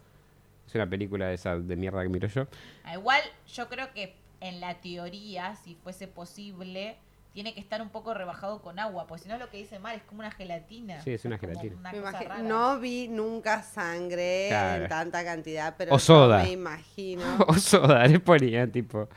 Es 0.67 0.75
una 0.75 0.89
película 0.89 1.27
de 1.27 1.35
esa 1.35 1.57
de 1.59 1.77
mierda 1.77 2.03
que 2.03 2.09
miro 2.09 2.29
yo. 2.29 2.47
Ah, 2.85 2.95
Igual 2.95 3.21
yo 3.53 3.69
creo 3.69 3.93
que 3.93 4.15
en 4.41 4.61
la 4.61 4.75
teoría, 4.81 5.55
si 5.57 5.75
fuese 5.75 6.07
posible, 6.09 6.97
tiene 7.33 7.55
que 7.55 7.61
estar 7.61 7.81
un 7.83 7.89
poco 7.89 8.13
rebajado 8.15 8.61
con 8.61 8.79
agua, 8.79 9.07
porque 9.07 9.23
si 9.25 9.29
no 9.29 9.39
lo 9.39 9.49
que 9.51 9.57
dice 9.57 9.79
Mar 9.79 9.95
es 9.97 10.03
como 10.03 10.21
una 10.21 10.31
gelatina. 10.31 11.01
Sí, 11.03 11.13
es 11.13 11.25
una 11.25 11.39
como 11.39 11.51
gelatina. 11.53 11.77
una 11.79 11.91
cosa 11.93 12.21
rara. 12.23 12.43
no 12.43 12.79
vi 12.79 13.09
nunca 13.09 13.63
sangre 13.63 14.47
Claro. 14.51 14.83
en 14.85 14.89
tanta 14.89 15.25
cantidad, 15.25 15.75
pero 15.79 15.95
O 15.95 15.99
soda. 15.99 16.43
me 16.43 16.53
imagino. 16.53 17.23
O 17.49 17.55
soda, 17.55 18.07
le 18.07 18.21
ponía 18.21 18.67
tipo. 18.71 19.09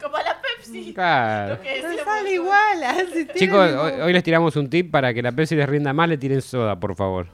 Como 0.00 0.16
la 0.18 0.36
Pepsi. 0.42 0.92
Claro. 0.94 1.54
Lo 1.54 1.60
que 1.62 1.68
Pero 1.74 1.88
decíamos 1.88 2.14
sale 2.14 2.32
igual, 2.34 2.82
así 2.84 3.26
Chicos, 3.34 3.72
hoy, 3.72 3.92
hoy 4.00 4.12
les 4.12 4.22
tiramos 4.22 4.54
un 4.56 4.68
tip 4.68 4.90
para 4.90 5.14
que 5.14 5.22
la 5.22 5.32
Pepsi 5.32 5.54
les 5.56 5.68
rinda 5.68 5.92
más, 5.92 6.08
le 6.08 6.18
tiren 6.18 6.42
soda, 6.42 6.78
por 6.78 6.94
favor. 6.94 7.28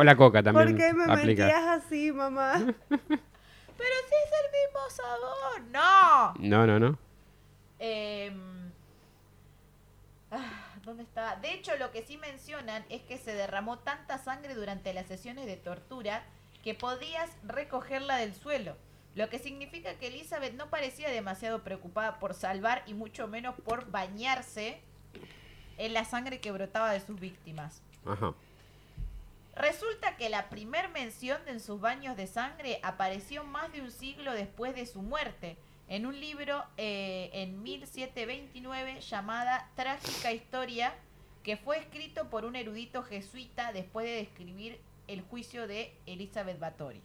O 0.00 0.04
la 0.04 0.16
coca 0.16 0.42
también 0.42 0.68
¿Por 0.68 0.76
qué 0.78 0.94
me 0.94 1.04
aplica. 1.04 1.44
mentías 1.44 1.84
así, 1.84 2.10
mamá? 2.10 2.54
Pero 2.88 3.94
si 4.08 4.14
es 4.14 4.32
el 4.40 4.50
mismo 4.50 4.88
sabor. 4.88 5.60
No. 5.70 6.34
No, 6.38 6.66
no, 6.66 6.80
no. 6.80 6.98
Em, 7.78 8.70
ah, 10.30 10.72
¿Dónde 10.86 11.02
estaba? 11.02 11.36
De 11.36 11.52
hecho, 11.52 11.76
lo 11.76 11.90
que 11.90 12.02
sí 12.02 12.16
mencionan 12.16 12.82
es 12.88 13.02
que 13.02 13.18
se 13.18 13.34
derramó 13.34 13.78
tanta 13.80 14.16
sangre 14.16 14.54
durante 14.54 14.94
las 14.94 15.06
sesiones 15.06 15.44
de 15.44 15.58
tortura 15.58 16.22
que 16.64 16.72
podías 16.72 17.30
recogerla 17.46 18.16
del 18.16 18.34
suelo. 18.34 18.78
Lo 19.14 19.28
que 19.28 19.38
significa 19.38 19.98
que 19.98 20.06
Elizabeth 20.06 20.54
no 20.54 20.70
parecía 20.70 21.10
demasiado 21.10 21.62
preocupada 21.62 22.18
por 22.20 22.32
salvar 22.32 22.84
y 22.86 22.94
mucho 22.94 23.28
menos 23.28 23.54
por 23.54 23.90
bañarse 23.90 24.80
en 25.76 25.92
la 25.92 26.06
sangre 26.06 26.40
que 26.40 26.52
brotaba 26.52 26.90
de 26.90 27.00
sus 27.00 27.20
víctimas. 27.20 27.82
Ajá. 28.06 28.32
Resulta 29.60 30.16
que 30.16 30.30
la 30.30 30.48
primer 30.48 30.88
mención 30.88 31.38
de 31.44 31.60
sus 31.60 31.80
baños 31.80 32.16
de 32.16 32.26
sangre 32.26 32.80
apareció 32.82 33.44
más 33.44 33.70
de 33.72 33.82
un 33.82 33.90
siglo 33.90 34.32
después 34.32 34.74
de 34.74 34.86
su 34.86 35.02
muerte, 35.02 35.58
en 35.88 36.06
un 36.06 36.18
libro 36.18 36.64
eh, 36.78 37.28
en 37.34 37.62
1729 37.62 39.00
llamada 39.02 39.68
Trágica 39.76 40.32
Historia, 40.32 40.94
que 41.42 41.58
fue 41.58 41.78
escrito 41.78 42.30
por 42.30 42.46
un 42.46 42.56
erudito 42.56 43.02
jesuita 43.02 43.72
después 43.72 44.06
de 44.06 44.12
describir 44.12 44.80
el 45.08 45.20
juicio 45.22 45.66
de 45.66 45.92
Elizabeth 46.06 46.58
Bathory. 46.58 47.02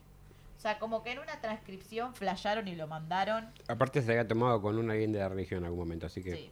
O 0.58 0.62
sea, 0.62 0.80
como 0.80 1.04
que 1.04 1.12
en 1.12 1.20
una 1.20 1.42
transcripción 1.42 2.16
flasharon 2.16 2.70
y 2.70 2.76
lo 2.76 2.88
mandaron. 2.88 3.50
Aparte 3.68 4.02
se 4.02 4.12
había 4.12 4.28
tomado 4.28 4.62
con 4.62 4.78
un 4.78 4.90
alguien 4.90 5.12
de 5.12 5.20
la 5.20 5.28
religión 5.28 5.60
en 5.60 5.66
algún 5.66 5.80
momento, 5.80 6.06
así 6.06 6.24
que 6.24 6.36
Sí. 6.36 6.50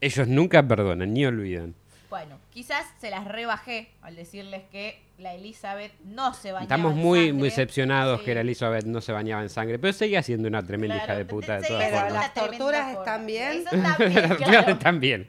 ellos 0.00 0.28
nunca 0.28 0.62
perdonan 0.66 1.12
ni 1.12 1.26
olvidan. 1.26 1.74
Bueno, 2.10 2.38
quizás 2.52 2.84
se 3.00 3.08
las 3.08 3.24
rebajé 3.24 3.88
al 4.02 4.16
decirles 4.16 4.64
que 4.72 5.00
la 5.18 5.32
Elizabeth 5.34 5.92
no 6.00 6.34
se 6.34 6.50
bañaba 6.50 6.62
Estamos 6.64 6.92
en 6.92 6.98
muy, 6.98 7.18
sangre. 7.20 7.32
muy 7.34 7.48
decepcionados 7.48 8.18
Sí. 8.20 8.24
que 8.26 8.34
la 8.34 8.40
Elizabeth 8.40 8.84
no 8.84 9.00
se 9.00 9.12
bañaba 9.12 9.42
en 9.42 9.48
sangre, 9.48 9.78
pero 9.78 9.92
seguía 9.92 10.22
siendo 10.22 10.48
una 10.48 10.62
tremenda 10.62 10.96
Claro, 10.96 11.12
hija 11.12 11.18
de 11.18 11.24
puta 11.24 11.60
de 11.60 11.68
todas 11.68 11.90
formas. 11.90 12.12
las 12.12 12.34
torturas 12.34 12.92
están 12.98 13.26
bien. 13.26 13.64
Las 13.72 13.96
torturas 13.96 14.68
están 14.68 15.00
bien. 15.00 15.28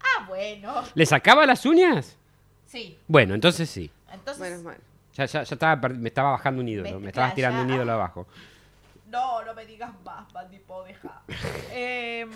Ah, 0.00 0.26
bueno. 0.28 0.84
¿Le 0.94 1.06
sacaba 1.06 1.46
las 1.46 1.64
uñas? 1.64 2.16
Sí. 2.66 2.98
Bueno, 3.08 3.34
entonces 3.34 3.68
sí. 3.70 3.90
Entonces. 4.12 4.62
Ya, 5.14 5.24
ya, 5.26 5.42
ya 5.42 5.54
estaba, 5.54 5.88
me 5.88 6.08
estaba 6.08 6.32
bajando 6.32 6.60
un 6.62 6.68
ídolo, 6.68 6.90
Ve- 6.94 6.98
me 7.00 7.08
estabas 7.08 7.34
tirando 7.34 7.60
ya. 7.60 7.64
un 7.66 7.74
ídolo 7.74 7.92
abajo. 7.92 8.26
no, 9.08 9.42
no 9.44 9.54
me 9.54 9.66
digas 9.66 9.90
más, 10.04 10.30
bandipo, 10.32 10.84
deja. 10.84 11.22
Em, 11.72 12.30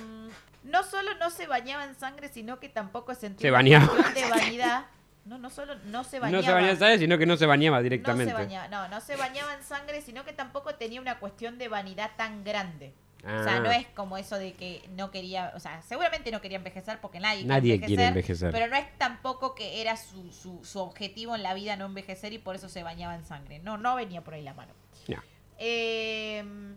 no 0.64 0.82
solo 0.82 1.14
no 1.20 1.30
se 1.30 1.46
bañaba 1.46 1.84
en 1.84 1.94
sangre, 1.94 2.28
sino 2.28 2.58
que 2.60 2.68
tampoco 2.68 3.14
sentía 3.14 3.46
Se 3.48 3.50
bañaba. 3.50 3.86
de 4.14 4.28
vanidad. 4.28 4.86
No, 5.24 5.38
no 5.38 5.48
solo 5.48 5.74
no 5.86 6.04
se 6.04 6.18
bañaba. 6.20 6.36
No 6.42 6.46
se 6.46 6.52
bañaba 6.52 6.70
en 6.72 6.78
sangre, 6.78 6.98
sino 6.98 7.16
que 7.16 7.24
no 7.26 7.36
se 7.38 7.46
bañaba 7.46 7.80
directamente. 7.80 8.32
No 8.32 8.38
se 8.38 8.44
bañaba, 8.44 8.68
no, 8.68 8.88
no 8.88 9.00
se 9.00 9.16
bañaba 9.16 9.54
en 9.54 9.62
sangre, 9.62 10.02
sino 10.02 10.24
que 10.24 10.32
tampoco 10.34 10.74
tenía 10.74 11.00
una 11.00 11.18
cuestión 11.18 11.56
de 11.56 11.68
vanidad 11.68 12.10
tan 12.16 12.44
grande. 12.44 12.92
O 13.24 13.42
sea, 13.42 13.56
Ah. 13.56 13.60
no 13.60 13.70
es 13.70 13.86
como 13.94 14.18
eso 14.18 14.36
de 14.36 14.52
que 14.52 14.86
no 14.96 15.10
quería, 15.10 15.52
o 15.56 15.60
sea, 15.60 15.80
seguramente 15.80 16.30
no 16.30 16.42
quería 16.42 16.58
envejecer 16.58 16.98
porque 17.00 17.20
nadie, 17.20 17.46
Nadie 17.46 17.78
quiere 17.78 17.86
quiere 17.86 18.06
envejecer. 18.08 18.52
Pero 18.52 18.66
no 18.66 18.76
es 18.76 18.84
tampoco 18.98 19.54
que 19.54 19.80
era 19.80 19.96
su, 19.96 20.30
su, 20.30 20.62
su 20.62 20.78
objetivo 20.78 21.34
en 21.34 21.42
la 21.42 21.54
vida 21.54 21.74
no 21.76 21.86
envejecer 21.86 22.34
y 22.34 22.38
por 22.38 22.54
eso 22.54 22.68
se 22.68 22.82
bañaba 22.82 23.14
en 23.14 23.24
sangre. 23.24 23.60
No, 23.60 23.78
no 23.78 23.96
venía 23.96 24.22
por 24.22 24.34
ahí 24.34 24.42
la 24.42 24.52
mano. 24.52 24.74
No, 25.08 25.22
Em, 25.56 26.76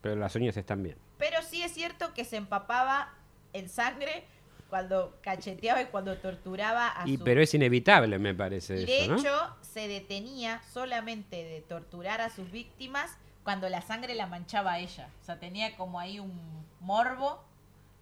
pero 0.00 0.16
las 0.16 0.34
uñas 0.36 0.56
están 0.56 0.82
bien. 0.82 0.96
Pero 1.30 1.42
sí 1.42 1.62
es 1.62 1.72
cierto 1.72 2.12
que 2.12 2.24
se 2.26 2.36
empapaba 2.36 3.08
en 3.54 3.68
sangre 3.70 4.24
cuando 4.68 5.16
cacheteaba 5.22 5.80
y 5.80 5.86
cuando 5.86 6.18
torturaba 6.18 6.92
a 7.00 7.08
Y, 7.08 7.16
su... 7.16 7.24
pero 7.24 7.40
es 7.40 7.54
inevitable, 7.54 8.18
me 8.18 8.34
parece 8.34 8.82
Y 8.82 8.84
de 8.86 9.00
eso, 9.04 9.12
¿no? 9.12 9.18
hecho, 9.18 9.56
se 9.62 9.88
detenía 9.88 10.60
solamente 10.72 11.36
de 11.44 11.60
torturar 11.62 12.20
a 12.20 12.28
sus 12.28 12.50
víctimas 12.50 13.16
cuando 13.42 13.68
la 13.70 13.80
sangre 13.80 14.14
la 14.14 14.26
manchaba 14.26 14.72
a 14.72 14.78
ella. 14.80 15.08
O 15.22 15.24
sea, 15.24 15.38
tenía 15.38 15.76
como 15.76 15.98
ahí 16.00 16.18
un 16.18 16.66
morbo. 16.80 17.42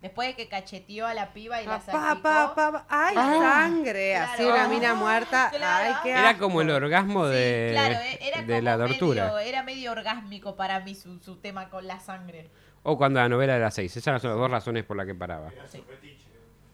Después 0.01 0.27
de 0.29 0.35
que 0.35 0.49
cacheteó 0.49 1.07
a 1.07 1.15
la 1.15 1.33
piba 1.33 1.63
y 1.63 1.67
la 1.67 1.79
Pa, 1.79 2.21
pa, 2.21 2.55
pa, 2.57 2.73
pa, 2.73 2.87
¡Ay, 2.89 3.15
Claro. 3.15 3.41
sangre! 3.41 4.17
Así 4.17 4.43
Claro. 4.43 4.55
una 4.55 4.69
mina 4.69 4.95
muerta. 4.95 5.51
Claro. 5.55 5.91
¡Ay, 5.91 5.95
qué 6.03 6.11
Era 6.11 6.39
como 6.39 6.61
el 6.61 6.71
orgasmo 6.71 7.27
Sí, 7.29 7.35
de, 7.35 7.69
claro, 7.71 7.95
e- 8.01 8.19
era 8.29 8.43
de 8.43 8.47
como 8.49 8.61
la 8.63 8.79
tortura. 8.79 9.25
Medio, 9.27 9.39
era 9.39 9.63
medio 9.63 9.93
orgásmico 9.93 10.57
para 10.57 10.81
mí 10.81 10.97
su, 10.97 11.21
su 11.21 11.37
tema 11.37 11.69
con 11.71 11.87
la 11.87 12.01
sangre. 12.01 12.51
O 12.85 12.97
cuando 12.97 13.21
la 13.21 13.29
novela 13.29 13.55
de 13.55 13.61
las 13.61 13.75
seis. 13.75 13.97
Esas 13.97 14.21
son 14.21 14.31
las 14.31 14.39
dos 14.39 14.51
razones 14.51 14.85
por 14.85 14.97
las 14.97 15.07
que 15.07 15.15
paraba. 15.15 15.49
Era 15.53 15.67
Sí. 15.69 15.79
su 15.79 15.85
fetiche. 15.85 16.27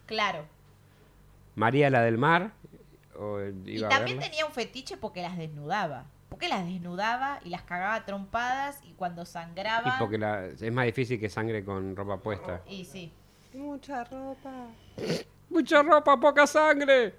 Claro. 0.05 0.45
María 1.55 1.89
la 1.89 2.01
del 2.01 2.17
mar. 2.17 2.51
o 3.17 3.41
Y 3.65 3.77
iba 3.79 3.87
a 3.87 3.89
también 3.89 4.17
tenía 4.17 4.45
un 4.45 4.51
fetiche 4.53 4.95
porque 4.97 5.21
las 5.21 5.37
desnudaba. 5.37 6.05
Porque 6.29 6.47
las 6.47 6.65
desnudaba 6.65 7.39
y 7.43 7.49
las 7.49 7.63
cagaba 7.63 8.05
trompadas 8.05 8.79
y 8.85 8.93
cuando 8.93 9.25
sangraba. 9.25 9.89
Y 9.89 9.99
porque 9.99 10.17
la- 10.17 10.45
es 10.45 10.71
más 10.71 10.85
difícil 10.85 11.19
que 11.19 11.29
sangre 11.29 11.65
con 11.65 11.95
ropa 11.95 12.17
puesta. 12.17 12.61
Y 12.67 12.85
sí. 12.85 13.11
Mucha 13.53 14.03
ropa. 14.05 14.67
Mucha 15.49 15.81
ropa, 15.83 16.19
poca 16.19 16.47
sangre. 16.47 17.13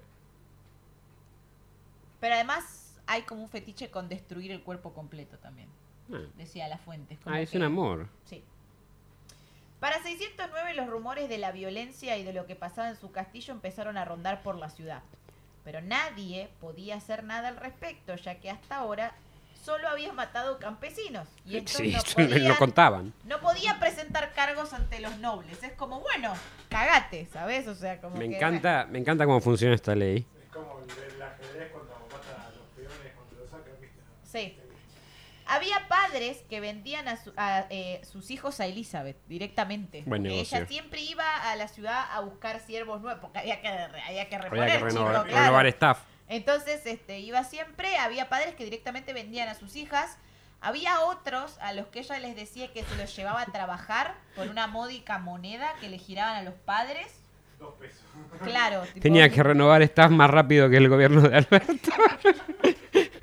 Pero 2.19 2.35
además 2.35 2.99
hay 3.07 3.23
como 3.23 3.43
un 3.43 3.49
fetiche 3.49 3.89
con 3.91 4.07
destruir 4.09 4.51
el 4.51 4.63
cuerpo 4.63 4.93
completo 4.93 5.37
también. 5.37 5.67
Ah, 6.13 6.19
Decía 6.37 6.67
la 6.67 6.77
fuente. 6.77 7.17
como 7.23 7.35
Ah, 7.35 7.41
es 7.41 7.49
que- 7.51 7.57
un 7.57 7.63
amor. 7.63 8.07
Sí. 8.25 8.43
Para 9.81 10.01
609 10.03 10.75
los 10.75 10.87
rumores 10.87 11.27
de 11.27 11.39
la 11.39 11.51
violencia 11.51 12.15
y 12.15 12.23
de 12.23 12.31
lo 12.33 12.45
que 12.45 12.55
pasaba 12.55 12.87
en 12.89 12.95
su 12.95 13.11
castillo 13.11 13.51
empezaron 13.51 13.97
a 13.97 14.05
rondar 14.05 14.43
por 14.43 14.55
la 14.55 14.69
ciudad. 14.69 15.01
Pero 15.65 15.81
nadie 15.81 16.49
podía 16.61 16.95
hacer 16.97 17.23
nada 17.23 17.47
al 17.49 17.57
respecto, 17.57 18.15
ya 18.15 18.35
que 18.35 18.51
hasta 18.51 18.75
ahora 18.77 19.13
solo 19.65 19.89
había 19.89 20.13
matado 20.13 20.59
campesinos. 20.59 21.27
Y 21.47 21.59
Sí, 21.67 21.93
no, 21.97 21.99
podían, 22.15 22.47
lo 22.47 22.57
contaban. 22.57 23.11
no 23.25 23.41
podía 23.41 23.79
presentar 23.79 24.33
cargos 24.33 24.71
ante 24.73 24.99
los 24.99 25.17
nobles. 25.17 25.61
Es 25.63 25.73
como, 25.73 25.99
bueno, 25.99 26.31
cagate, 26.69 27.27
¿sabes? 27.33 27.67
O 27.67 27.73
sea, 27.73 27.99
como 27.99 28.17
Me 28.17 28.29
que, 28.29 28.35
encanta, 28.37 28.87
me 28.87 28.99
encanta 28.99 29.25
cómo 29.25 29.41
funciona 29.41 29.73
esta 29.73 29.95
ley. 29.95 30.27
Es 30.43 30.51
como 30.53 30.79
el, 30.79 31.15
el 31.15 31.21
ajedrez 31.23 31.71
cuando 31.71 31.91
matan 32.11 32.39
a 32.39 32.49
los 32.51 32.67
peones 32.75 33.13
cuando 33.15 33.35
lo 33.35 33.45
sacan, 33.49 33.73
¿viste? 33.81 33.99
Sí. 34.25 34.57
Había 35.53 35.87
padres 35.87 36.43
que 36.49 36.59
vendían 36.59 37.07
a, 37.07 37.17
su- 37.17 37.33
a, 37.37 37.65
eh, 37.69 38.01
sus 38.09 38.31
hijos 38.31 38.59
a 38.59 38.65
Elizabeth 38.67 39.17
directamente. 39.27 40.03
Buen 40.05 40.21
porque 40.23 40.35
negocio. 40.35 40.57
ella 40.57 40.67
siempre 40.67 41.01
iba 41.01 41.51
a 41.51 41.55
la 41.55 41.67
ciudad 41.67 42.05
a 42.11 42.21
buscar 42.21 42.59
siervos 42.61 43.01
nuevos, 43.01 43.19
porque 43.21 43.39
había 43.39 43.59
que, 43.61 43.67
había 43.67 44.29
que 44.29 44.37
reponer, 44.37 44.63
Había 44.63 44.73
que 44.75 44.87
chicos, 44.89 44.93
renovar, 44.93 45.27
claro. 45.27 45.41
renovar 45.45 45.67
staff. 45.67 45.99
Entonces, 46.29 46.85
este, 46.85 47.19
iba 47.19 47.43
siempre, 47.43 47.97
había 47.97 48.29
padres 48.29 48.55
que 48.55 48.63
directamente 48.63 49.11
vendían 49.13 49.49
a 49.49 49.55
sus 49.55 49.75
hijas. 49.75 50.17
Había 50.61 51.01
otros 51.01 51.57
a 51.59 51.73
los 51.73 51.87
que 51.87 51.99
ella 51.99 52.19
les 52.19 52.35
decía 52.35 52.71
que 52.71 52.83
se 52.83 52.95
los 52.95 53.13
llevaba 53.15 53.41
a 53.41 53.45
trabajar 53.47 54.15
por 54.35 54.47
una 54.47 54.67
módica 54.67 55.17
moneda 55.17 55.73
que 55.81 55.89
le 55.89 55.97
giraban 55.97 56.35
a 56.35 56.43
los 56.43 56.53
padres. 56.53 57.07
Dos 57.59 57.73
pesos. 57.79 57.99
Claro. 58.43 58.83
tipo- 58.83 58.99
Tenía 59.01 59.29
que 59.29 59.43
renovar 59.43 59.81
staff 59.81 60.09
más 60.11 60.29
rápido 60.29 60.69
que 60.69 60.77
el 60.77 60.87
gobierno 60.87 61.21
de 61.21 61.35
Alberto. 61.37 61.91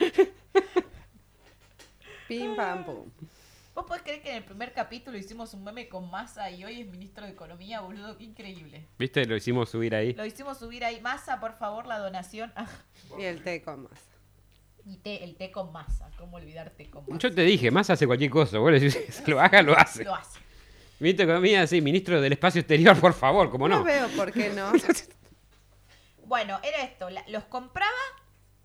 Pim, 2.28 2.54
pam, 2.56 2.84
pum. 2.84 3.10
¿Vos 3.74 3.86
podés 3.86 4.02
creer 4.02 4.20
que 4.22 4.30
en 4.30 4.36
el 4.36 4.44
primer 4.44 4.72
capítulo 4.72 5.16
hicimos 5.16 5.54
un 5.54 5.62
meme 5.64 5.88
con 5.88 6.10
Massa 6.10 6.50
y 6.50 6.64
hoy 6.64 6.80
es 6.80 6.86
ministro 6.88 7.24
de 7.24 7.30
Economía, 7.30 7.80
boludo? 7.80 8.18
Qué 8.18 8.24
increíble. 8.24 8.84
¿Viste? 8.98 9.24
Lo 9.24 9.36
hicimos 9.36 9.70
subir 9.70 9.94
ahí. 9.94 10.14
Lo 10.14 10.26
hicimos 10.26 10.58
subir 10.58 10.84
ahí. 10.84 11.00
Massa, 11.00 11.38
por 11.40 11.56
favor, 11.58 11.86
la 11.86 11.98
donación. 11.98 12.52
Ah, 12.56 12.66
Y 13.18 13.22
el 13.22 13.42
té 13.42 13.62
con 13.62 13.84
más. 13.84 13.92
y 14.84 14.96
té, 14.96 15.22
el 15.22 15.36
té 15.36 15.50
con 15.52 15.70
masa. 15.72 16.10
¿Cómo 16.18 16.36
olvidar 16.38 16.70
té 16.70 16.90
con 16.90 17.04
masa? 17.06 17.18
Yo 17.18 17.32
te 17.34 17.42
dije, 17.42 17.70
más 17.70 17.88
hace 17.88 18.06
cualquier 18.06 18.30
cosa. 18.30 18.58
Vos 18.58 18.72
le 18.72 18.80
decís, 18.80 18.96
que 18.96 19.12
se 19.12 19.30
lo 19.30 19.40
haga, 19.40 19.62
lo 19.62 19.78
hace. 19.78 20.02
Lo 20.04 20.14
hace. 20.14 20.40
Ministro 20.98 21.24
de 21.26 21.32
Economía, 21.32 21.66
sí, 21.68 21.80
ministro 21.80 22.20
del 22.20 22.32
Espacio 22.32 22.60
Exterior, 22.60 22.98
por 22.98 23.12
favor, 23.14 23.48
¿cómo 23.50 23.68
No 23.68 23.78
no? 23.78 23.84
veo 23.84 24.08
por 24.16 24.32
qué 24.32 24.50
no. 24.50 24.72
Bueno, 26.26 26.58
era 26.62 26.82
esto. 26.82 27.08
la- 27.08 27.24
¿Los 27.28 27.44
compraba 27.44 27.90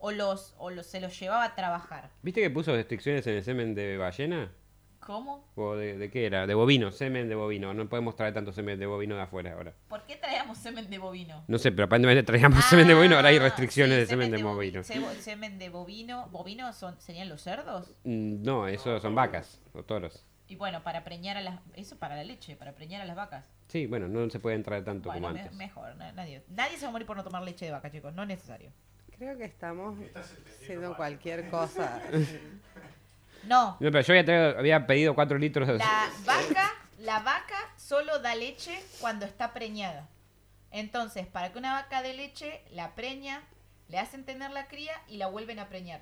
o 0.06 0.12
los, 0.12 0.54
o 0.58 0.70
los 0.70 0.86
se 0.86 1.00
los 1.00 1.18
llevaba 1.18 1.46
a 1.46 1.56
trabajar? 1.56 2.10
¿Viste 2.22 2.42
que 2.42 2.50
puso 2.50 2.74
restricciones 2.74 3.26
en 3.26 3.36
el 3.36 3.44
semen 3.44 3.74
de 3.74 3.98
ballena? 3.98 4.52
¿Cómo? 5.00 5.48
¿O 5.56 5.76
de, 5.76 5.98
de 5.98 6.10
qué 6.12 6.26
era? 6.26 6.46
De 6.46 6.54
bovino, 6.54 6.92
semen 6.92 7.30
de 7.30 7.36
bovino. 7.36 7.74
No 7.74 7.88
podemos 7.88 8.16
traer 8.18 8.34
tanto 8.34 8.52
semen 8.52 8.80
de 8.80 8.86
bovino 8.86 9.16
de 9.16 9.22
afuera 9.22 9.54
ahora. 9.54 9.74
¿Por 9.88 10.04
qué 10.04 10.18
traíamos 10.18 10.58
semen 10.58 10.90
de 10.90 10.98
bovino? 10.98 11.44
No 11.48 11.58
sé, 11.58 11.72
pero 11.72 11.86
aparentemente 11.86 12.24
traíamos 12.24 12.64
semen 12.66 12.86
de 12.88 12.94
bovino, 12.94 13.16
ahora 13.16 13.30
hay 13.30 13.38
Ah, 13.38 13.44
restricciones 13.44 13.96
sí, 13.96 14.00
de 14.02 14.06
semen 14.08 14.32
de 14.32 14.38
bovi- 14.40 14.44
bovino. 14.44 14.84
Semen 14.84 15.58
de 15.60 15.70
bovino. 15.70 16.28
¿Bovino 16.32 16.72
son, 16.74 17.00
serían 17.00 17.30
los 17.30 17.42
cerdos? 17.42 17.96
Mm, 18.04 18.44
No, 18.44 18.68
eso 18.68 19.00
son 19.00 19.16
vacas 19.16 19.62
o 19.74 19.84
toros. 19.84 20.26
Y 20.48 20.56
bueno, 20.58 20.84
para 20.84 21.04
preñar 21.06 21.38
a 21.38 21.42
las... 21.42 21.60
Eso 21.76 21.98
para 21.98 22.16
la 22.18 22.24
leche, 22.26 22.56
para 22.58 22.74
preñar 22.76 23.02
a 23.02 23.06
las 23.06 23.16
vacas. 23.16 23.46
Sí, 23.70 23.88
bueno, 23.88 24.08
no 24.10 24.30
se 24.30 24.40
pueden 24.42 24.64
traer 24.64 24.84
tanto 24.84 25.10
Bueno, 25.10 25.28
como 25.28 25.34
me- 25.34 25.42
antes. 25.42 25.58
mejor. 25.58 25.96
na- 25.96 26.12
Nadie, 26.12 26.44
nadie 26.50 26.76
se 26.78 26.84
va 26.86 26.90
a 26.90 26.92
morir 26.92 27.08
por 27.08 27.16
no 27.18 27.24
tomar 27.24 27.42
leche 27.44 27.66
de 27.66 27.72
vaca, 27.72 27.90
chicos. 27.90 28.14
No 28.14 28.22
es 28.24 28.28
necesario. 28.28 28.72
Creo 29.18 29.38
que 29.38 29.46
estamos 29.46 29.98
haciendo 30.62 30.96
cualquier 30.96 31.50
cosa. 31.50 32.02
No, 33.46 33.72
No, 33.82 33.92
pero 33.92 34.00
yo 34.00 34.14
había, 34.14 34.24
traído- 34.24 34.58
había 34.58 34.88
pedido 34.88 35.16
4 35.16 35.38
litros 35.38 35.68
de... 35.68 35.78
La 35.78 36.10
vaca, 36.26 36.72
la 37.00 37.20
vaca 37.20 37.58
solo 37.76 38.20
da 38.20 38.36
leche 38.36 38.82
cuando 39.02 39.26
está 39.26 39.52
preñada. 39.54 40.08
Entonces, 40.72 41.28
para 41.28 41.52
que 41.52 41.60
una 41.60 41.74
vaca 41.74 42.02
dé 42.02 42.14
leche, 42.14 42.62
la 42.72 42.96
preña, 42.96 43.44
le 43.90 44.00
hacen 44.00 44.24
tener 44.24 44.52
la 44.52 44.68
cría 44.70 44.94
y 45.10 45.18
la 45.18 45.28
vuelven 45.28 45.60
a 45.60 45.68
preñar. 45.68 46.00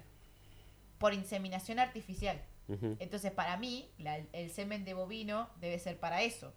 Por 1.00 1.16
inseminación 1.16 1.80
artificial. 1.80 2.40
Ujú. 2.68 2.96
Entonces, 3.00 3.32
para 3.32 3.58
mí, 3.58 3.90
la- 3.98 4.20
el 4.34 4.52
semen 4.52 4.86
de 4.86 4.94
bovino 4.94 5.50
debe 5.60 5.80
ser 5.80 5.98
para 5.98 6.22
eso. 6.22 6.54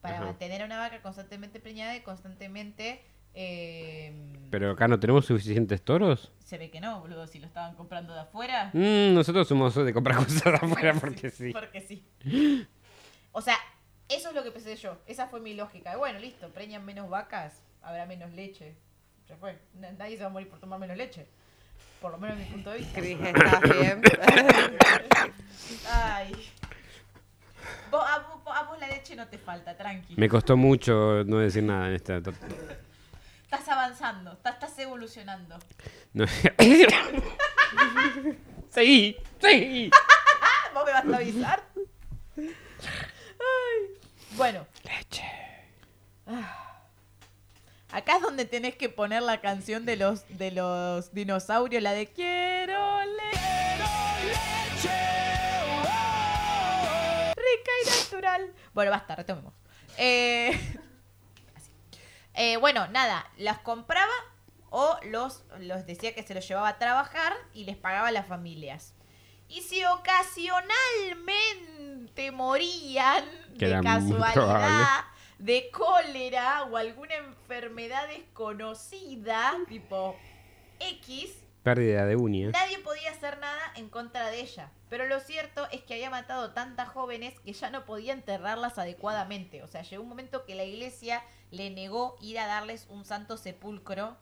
Para 0.00 0.16
Ajá. 0.16 0.24
mantener 0.24 0.62
a 0.62 0.64
una 0.64 0.78
vaca 0.78 1.02
constantemente 1.02 1.60
preñada 1.60 1.94
y 1.96 2.00
constantemente 2.00 3.02
Eh, 3.34 4.12
Pero 4.50 4.70
acá 4.72 4.86
no 4.88 4.98
tenemos 5.00 5.26
suficientes 5.26 5.82
toros. 5.82 6.32
Se 6.38 6.58
ve 6.58 6.70
que 6.70 6.80
no, 6.80 7.00
boludo, 7.00 7.26
si 7.26 7.38
lo 7.40 7.46
estaban 7.46 7.74
comprando 7.74 8.14
de 8.14 8.20
afuera. 8.20 8.70
Mm, 8.72 9.14
nosotros 9.14 9.48
somos 9.48 9.74
de 9.74 9.92
comprar 9.92 10.16
cosas 10.24 10.44
de 10.44 10.54
afuera 10.54 10.94
porque 10.94 11.30
sí. 11.30 11.52
Porque 11.52 11.80
sí. 11.80 12.04
O 13.32 13.40
sea, 13.40 13.56
eso 14.08 14.28
es 14.28 14.34
lo 14.34 14.44
que 14.44 14.50
pensé 14.52 14.76
yo. 14.76 14.96
Esa 15.06 15.26
fue 15.28 15.40
mi 15.40 15.54
lógica. 15.54 15.96
Bueno, 15.96 16.18
listo, 16.20 16.48
preñan 16.50 16.84
menos 16.84 17.08
vacas, 17.10 17.64
habrá 17.82 18.06
menos 18.06 18.30
leche. 18.32 18.76
Ya 19.28 19.36
fue. 19.36 19.58
Nadie 19.74 20.16
se 20.16 20.22
va 20.22 20.28
a 20.28 20.32
morir 20.32 20.48
por 20.48 20.60
tomar 20.60 20.78
menos 20.78 20.96
leche. 20.96 21.26
Por 22.00 22.12
lo 22.12 22.18
menos 22.18 22.36
desde 22.36 22.50
mi 22.50 22.54
punto 22.56 22.70
de 22.70 22.78
vista. 22.78 23.00
Cris, 23.00 23.18
¿estás 23.20 23.60
bien? 23.62 24.02
Ay. 25.90 26.32
Vos- 27.90 28.04
a, 28.06 28.18
vos, 28.18 28.54
a 28.54 28.62
vos 28.64 28.78
la 28.78 28.88
leche 28.88 29.16
no 29.16 29.26
te 29.28 29.38
falta, 29.38 29.74
tranqui. 29.76 30.14
Me 30.16 30.28
costó 30.28 30.56
mucho 30.56 31.24
no 31.24 31.38
decir 31.38 31.62
nada 31.62 31.88
en 31.88 31.94
esta. 31.94 32.20
Estás 33.54 33.68
avanzando, 33.68 34.32
estás, 34.32 34.54
estás 34.54 34.76
evolucionando. 34.80 35.56
No. 36.12 36.26
sí, 38.70 39.16
sí. 39.40 39.90
Ah, 39.92 40.70
¿Vos 40.74 40.84
me 40.84 40.90
vas 40.90 41.04
a 41.06 41.16
avisar? 41.16 41.62
Ay. 42.36 42.50
Bueno. 44.32 44.66
Leche. 44.82 45.24
Acá 47.92 48.16
es 48.16 48.22
donde 48.22 48.44
tenés 48.44 48.74
que 48.74 48.88
poner 48.88 49.22
la 49.22 49.40
canción 49.40 49.86
de 49.86 49.98
los 49.98 50.24
de 50.36 50.50
los 50.50 51.14
dinosaurios, 51.14 51.80
la 51.80 51.92
de 51.92 52.08
Quiero 52.08 53.04
leche. 53.04 53.38
Rica 57.36 57.70
y 57.84 57.86
natural. 58.02 58.52
Bueno, 58.72 58.90
basta, 58.90 59.14
retomemos. 59.14 59.54
Eh. 59.96 60.58
Eh, 62.34 62.56
bueno, 62.56 62.86
nada, 62.88 63.30
las 63.36 63.58
compraba 63.58 64.12
o 64.70 64.98
los, 65.04 65.44
los 65.60 65.86
decía 65.86 66.14
que 66.14 66.22
se 66.24 66.34
los 66.34 66.46
llevaba 66.46 66.68
a 66.68 66.78
trabajar 66.78 67.32
y 67.52 67.64
les 67.64 67.76
pagaba 67.76 68.08
a 68.08 68.12
las 68.12 68.26
familias. 68.26 68.94
Y 69.48 69.62
si 69.62 69.84
ocasionalmente 69.84 72.32
morían 72.32 73.24
Que 73.58 73.68
de 73.68 73.80
casualidad 73.82 75.04
de 75.38 75.70
cólera 75.70 76.64
o 76.64 76.76
alguna 76.76 77.14
enfermedad 77.16 78.08
desconocida, 78.08 79.52
tipo 79.68 80.16
X, 80.80 81.30
Pérdida 81.62 82.04
de 82.04 82.16
uñas. 82.16 82.52
nadie 82.52 82.78
podía 82.78 83.10
hacer 83.10 83.38
nada 83.38 83.72
en 83.76 83.88
contra 83.88 84.30
de 84.30 84.40
ella. 84.40 84.70
Pero 84.90 85.06
lo 85.06 85.18
cierto 85.20 85.66
es 85.72 85.80
que 85.82 85.94
había 85.94 86.10
matado 86.10 86.52
tantas 86.52 86.88
jóvenes 86.88 87.38
que 87.40 87.54
ya 87.54 87.70
no 87.70 87.86
podía 87.86 88.12
enterrarlas 88.12 88.76
adecuadamente. 88.78 89.62
O 89.62 89.66
sea, 89.66 89.82
llegó 89.82 90.02
un 90.02 90.10
momento 90.10 90.44
que 90.44 90.54
la 90.54 90.64
iglesia 90.64 91.22
le 91.56 91.70
negó 91.70 92.16
ir 92.20 92.38
a 92.38 92.46
darles 92.46 92.86
un 92.90 93.04
santo 93.04 93.36
sepulcro 93.36 94.16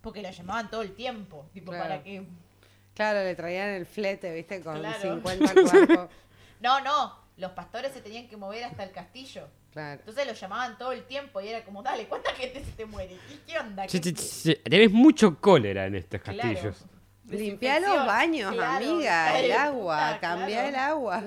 porque 0.00 0.22
lo 0.22 0.30
llamaban 0.30 0.70
todo 0.70 0.82
el 0.82 0.94
tiempo. 0.94 1.46
Tipo, 1.52 1.72
Claro. 1.72 1.84
para 1.88 2.02
que. 2.02 2.24
Claro, 2.94 3.20
le 3.22 3.34
traían 3.34 3.68
el 3.70 3.86
flete, 3.86 4.32
¿viste? 4.34 4.60
Con 4.62 4.78
Claro. 4.78 5.00
50 5.14 5.52
cuerpos. 5.54 6.08
No, 6.60 6.78
no. 6.80 7.18
Los 7.38 7.52
pastores 7.52 7.92
se 7.92 8.02
tenían 8.02 8.28
que 8.28 8.36
mover 8.36 8.64
hasta 8.64 8.82
el 8.84 8.90
castillo. 8.90 9.48
Claro. 9.72 9.98
Entonces 10.00 10.26
lo 10.26 10.34
llamaban 10.34 10.76
todo 10.76 10.92
el 10.92 11.04
tiempo 11.04 11.40
y 11.40 11.48
era 11.48 11.64
como, 11.64 11.82
dale, 11.82 12.04
¿cuánta 12.06 12.34
gente 12.34 12.62
se 12.62 12.72
te 12.72 12.84
muere? 12.84 13.16
¿Qué, 13.28 13.38
qué 13.46 13.58
onda? 13.58 13.86
¿Qué- 13.86 14.56
Tenés 14.68 14.90
mucho 14.90 15.40
cólera 15.40 15.86
en 15.86 15.94
estos 15.94 16.20
Claro. 16.20 16.38
castillos. 16.38 16.84
Limpiá 17.28 17.74
los 17.80 17.82
Desinfección, 17.88 18.06
baños, 18.06 18.52
claro. 18.54 18.86
amiga, 18.90 19.38
el 19.40 19.52
agua, 19.52 20.18
cambia 20.20 20.46
claro. 20.56 20.68
el 20.68 20.74
agua. 20.74 21.22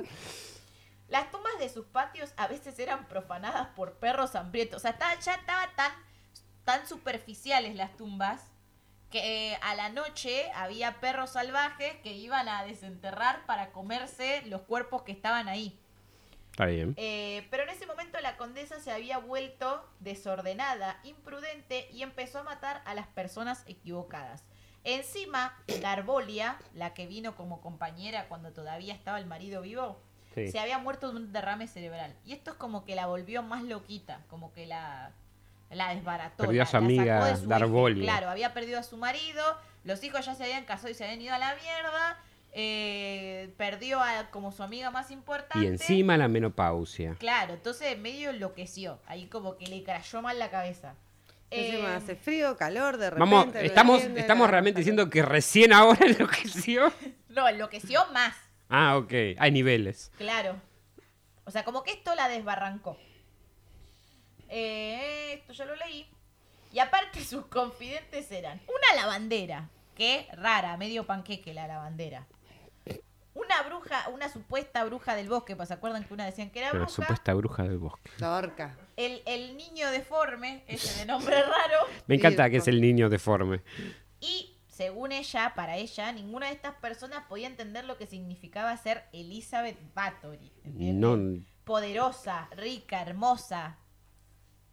Las 1.13 1.29
tumbas 1.29 1.59
de 1.59 1.69
sus 1.69 1.85
patios 1.85 2.33
a 2.37 2.47
veces 2.47 2.79
eran 2.79 3.07
profanadas 3.07 3.67
por 3.75 3.99
perros 3.99 4.33
hambrientos. 4.33 4.77
O 4.77 4.79
sea, 4.79 4.89
estaba, 4.89 5.13
ya 5.19 5.35
estaba 5.35 5.69
tan, 5.75 5.91
tan 6.63 6.87
superficiales 6.87 7.75
las 7.75 7.95
tumbas 7.95 8.41
que 9.11 9.51
eh, 9.51 9.59
a 9.61 9.75
la 9.75 9.89
noche 9.89 10.49
había 10.55 10.99
perros 11.01 11.29
salvajes 11.29 11.93
que 11.97 12.13
iban 12.13 12.49
a 12.49 12.65
desenterrar 12.65 13.45
para 13.45 13.71
comerse 13.71 14.41
los 14.47 14.61
cuerpos 14.61 15.03
que 15.03 15.11
estaban 15.11 15.49
ahí. 15.49 15.79
Está 16.49 16.65
bien. 16.65 16.95
Eh, 16.97 17.47
pero 17.51 17.61
en 17.61 17.69
ese 17.69 17.85
momento 17.85 18.19
la 18.19 18.35
condesa 18.35 18.79
se 18.79 18.91
había 18.91 19.19
vuelto 19.19 19.87
desordenada, 19.99 20.99
imprudente 21.03 21.89
y 21.91 22.01
empezó 22.01 22.39
a 22.39 22.43
matar 22.43 22.81
a 22.85 22.95
las 22.95 23.05
personas 23.05 23.63
equivocadas. 23.67 24.43
Encima, 24.83 25.55
Garbolia, 25.79 26.57
la 26.73 26.95
que 26.95 27.05
vino 27.05 27.35
como 27.35 27.61
compañera 27.61 28.27
cuando 28.29 28.51
todavía 28.51 28.95
estaba 28.95 29.19
el 29.19 29.27
marido 29.27 29.61
vivo, 29.61 30.01
Sí. 30.33 30.47
se 30.51 30.59
había 30.59 30.77
muerto 30.79 31.11
de 31.11 31.17
un 31.17 31.31
derrame 31.33 31.67
cerebral. 31.67 32.13
Y 32.25 32.33
esto 32.33 32.51
es 32.51 32.57
como 32.57 32.85
que 32.85 32.95
la 32.95 33.05
volvió 33.07 33.43
más 33.43 33.63
loquita, 33.63 34.21
como 34.29 34.51
que 34.53 34.65
la, 34.65 35.11
la 35.69 35.93
desbarató. 35.93 36.43
Perdió 36.43 36.61
a 36.61 36.65
la- 36.65 36.69
su 36.69 36.75
la 36.77 36.79
sacó 36.81 36.85
amiga 36.85 37.25
de 37.25 37.35
su. 37.37 37.47
Claro, 38.03 38.29
había 38.29 38.53
perdido 38.53 38.79
a 38.79 38.83
su 38.83 38.97
marido, 38.97 39.43
los 39.83 40.03
hijos 40.03 40.25
ya 40.25 40.35
se 40.35 40.43
habían 40.43 40.65
casado 40.65 40.89
y 40.89 40.93
se 40.93 41.03
habían 41.03 41.21
ido 41.21 41.33
a 41.33 41.37
la 41.39 41.55
mierda, 41.55 42.17
eh, 42.67 43.53
perdió 43.57 43.99
a 44.01 44.29
como 44.29 44.51
su 44.51 44.63
amiga 44.63 44.91
más 44.91 45.11
importante. 45.11 45.63
Y 45.65 45.67
encima 45.67 46.17
la 46.17 46.27
menopausia. 46.27 47.15
Claro, 47.19 47.53
entonces 47.55 47.97
medio 47.97 48.29
enloqueció. 48.29 48.99
Ahí 49.07 49.25
como 49.27 49.57
que 49.57 49.67
le 49.67 49.83
crayó 49.83 50.21
mal 50.21 50.37
la 50.39 50.49
cabeza. 50.49 50.93
Encima 51.49 51.93
Eh, 51.93 51.95
hace 51.95 52.15
frío, 52.15 52.57
calor, 52.57 52.97
de 52.97 53.11
repente. 53.11 53.19
Vamos, 53.35 53.55
estamos, 53.55 54.01
estamos 54.03 54.49
realmente 54.49 54.79
diciendo 54.79 55.09
que 55.09 55.21
recién 55.21 55.73
ahora 55.73 55.99
enloqueció. 56.07 56.91
No, 57.29 57.47
enloqueció 57.47 58.05
más, 58.13 58.35
Ah, 58.75 58.97
ok. 58.97 59.13
Hay 59.37 59.51
niveles. 59.51 60.11
claro. 60.17 60.59
O 61.45 61.51
sea, 61.51 61.63
como 61.63 61.83
que 61.83 61.91
esto 61.91 62.15
la 62.15 62.27
desbarrancó. 62.27 62.97
Eh, 64.49 65.33
esto 65.33 65.53
ya 65.53 65.65
lo 65.65 65.75
leí. 65.75 66.07
Y 66.71 66.79
aparte 66.79 67.23
sus 67.25 67.45
confidentes 67.47 68.31
eran 68.31 68.61
una 68.67 69.01
lavandera, 69.01 69.69
que 69.95 70.27
rara, 70.33 70.75
medio 70.77 71.05
panqueque 71.05 71.53
la 71.53 71.67
lavandera. 71.67 72.25
Una 73.35 73.63
bruja, 73.63 74.09
una 74.09 74.29
supuesta 74.29 74.83
bruja 74.85 75.15
del 75.15 75.27
bosque, 75.27 75.55
pues 75.55 75.67
se 75.67 75.73
acuerdan 75.73 76.03
que 76.03 76.13
una 76.13 76.25
decían 76.25 76.51
que 76.51 76.59
era 76.59 76.67
La 76.69 76.73
bruja. 76.79 76.89
supuesta 76.89 77.33
bruja 77.33 77.63
del 77.63 77.79
bosque. 77.79 78.11
Dorca. 78.19 78.77
El, 78.95 79.23
el 79.25 79.57
niño 79.57 79.89
deforme, 79.89 80.63
ese 80.67 80.99
de 80.99 81.05
nombre 81.07 81.41
raro. 81.41 81.87
Me 82.05 82.15
encanta 82.15 82.47
que 82.51 82.57
es 82.57 82.67
el 82.67 82.79
niño 82.79 83.09
deforme. 83.09 83.61
Y 84.19 84.52
según 84.73 85.11
ella, 85.11 85.53
para 85.55 85.77
ella, 85.77 86.11
ninguna 86.11 86.47
de 86.47 86.53
estas 86.53 86.73
personas 86.75 87.23
podía 87.29 87.47
entender 87.47 87.85
lo 87.85 87.97
que 87.97 88.07
significaba 88.07 88.75
ser 88.77 89.03
Elizabeth 89.13 89.77
Bathory. 89.93 90.51
No, 90.65 91.17
Poderosa, 91.63 92.49
rica, 92.57 93.01
hermosa, 93.01 93.77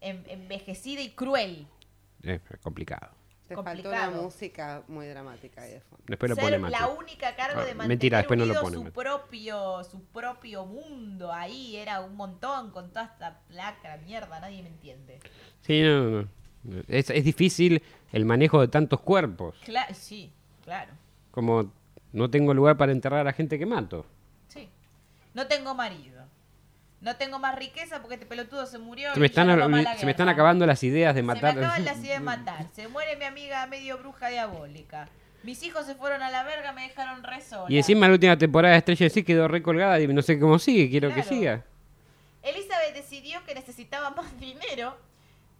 en- 0.00 0.24
envejecida 0.28 1.02
y 1.02 1.10
cruel. 1.10 1.66
es 2.22 2.40
complicado. 2.62 3.10
Te 3.46 3.56
faltó 3.56 3.82
Complicado. 3.82 4.12
una 4.12 4.22
música 4.22 4.84
muy 4.86 5.08
dramática 5.08 5.62
ahí 5.62 5.72
de 5.72 5.80
fondo. 5.80 6.04
Después 6.06 6.30
lo 6.30 6.36
ser 6.36 6.44
pone 6.44 6.70
la 6.70 6.86
única 6.88 7.28
a 7.28 7.34
cargo 7.36 7.60
Ah, 7.60 7.64
de 7.64 7.74
mantener 7.74 7.88
mentira, 7.88 8.18
después 8.18 8.38
no 8.38 8.46
lo 8.46 8.60
pone, 8.60 8.76
su 8.76 8.92
propio 8.92 9.82
su 9.84 10.04
propio 10.06 10.64
mundo 10.66 11.32
ahí 11.32 11.74
era 11.76 12.00
un 12.00 12.14
montón 12.14 12.70
con 12.70 12.90
toda 12.92 13.06
esta 13.06 13.40
placa 13.48 13.96
mierda 14.04 14.38
nadie 14.38 14.62
me 14.62 14.68
entiende 14.68 15.18
Sí, 15.62 15.82
no, 15.82 16.04
no, 16.10 16.28
no. 16.62 16.82
Es, 16.86 17.10
es 17.10 17.24
difícil 17.24 17.82
el 18.12 18.24
manejo 18.24 18.60
de 18.60 18.68
tantos 18.68 19.00
cuerpos. 19.00 19.56
Cla- 19.66 19.92
sí 19.94 20.32
claro 20.64 20.92
Como 21.30 21.72
no 22.12 22.30
tengo 22.30 22.54
lugar 22.54 22.76
para 22.76 22.92
enterrar 22.92 23.26
a 23.28 23.32
gente 23.32 23.58
que 23.58 23.66
mato. 23.66 24.04
sí 24.48 24.68
no 25.34 25.46
tengo 25.46 25.74
marido 25.74 26.24
no 27.00 27.16
tengo 27.16 27.38
más 27.38 27.56
riqueza 27.56 28.00
porque 28.02 28.14
este 28.14 28.26
pelotudo 28.26 28.66
se 28.66 28.78
murió 28.78 29.14
Se 29.14 29.20
me 29.20 29.26
están, 29.26 29.46
la 29.46 29.96
se 29.96 30.04
me 30.04 30.12
acabando 30.12 30.66
las 30.66 30.82
ideas 30.82 31.14
de 31.14 31.20
Se 31.20 31.22
me 31.22 31.26
matar. 31.34 31.56
acaban 31.58 31.84
las 31.84 31.98
ideas 32.04 32.18
de 32.20 32.24
matar. 32.24 32.66
Se 32.74 32.88
muere 32.88 33.16
mi 33.16 33.24
amiga 33.24 33.66
medio 33.66 33.96
bruja 33.98 34.28
diabólica. 34.28 35.08
Mis 35.42 35.62
hijos 35.62 35.86
se 35.86 35.94
fueron 35.94 36.20
a 36.20 36.30
la 36.30 36.42
verga, 36.42 36.72
me 36.72 36.82
dejaron 36.82 37.22
re 37.22 37.40
sola. 37.40 37.64
Y 37.72 37.78
encima 37.78 38.06
la 38.06 38.12
última 38.12 38.36
temporada 38.36 38.72
de 38.72 38.78
Estrella 38.80 39.08
sí 39.08 39.22
quedó 39.22 39.48
recolgada 39.48 39.98
y 39.98 40.06
no 40.08 40.20
sé 40.20 40.38
cómo 40.38 40.58
sigue, 40.58 40.90
quiero 40.90 41.08
que 41.08 41.22
Claro. 41.22 41.28
siga. 41.30 41.64
Elizabeth 42.42 42.92
decidió 42.94 43.42
que 43.46 43.54
necesitaba 43.54 44.10
más 44.10 44.38
dinero 44.38 44.94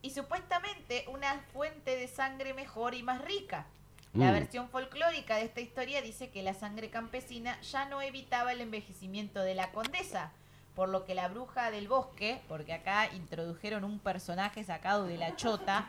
y 0.03 0.11
supuestamente 0.11 1.05
una 1.09 1.40
fuente 1.53 1.96
de 1.96 2.09
sangre 2.09 2.55
mejor 2.55 2.94
y 2.94 3.03
más 3.03 3.20
rica. 3.22 3.66
La 4.14 4.30
Mm. 4.30 4.34
versión 4.34 4.68
folclórica 4.70 5.36
de 5.36 5.44
esta 5.44 5.61
historia 5.61 6.03
dice 6.03 6.30
que 6.30 6.42
la 6.42 6.55
sangre 6.55 6.90
campesina 6.90 7.61
ya 7.61 7.84
no 7.84 8.03
evitaba 8.03 8.53
el 8.53 8.61
envejecimiento 8.61 9.40
de 9.40 9.55
la 9.55 9.70
condesa, 9.70 10.32
por 10.74 10.88
lo 10.88 11.05
que 11.05 11.14
la 11.14 11.28
bruja 11.28 11.70
del 11.70 11.86
bosque, 11.86 12.40
porque 12.48 12.72
acá 12.72 13.09
introdujeron 13.12 13.84
un 13.84 13.98
personaje 14.01 14.64
sacado 14.64 15.05
de 15.05 15.16
la 15.16 15.36
chota, 15.36 15.86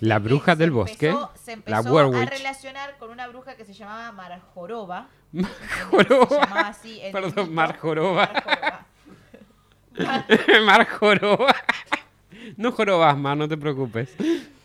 La 0.00 0.16
eh, 0.16 0.18
bruja 0.20 0.52
se 0.52 0.58
del 0.58 0.68
empezó- 0.70 0.74
bosque, 0.74 1.14
se 1.42 1.50
la 1.50 1.78
empezó 1.78 1.88
a 1.88 1.92
werewitch. 2.06 2.28
relacionar 2.30 2.96
con 2.98 3.10
una 3.10 3.26
bruja 3.28 3.56
que 3.56 3.64
se 3.64 3.72
llamaba 3.72 4.12
Marjoroba. 4.12 5.08
Marjoroba. 5.32 6.26
Se 6.28 6.34
llamaba 6.40 6.68
así 6.68 7.00
Perdón, 7.12 7.30
mito. 7.36 7.46
Marjoroba. 7.46 8.30
Marjoroba. 10.64 11.54
No 12.56 12.72
jorobas 12.72 13.16
más, 13.16 13.36
no 13.36 13.48
te 13.48 13.56
preocupes. 13.56 14.10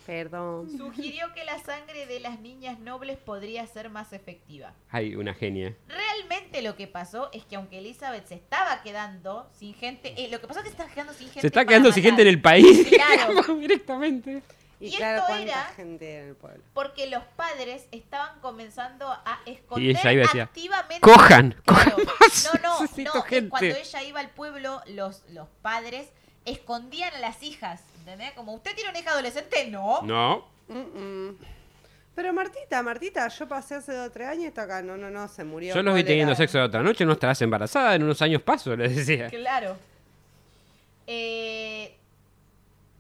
Perdón. 0.05 0.75
Sugirió 0.75 1.32
que 1.36 1.43
la 1.45 1.59
sangre 1.59 2.07
de 2.07 2.19
las 2.19 2.39
niñas 2.39 2.80
nobles 2.80 3.17
podría 3.19 3.67
ser 3.67 3.91
más 3.91 4.11
efectiva. 4.11 4.73
Ay, 4.89 5.15
una 5.15 5.36
genia. 5.36 5.75
Realmente 5.88 6.63
lo 6.63 6.75
que 6.75 6.88
pasó 6.88 7.30
es 7.32 7.45
que 7.45 7.57
aunque 7.57 7.77
Elizabeth 7.77 8.25
se 8.25 8.34
estaba 8.34 8.82
quedando 8.82 9.47
sin 9.53 9.75
gente, 9.75 10.15
eh, 10.17 10.27
lo 10.32 10.41
que 10.41 10.47
pasó 10.47 10.61
es 10.61 10.63
que 10.63 10.69
se 10.71 10.77
estaba 10.77 10.89
quedando 10.91 11.13
sin 11.13 11.27
gente. 11.27 11.41
Se 11.41 11.47
está 11.47 11.63
quedando 11.63 11.91
sin 11.91 12.01
gente 12.03 12.23
en 12.23 12.27
el 12.27 12.41
país. 12.41 12.88
Claro. 12.99 13.55
Directamente. 13.59 14.41
Y, 14.80 14.88
Y 14.88 14.95
claro, 14.95 15.21
esto 15.27 15.36
era 15.36 15.63
gente 15.75 16.19
en 16.21 16.27
el 16.30 16.36
pueblo. 16.36 16.63
porque 16.73 17.07
los 17.07 17.23
padres 17.36 17.86
estaban 17.91 18.39
comenzando 18.39 19.11
a 19.11 19.41
esconder 19.45 19.95
Y 19.95 20.09
iba 20.13 20.25
activamente. 20.41 21.01
¡Cojan! 21.01 21.55
Claro. 21.65 21.97
¡Cojan 21.97 22.05
más! 22.19 22.49
No, 22.53 22.59
no, 22.63 22.82
Necesito 22.82 23.11
no. 23.13 23.21
gente. 23.23 23.49
Cuando 23.49 23.75
ella 23.75 24.03
iba 24.03 24.19
al 24.21 24.30
pueblo, 24.30 24.82
los, 24.88 25.23
los 25.30 25.49
padres 25.61 26.09
escondían 26.51 27.13
a 27.15 27.19
las 27.19 27.41
hijas. 27.43 27.83
¿Entendés? 27.99 28.31
Como 28.33 28.53
usted 28.53 28.75
tiene 28.75 28.89
una 28.89 28.99
hija 28.99 29.11
adolescente, 29.11 29.67
no. 29.69 30.01
No. 30.03 30.45
Mm, 30.67 31.27
mm. 31.29 31.37
Pero 32.15 32.33
Martita, 32.33 32.83
Martita, 32.83 33.27
yo 33.29 33.47
pasé 33.47 33.75
hace 33.75 33.93
dos 33.93 34.09
o 34.09 34.11
tres 34.11 34.27
años 34.27 34.43
y 34.43 34.47
está 34.47 34.63
acá. 34.63 34.81
No, 34.81 34.97
no, 34.97 35.09
no, 35.09 35.27
se 35.27 35.43
murió. 35.43 35.73
Yo 35.73 35.81
los 35.81 35.95
vi 35.95 36.03
teniendo 36.03 36.35
sexo 36.35 36.57
de 36.57 36.65
otra 36.65 36.83
noche, 36.83 37.05
no 37.05 37.13
estarás 37.13 37.41
embarazada, 37.41 37.95
en 37.95 38.03
unos 38.03 38.21
años 38.21 38.41
paso, 38.41 38.75
les 38.75 38.95
decía. 38.95 39.29
Claro. 39.29 39.77
Eh, 41.07 41.95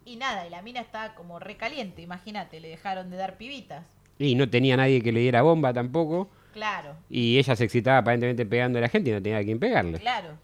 y 0.05 0.15
nada, 0.15 0.47
y 0.47 0.49
la 0.49 0.61
mina 0.61 0.79
estaba 0.79 1.13
como 1.15 1.37
recaliente, 1.37 2.01
imagínate, 2.01 2.59
le 2.59 2.69
dejaron 2.69 3.11
de 3.11 3.17
dar 3.17 3.37
pibitas. 3.37 3.85
Y 4.17 4.35
no 4.35 4.49
tenía 4.49 4.77
nadie 4.77 5.03
que 5.03 5.11
le 5.11 5.19
diera 5.19 5.41
bomba 5.41 5.73
tampoco. 5.73 6.29
Claro, 6.53 6.95
Y 7.09 7.37
ella 7.37 7.55
se 7.55 7.65
excitaba 7.65 7.99
aparentemente 7.99 8.45
pegando 8.45 8.79
a 8.79 8.81
la 8.81 8.89
gente 8.89 9.11
y 9.11 9.13
no 9.13 9.21
tenía 9.21 9.37
a 9.37 9.43
quien 9.43 9.59
pegarle. 9.59 9.99
claro. 9.99 10.37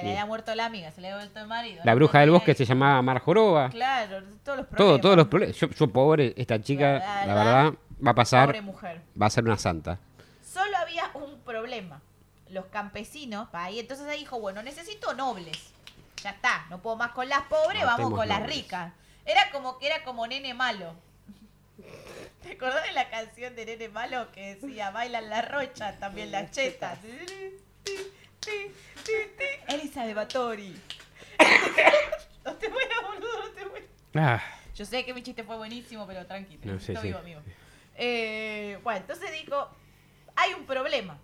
Se 0.00 0.04
le 0.04 0.10
había 0.12 0.26
muerto 0.26 0.54
la 0.54 0.66
amiga, 0.66 0.90
se 0.92 1.00
le 1.00 1.08
había 1.08 1.18
vuelto 1.18 1.40
el 1.40 1.46
marido. 1.46 1.82
La 1.84 1.94
bruja 1.94 2.20
del 2.20 2.30
bosque 2.30 2.54
se 2.54 2.64
llamaba 2.64 3.00
Marjoroba. 3.02 3.70
Claro, 3.70 4.22
todos 4.44 4.58
los 4.58 4.66
problemas. 4.66 4.76
Todo, 4.76 4.98
todos 5.00 5.16
los 5.16 5.26
problemas. 5.28 5.56
Yo, 5.56 5.68
yo, 5.68 5.88
pobre, 5.88 6.34
esta 6.36 6.60
chica, 6.60 6.98
La 6.98 7.26
la 7.26 7.34
verdad, 7.34 7.64
verdad, 7.64 7.78
va 8.06 8.10
a 8.10 8.14
pasar, 8.14 8.46
Pobre 8.48 8.62
mujer. 8.62 9.02
va 9.20 9.26
a 9.26 9.30
ser 9.30 9.44
una 9.44 9.58
santa. 9.58 9.98
Solo 10.42 10.76
había 10.76 11.10
un 11.14 11.40
problema. 11.40 12.00
Los 12.50 12.66
campesinos, 12.66 13.48
y 13.70 13.78
entonces 13.78 14.06
ahí 14.06 14.20
dijo, 14.20 14.40
bueno, 14.40 14.62
necesito 14.62 15.12
nobles. 15.14 15.74
Ya 16.22 16.30
está, 16.30 16.66
no 16.70 16.78
puedo 16.78 16.96
más 16.96 17.12
con 17.12 17.28
las 17.28 17.42
pobres, 17.42 17.84
vamos 17.84 18.12
con 18.12 18.26
las 18.26 18.42
ricas. 18.46 18.92
Era 19.24 19.50
como 19.52 19.78
que 19.78 19.86
era 19.86 20.02
como 20.04 20.26
nene 20.26 20.54
malo. 20.54 20.94
¿Te 22.42 22.52
acordás 22.52 22.86
de 22.86 22.92
la 22.92 23.10
canción 23.10 23.54
de 23.56 23.66
Nene 23.66 23.88
Malo 23.88 24.30
que 24.32 24.54
decía 24.54 24.90
bailan 24.90 25.28
las 25.28 25.48
rochas, 25.50 25.98
también 25.98 26.30
las 26.32 26.50
chetas? 26.50 26.98
Elisa 29.68 30.04
de 30.06 30.14
Batori. 30.14 30.80
No 32.44 32.54
te 32.54 32.68
mueras, 32.68 32.98
boludo, 33.02 33.42
no 33.44 33.50
te 33.50 33.66
mueras. 33.66 33.88
Ah, 34.14 34.42
Yo 34.74 34.84
sé 34.84 35.04
que 35.04 35.12
mi 35.12 35.22
chiste 35.22 35.44
fue 35.44 35.56
buenísimo, 35.56 36.06
pero 36.06 36.26
tranquilo. 36.26 36.60
No, 36.64 36.80
sí, 36.80 36.94
vivo, 37.02 37.18
amigo. 37.18 37.40
Eh, 37.96 38.78
bueno, 38.82 39.00
entonces 39.00 39.30
dijo, 39.32 39.68
hay 40.36 40.54
un 40.54 40.64
problema. 40.64 41.18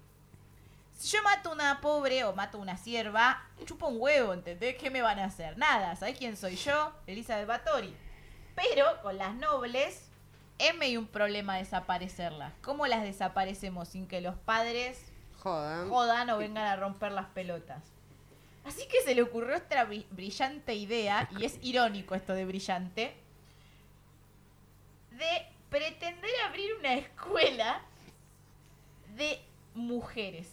Si 0.92 1.08
yo 1.16 1.22
mato 1.22 1.50
una 1.50 1.80
pobre 1.80 2.24
o 2.24 2.34
mato 2.34 2.58
una 2.58 2.76
sierva, 2.76 3.42
chupo 3.64 3.88
un 3.88 3.96
huevo, 4.00 4.32
¿entendés? 4.32 4.76
¿Qué 4.76 4.90
me 4.90 5.02
van 5.02 5.18
a 5.18 5.24
hacer? 5.24 5.56
Nada, 5.58 5.96
¿sabés 5.96 6.16
quién 6.18 6.36
soy 6.36 6.56
yo? 6.56 6.92
Elizabeth 7.06 7.46
Bathory. 7.46 7.94
Pero 8.54 9.00
con 9.02 9.18
las 9.18 9.34
nobles, 9.34 10.08
es 10.58 10.74
medio 10.76 11.00
un 11.00 11.06
problema 11.08 11.56
desaparecerlas. 11.56 12.52
¿Cómo 12.62 12.86
las 12.86 13.02
desaparecemos 13.02 13.88
sin 13.88 14.06
que 14.06 14.20
los 14.20 14.36
padres 14.36 15.00
Jodan. 15.44 15.88
jodan 15.90 16.30
o 16.30 16.38
vengan 16.38 16.64
a 16.66 16.74
romper 16.76 17.12
las 17.12 17.26
pelotas. 17.26 17.82
Así 18.64 18.82
que 18.90 19.02
se 19.02 19.14
le 19.14 19.22
ocurrió 19.22 19.54
esta 19.54 19.86
bri- 19.86 20.06
brillante 20.10 20.74
idea, 20.74 21.28
y 21.38 21.44
es 21.44 21.58
irónico 21.62 22.14
esto 22.16 22.32
de 22.32 22.46
brillante, 22.46 23.14
de 25.12 25.46
pretender 25.70 26.30
abrir 26.48 26.70
una 26.78 26.94
escuela 26.94 27.82
de 29.16 29.38
mujeres 29.74 30.48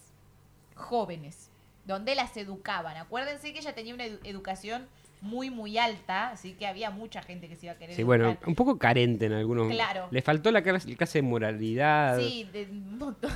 jóvenes, 0.76 1.50
donde 1.86 2.14
las 2.16 2.36
educaban. 2.38 2.98
Acuérdense 2.98 3.54
que 3.54 3.60
ella 3.60 3.74
tenía 3.74 3.94
una 3.94 4.06
edu- 4.06 4.20
educación 4.24 4.88
muy, 5.22 5.50
muy 5.52 5.78
alta, 5.78 6.30
así 6.32 6.54
que 6.54 6.66
había 6.68 6.89
mucha 6.89 7.22
gente 7.22 7.48
que 7.48 7.56
se 7.56 7.68
iba 7.68 7.74
a 7.74 7.78
querer 7.78 7.96
sí, 7.96 8.02
bueno, 8.04 8.30
educar. 8.32 8.50
un 8.50 8.56
poco 8.56 8.78
carente 8.78 9.28
en 9.28 9.34
algunos. 9.34 9.70
Claro. 9.72 10.08
Le 10.12 10.22
faltó 10.24 10.52
la 10.52 10.64
clase, 10.64 10.96
clase 10.96 11.20
de 11.20 11.22
moralidad. 11.24 12.20
Sí, 12.20 12.44
de 12.52 12.64
un 12.64 12.98
montón. 12.98 13.32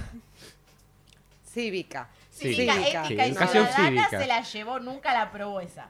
Cívica. 1.55 2.09
Sí. 2.29 2.53
Cívica, 2.53 2.75
ética 2.81 3.05
Sí, 3.07 3.13
y 3.15 3.19
educación 3.21 3.65
ciudadana 3.67 3.87
cívica. 4.03 4.19
se 4.21 4.27
la 4.27 4.41
llevó, 4.41 4.79
nunca 4.79 5.13
la 5.13 5.21
aprobó 5.23 5.61
esa. 5.61 5.87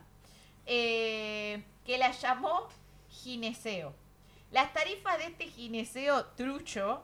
Eh, 0.68 1.63
que 1.86 1.97
la 1.97 2.11
llamó 2.11 2.68
gineceo. 3.09 3.93
Las 4.51 4.72
tarifas 4.74 5.18
de 5.18 5.26
este 5.26 5.45
gineceo 5.47 6.26
trucho 6.38 7.03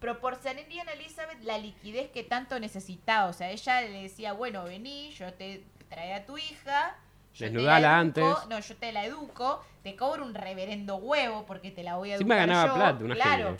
proporcionarían 0.00 0.88
a 0.88 0.92
Elizabeth 0.92 1.42
la 1.42 1.58
liquidez 1.58 2.10
que 2.10 2.22
tanto 2.24 2.58
necesitaba. 2.58 3.28
O 3.28 3.32
sea, 3.34 3.50
ella 3.50 3.82
le 3.82 4.02
decía, 4.04 4.32
bueno, 4.32 4.64
vení, 4.64 5.10
yo 5.12 5.32
te 5.34 5.62
trae 5.90 6.14
a 6.14 6.24
tu 6.24 6.38
hija. 6.38 6.96
yo 7.34 7.38
te 7.38 7.44
Desnudala 7.52 7.80
la 7.80 7.98
antes. 7.98 8.24
educo, 8.24 8.46
No, 8.48 8.60
yo 8.60 8.76
te 8.76 8.92
la 8.92 9.04
educo, 9.04 9.62
te 9.82 9.94
cobro 9.96 10.24
un 10.24 10.32
reverendo 10.34 10.96
huevo 10.96 11.44
porque 11.44 11.70
te 11.70 11.82
la 11.82 11.96
voy 11.96 12.12
a 12.12 12.14
educar 12.14 12.38
Encima 12.38 12.46
ganaba 12.46 12.68
yo. 12.68 12.74
plata, 12.76 13.04
una 13.04 13.14
claro. 13.14 13.44
genia. 13.44 13.58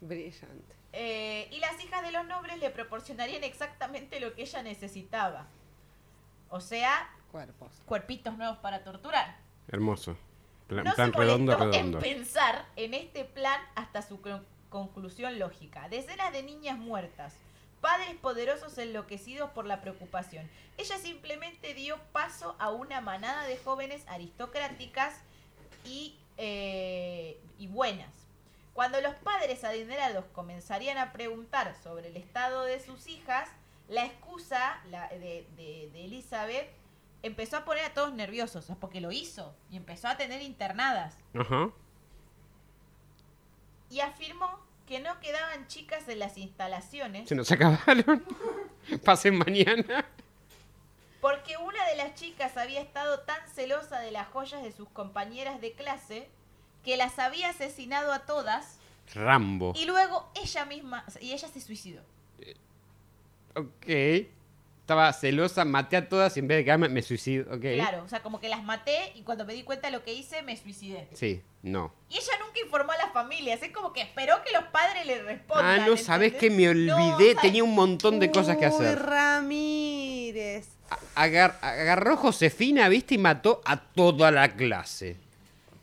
Brillante. 0.00 0.77
Eh, 0.92 1.48
y 1.52 1.60
las 1.60 1.82
hijas 1.84 2.02
de 2.02 2.10
los 2.12 2.26
nobles 2.26 2.58
le 2.58 2.70
proporcionarían 2.70 3.44
exactamente 3.44 4.20
lo 4.20 4.34
que 4.34 4.42
ella 4.42 4.62
necesitaba. 4.62 5.46
O 6.48 6.60
sea, 6.60 7.10
Cuerpos. 7.30 7.70
cuerpitos 7.86 8.36
nuevos 8.38 8.58
para 8.58 8.82
torturar. 8.84 9.36
Hermoso. 9.68 10.16
Pla- 10.66 10.82
No 10.82 10.94
plan 10.94 11.12
se 11.12 11.18
redondo, 11.18 11.56
redondo. 11.56 11.98
en 11.98 12.02
pensar 12.02 12.66
en 12.76 12.94
este 12.94 13.24
plan 13.24 13.60
hasta 13.74 14.02
su 14.02 14.20
con- 14.20 14.46
conclusión 14.70 15.38
lógica. 15.38 15.88
Decenas 15.88 16.32
de 16.32 16.42
niñas 16.42 16.78
muertas, 16.78 17.34
padres 17.80 18.14
poderosos 18.16 18.76
enloquecidos 18.78 19.50
por 19.50 19.66
la 19.66 19.80
preocupación. 19.80 20.48
Ella 20.78 20.96
simplemente 20.98 21.74
dio 21.74 21.98
paso 22.12 22.56
a 22.58 22.70
una 22.70 23.00
manada 23.00 23.44
de 23.44 23.56
jóvenes 23.58 24.04
aristocráticas 24.08 25.14
y, 25.84 26.16
eh, 26.38 27.38
y 27.58 27.66
buenas. 27.66 28.08
Cuando 28.78 29.00
los 29.00 29.16
padres 29.16 29.64
adinerados 29.64 30.24
comenzarían 30.26 30.98
a 30.98 31.12
preguntar 31.12 31.74
sobre 31.82 32.10
el 32.10 32.16
estado 32.16 32.62
de 32.62 32.78
sus 32.78 33.08
hijas, 33.08 33.48
la 33.88 34.04
excusa 34.06 34.80
la- 34.88 35.08
de, 35.08 35.48
de- 35.56 35.90
de 35.92 36.04
Elizabeth 36.04 36.70
empezó 37.24 37.56
a 37.56 37.64
poner 37.64 37.84
a 37.86 37.92
todos 37.92 38.12
nerviosos, 38.12 38.70
porque 38.80 39.00
lo 39.00 39.10
hizo 39.10 39.52
y 39.68 39.76
empezó 39.78 40.06
a 40.06 40.16
tener 40.16 40.42
internadas. 40.42 41.16
Ajá. 41.34 41.70
Y 43.90 43.98
afirmó 43.98 44.60
que 44.86 45.00
no 45.00 45.18
quedaban 45.18 45.66
chicas 45.66 46.08
en 46.08 46.20
las 46.20 46.38
instalaciones 46.38 47.28
Se 47.28 47.34
nos 47.34 47.50
acabaron. 47.50 48.24
Pasen 49.04 49.38
mañana. 49.38 50.04
porque 51.20 51.56
una 51.56 51.84
de 51.88 51.96
las 51.96 52.14
chicas 52.14 52.56
había 52.56 52.80
estado 52.80 53.18
tan 53.22 53.40
celosa 53.48 53.98
de 53.98 54.12
las 54.12 54.28
joyas 54.28 54.62
de 54.62 54.70
sus 54.70 54.88
compañeras 54.90 55.60
de 55.60 55.72
clase 55.72 56.30
que 56.84 56.96
las 56.96 57.18
había 57.18 57.50
asesinado 57.50 58.12
a 58.12 58.20
todas 58.20 58.78
Rambo. 59.14 59.72
y 59.76 59.84
luego 59.86 60.30
ella 60.42 60.64
misma, 60.64 61.04
y 61.20 61.32
ella 61.32 61.48
se 61.48 61.60
suicidó. 61.60 62.02
Ok. 63.54 63.88
Estaba 64.80 65.12
celosa, 65.12 65.66
maté 65.66 65.98
a 65.98 66.08
todas 66.08 66.34
y 66.36 66.40
en 66.40 66.48
vez 66.48 66.58
de 66.58 66.64
quedarme 66.64 66.88
me 66.88 67.02
suicido. 67.02 67.44
Ok. 67.54 67.60
Claro, 67.74 68.04
o 68.04 68.08
sea, 68.08 68.22
como 68.22 68.40
que 68.40 68.48
las 68.48 68.62
maté 68.62 69.12
y 69.16 69.20
cuando 69.22 69.44
me 69.44 69.52
di 69.52 69.62
cuenta 69.62 69.88
de 69.88 69.92
lo 69.92 70.02
que 70.02 70.14
hice, 70.14 70.40
me 70.42 70.56
suicidé. 70.56 71.08
Sí, 71.12 71.42
no. 71.62 71.92
Y 72.08 72.14
ella 72.16 72.32
nunca 72.42 72.58
informó 72.64 72.92
a 72.92 72.96
las 72.96 73.12
familias, 73.12 73.62
es 73.62 73.70
como 73.70 73.92
que 73.92 74.00
esperó 74.00 74.42
que 74.46 74.52
los 74.52 74.64
padres 74.64 75.04
le 75.04 75.22
respondan. 75.22 75.80
Ah, 75.80 75.86
no, 75.86 75.96
¿sabés 75.98 76.32
¿entendés? 76.32 76.40
que 76.40 76.50
me 76.50 76.68
olvidé? 76.70 77.34
Tenía 77.34 77.64
un 77.64 77.74
montón 77.74 78.18
de 78.18 78.30
cosas 78.30 78.56
que 78.56 78.66
Uy, 78.66 78.72
hacer. 78.72 78.98
Ramírez. 79.02 80.68
Agar- 81.14 81.58
agarró 81.60 82.16
Josefina, 82.16 82.88
viste, 82.88 83.16
y 83.16 83.18
mató 83.18 83.60
a 83.66 83.76
toda 83.78 84.30
la 84.30 84.54
clase. 84.56 85.18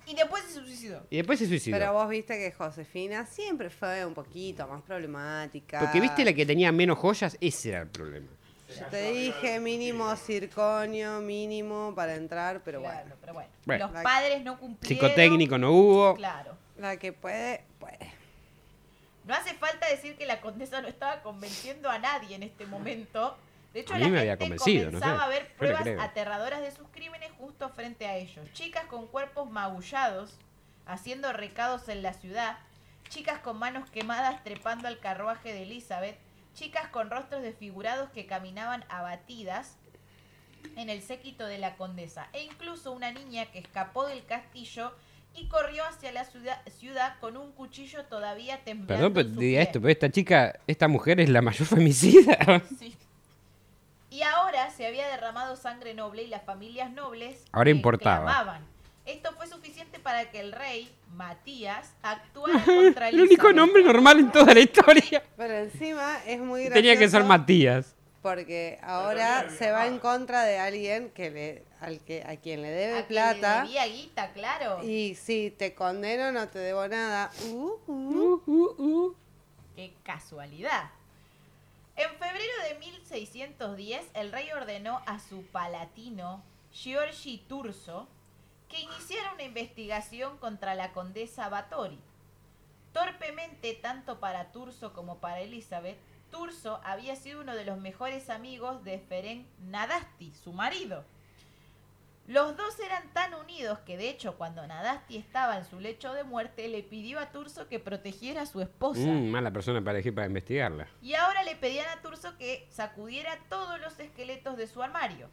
Y 0.08 0.16
después 0.16 0.44
se 0.44 0.54
suicidó. 0.54 1.06
Y 1.10 1.18
después 1.18 1.40
se 1.40 1.48
suicidó. 1.48 1.78
Pero 1.78 1.94
vos 1.94 2.08
viste 2.10 2.38
que 2.38 2.52
Josefina 2.52 3.26
siempre 3.26 3.70
fue 3.70 4.06
un 4.06 4.14
poquito 4.14 4.68
más 4.68 4.82
problemática. 4.84 5.80
Porque 5.80 6.00
viste 6.00 6.24
la 6.24 6.34
que 6.34 6.46
tenía 6.46 6.72
menos 6.72 6.98
joyas, 6.98 7.38
ese 7.42 7.70
era 7.70 7.82
el 7.82 7.88
problema. 7.88 8.28
Yo 8.78 8.86
te 8.88 9.12
dije 9.12 9.60
mínimo 9.60 10.16
circonio, 10.16 11.22
mínimo 11.22 11.94
para 11.96 12.16
entrar, 12.16 12.62
pero 12.64 12.82
Claro, 12.82 13.00
bueno. 13.02 13.16
pero 13.22 13.34
bueno. 13.34 13.50
Bueno. 13.66 13.88
Los 13.92 14.04
padres 14.04 14.44
no 14.44 14.60
cumplieron. 14.60 15.08
Psicotécnico 15.08 15.58
no 15.58 15.72
hubo. 15.72 16.16
Claro. 16.16 16.58
La 16.78 16.98
que 16.98 17.14
puede, 17.14 17.64
puede. 17.80 17.98
No 19.26 19.34
hace 19.34 19.54
falta 19.54 19.88
decir 19.90 20.16
que 20.18 20.26
la 20.26 20.42
condesa 20.42 20.82
no 20.82 20.88
estaba 20.88 21.22
convenciendo 21.22 21.90
a 21.90 22.00
nadie 22.00 22.36
en 22.36 22.44
este 22.44 22.66
momento. 22.66 23.38
De 23.76 23.82
hecho, 23.82 23.94
A 23.94 23.98
la 24.00 24.06
mí 24.06 24.12
me 24.14 24.22
había 24.22 24.38
convencido, 24.38 24.86
no 24.90 25.00
comenzaba 25.00 25.18
sé. 25.18 25.24
a 25.26 25.28
ver 25.28 25.54
pruebas 25.58 25.86
aterradoras 26.00 26.62
de 26.62 26.72
sus 26.72 26.88
crímenes 26.94 27.30
justo 27.38 27.68
frente 27.68 28.08
a 28.08 28.16
ellos. 28.16 28.48
Chicas 28.54 28.86
con 28.86 29.06
cuerpos 29.06 29.52
magullados, 29.52 30.38
haciendo 30.86 31.34
recados 31.34 31.90
en 31.90 32.02
la 32.02 32.14
ciudad. 32.14 32.58
Chicas 33.10 33.40
con 33.40 33.60
manos 33.60 33.90
quemadas 33.90 34.42
trepando 34.46 34.88
al 34.88 35.00
carruaje 35.00 35.52
de 35.52 35.64
Elizabeth. 35.64 36.16
Chicas 36.54 36.88
con 36.88 37.10
rostros 37.10 37.42
desfigurados 37.44 38.10
que 38.12 38.26
caminaban 38.26 38.86
abatidas 38.88 39.76
en 40.78 40.90
el 40.90 41.02
séquito 41.02 41.46
de 41.46 41.58
la 41.58 41.76
condesa. 41.76 42.30
E 42.32 42.44
incluso 42.44 42.94
una 42.94 43.12
niña 43.12 43.48
que 43.48 43.60
escapó 43.60 44.08
del 44.08 44.24
castillo 44.26 44.96
y 45.36 45.50
corrió 45.50 45.84
hacia 45.84 46.14
la 46.14 46.24
ciudad, 46.24 46.62
ciudad 46.80 47.20
con 47.20 47.36
un 47.36 47.52
cuchillo 47.52 48.06
todavía 48.06 48.64
temblando. 48.64 49.12
Perdón, 49.12 49.14
pero 49.14 49.30
diga 49.42 49.62
esto, 49.62 49.82
pero 49.82 49.92
esta 49.92 50.10
chica, 50.10 50.58
esta 50.66 50.88
mujer 50.88 51.20
es 51.20 51.28
la 51.28 51.42
mayor 51.42 51.68
femicida. 51.68 52.38
Sí. 52.80 52.96
Y 54.16 54.22
ahora 54.24 54.70
se 54.70 54.88
había 54.88 55.10
derramado 55.10 55.58
sangre 55.58 55.94
noble 55.94 56.24
y 56.24 56.28
las 56.28 56.42
familias 56.44 56.90
nobles 56.90 57.44
Ahora 57.52 57.70
importaba. 57.70 58.24
clamaban. 58.24 58.66
Esto 59.06 59.34
fue 59.36 59.46
suficiente 59.46 60.00
para 60.00 60.32
que 60.32 60.40
el 60.40 60.54
rey, 60.54 60.90
Matías, 61.16 61.92
actuara 62.02 62.54
contra 62.66 63.10
El 63.10 63.16
único 63.20 63.48
Elizabeth. 63.50 63.56
nombre 63.58 63.84
normal 63.84 64.20
en 64.20 64.32
toda 64.32 64.54
la 64.54 64.62
historia. 64.62 65.22
Pero 65.36 65.54
encima 65.56 66.18
es 66.26 66.40
muy 66.40 66.62
gracioso. 66.62 66.76
Tenía 66.76 66.98
que 66.98 67.10
ser 67.10 67.26
Matías. 67.26 67.94
Porque 68.22 68.80
ahora 68.82 69.50
se 69.50 69.70
va 69.72 69.86
en 69.86 70.00
contra 70.00 70.44
de 70.46 70.60
alguien 70.60 71.10
que 71.10 71.30
le, 71.30 71.64
al 71.82 72.00
que, 72.00 72.24
a 72.26 72.38
quien 72.38 72.62
le 72.62 72.70
debe 72.70 72.94
A 72.94 73.06
quien 73.06 73.08
plata. 73.08 73.64
le 73.64 73.68
debía 73.68 73.86
guita, 73.86 74.32
claro. 74.32 74.82
Y 74.82 75.16
si 75.16 75.52
te 75.52 75.76
condeno, 75.76 76.32
no 76.32 76.48
te 76.48 76.60
debo 76.60 76.88
nada. 76.88 77.32
Uh, 77.50 77.74
uh. 77.86 77.92
Uh, 77.92 78.44
uh, 78.48 78.76
uh. 78.82 79.16
Qué 79.76 79.94
casualidad. 80.04 80.90
En 81.98 82.10
febrero 82.18 82.54
de 82.68 82.76
1610, 82.78 84.10
el 84.16 84.32
rey 84.34 84.52
ordenó 84.52 85.02
a 85.06 85.18
su 85.20 85.44
palatino, 85.44 86.44
Giorgi 86.74 87.38
Turso, 87.48 88.10
que 88.68 88.82
iniciara 88.82 89.34
una 89.34 89.44
investigación 89.44 90.38
contra 90.38 90.76
la 90.76 90.92
condesa 90.92 91.48
Batori. 91.48 92.00
Torpemente, 92.92 93.74
tanto 93.76 94.20
para 94.20 94.52
Turso 94.52 94.92
como 94.92 95.20
para 95.20 95.40
Elizabeth, 95.40 95.98
Turso 96.32 96.82
había 96.84 97.16
sido 97.16 97.40
uno 97.40 97.56
de 97.56 97.64
los 97.64 97.78
mejores 97.78 98.30
amigos 98.30 98.84
de 98.84 99.00
Ferenc 99.00 99.48
Nadasti, 99.60 100.34
su 100.34 100.52
marido. 100.52 101.06
Los 102.28 102.58
dos 102.58 102.80
eran 102.80 103.04
tan 103.14 103.36
unidos 103.36 103.78
que 103.86 103.98
de 103.98 104.10
hecho 104.10 104.36
cuando 104.36 104.66
Nadasti 104.66 105.16
estaba 105.18 105.58
en 105.58 105.66
su 105.66 105.80
lecho 105.80 106.14
de 106.14 106.24
muerte 106.24 106.68
le 106.68 106.82
pidió 106.82 107.20
a 107.20 107.28
Turso 107.32 107.68
que 107.68 107.80
protegiera 107.80 108.42
a 108.42 108.46
su 108.48 108.62
esposa. 108.62 109.00
Mm, 109.02 109.28
mala 109.30 109.52
persona 109.52 109.80
para 109.82 109.98
elegir 109.98 110.16
para 110.16 110.26
investigarla. 110.26 110.88
Y 111.04 111.14
ahora 111.14 111.44
le 111.44 111.56
pedían 111.56 111.88
a 111.90 112.02
Turso 112.02 112.36
que 112.38 112.68
sacudiera 112.72 113.38
todos 113.48 113.80
los 113.80 114.00
esqueletos 114.00 114.58
de 114.58 114.66
su 114.68 114.82
armario. 114.82 115.30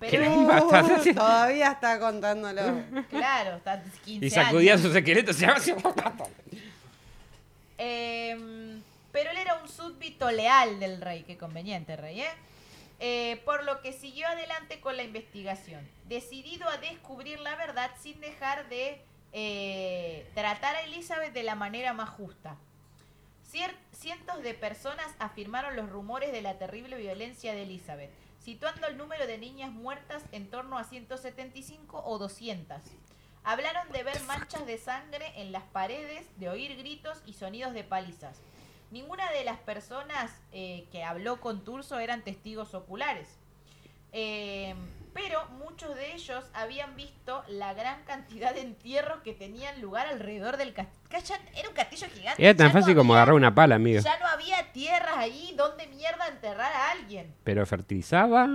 Pero, 0.00 0.24
iba 0.24 0.56
a 0.56 0.58
estar- 0.58 0.84
Uh, 1.10 1.14
todavía 1.14 1.70
está 1.72 2.00
contándolo. 2.00 2.60
claro, 3.10 3.58
está 3.58 3.80
15 4.04 4.26
Y 4.26 4.30
sacudía 4.30 4.72
años. 4.72 4.84
sus 4.84 4.96
esqueletos 4.96 5.40
y 5.40 5.44
hacía- 5.44 5.76
Em, 7.78 8.82
pero 9.12 9.30
él 9.30 9.36
era 9.38 9.54
un 9.62 9.68
súbdito 9.68 10.30
leal 10.30 10.78
del 10.80 11.00
rey, 11.00 11.22
qué 11.24 11.36
conveniente 11.36 11.96
rey, 11.96 12.20
¿eh? 12.20 12.26
Eh, 13.00 13.40
por 13.44 13.64
lo 13.64 13.80
que 13.80 13.92
siguió 13.92 14.28
adelante 14.28 14.80
con 14.80 14.96
la 14.96 15.02
investigación, 15.02 15.80
decidido 16.12 16.68
a 16.68 16.76
descubrir 16.76 17.40
la 17.40 17.56
verdad 17.56 17.90
sin 17.98 18.20
dejar 18.20 18.68
de 18.68 19.02
eh, 19.32 20.30
tratar 20.34 20.76
a 20.76 20.82
Elizabeth 20.82 21.32
de 21.32 21.42
la 21.42 21.54
manera 21.54 21.94
más 21.94 22.10
justa. 22.10 22.56
Cientos 23.92 24.42
de 24.42 24.54
personas 24.54 25.06
afirmaron 25.18 25.74
los 25.74 25.88
rumores 25.88 26.32
de 26.32 26.42
la 26.42 26.58
terrible 26.58 26.96
violencia 26.96 27.54
de 27.54 27.62
Elizabeth, 27.62 28.10
situando 28.38 28.86
el 28.86 28.98
número 28.98 29.26
de 29.26 29.38
niñas 29.38 29.70
muertas 29.70 30.22
en 30.32 30.50
torno 30.50 30.76
a 30.76 30.84
175 30.84 32.02
o 32.04 32.18
200. 32.18 32.78
Hablaron 33.44 33.90
de 33.90 34.02
ver 34.02 34.20
manchas 34.22 34.66
de 34.66 34.78
sangre 34.78 35.32
en 35.36 35.50
las 35.50 35.64
paredes, 35.64 36.26
de 36.38 36.48
oír 36.48 36.76
gritos 36.76 37.22
y 37.26 37.32
sonidos 37.32 37.72
de 37.72 37.84
palizas. 37.84 38.40
Ninguna 38.90 39.30
de 39.32 39.44
las 39.44 39.58
personas 39.58 40.30
eh, 40.52 40.86
que 40.92 41.04
habló 41.04 41.40
con 41.40 41.64
Turso 41.64 41.98
eran 41.98 42.22
testigos 42.22 42.74
oculares. 42.74 43.28
Eh, 44.12 44.74
pero 45.14 45.46
muchos 45.50 45.94
de 45.94 46.14
ellos 46.14 46.44
habían 46.54 46.96
visto 46.96 47.42
la 47.48 47.74
gran 47.74 48.02
cantidad 48.04 48.54
de 48.54 48.62
entierros 48.62 49.20
que 49.22 49.32
tenían 49.34 49.80
lugar 49.80 50.06
alrededor 50.06 50.56
del 50.56 50.72
castillo. 50.72 51.36
Era 51.54 51.68
un 51.68 51.74
castillo 51.74 52.06
gigante. 52.14 52.42
Era 52.42 52.56
tan 52.56 52.68
ya 52.68 52.72
no 52.74 52.80
fácil 52.80 52.96
como 52.96 53.12
había- 53.12 53.22
agarrar 53.22 53.34
una 53.36 53.54
pala, 53.54 53.74
amigo. 53.74 54.00
Ya 54.00 54.18
no 54.18 54.26
había 54.26 54.72
tierras 54.72 55.16
ahí 55.16 55.54
donde 55.56 55.86
mierda 55.88 56.28
enterrar 56.28 56.72
a 56.72 56.90
alguien. 56.92 57.34
Pero 57.44 57.64
fertilizaba. 57.66 58.48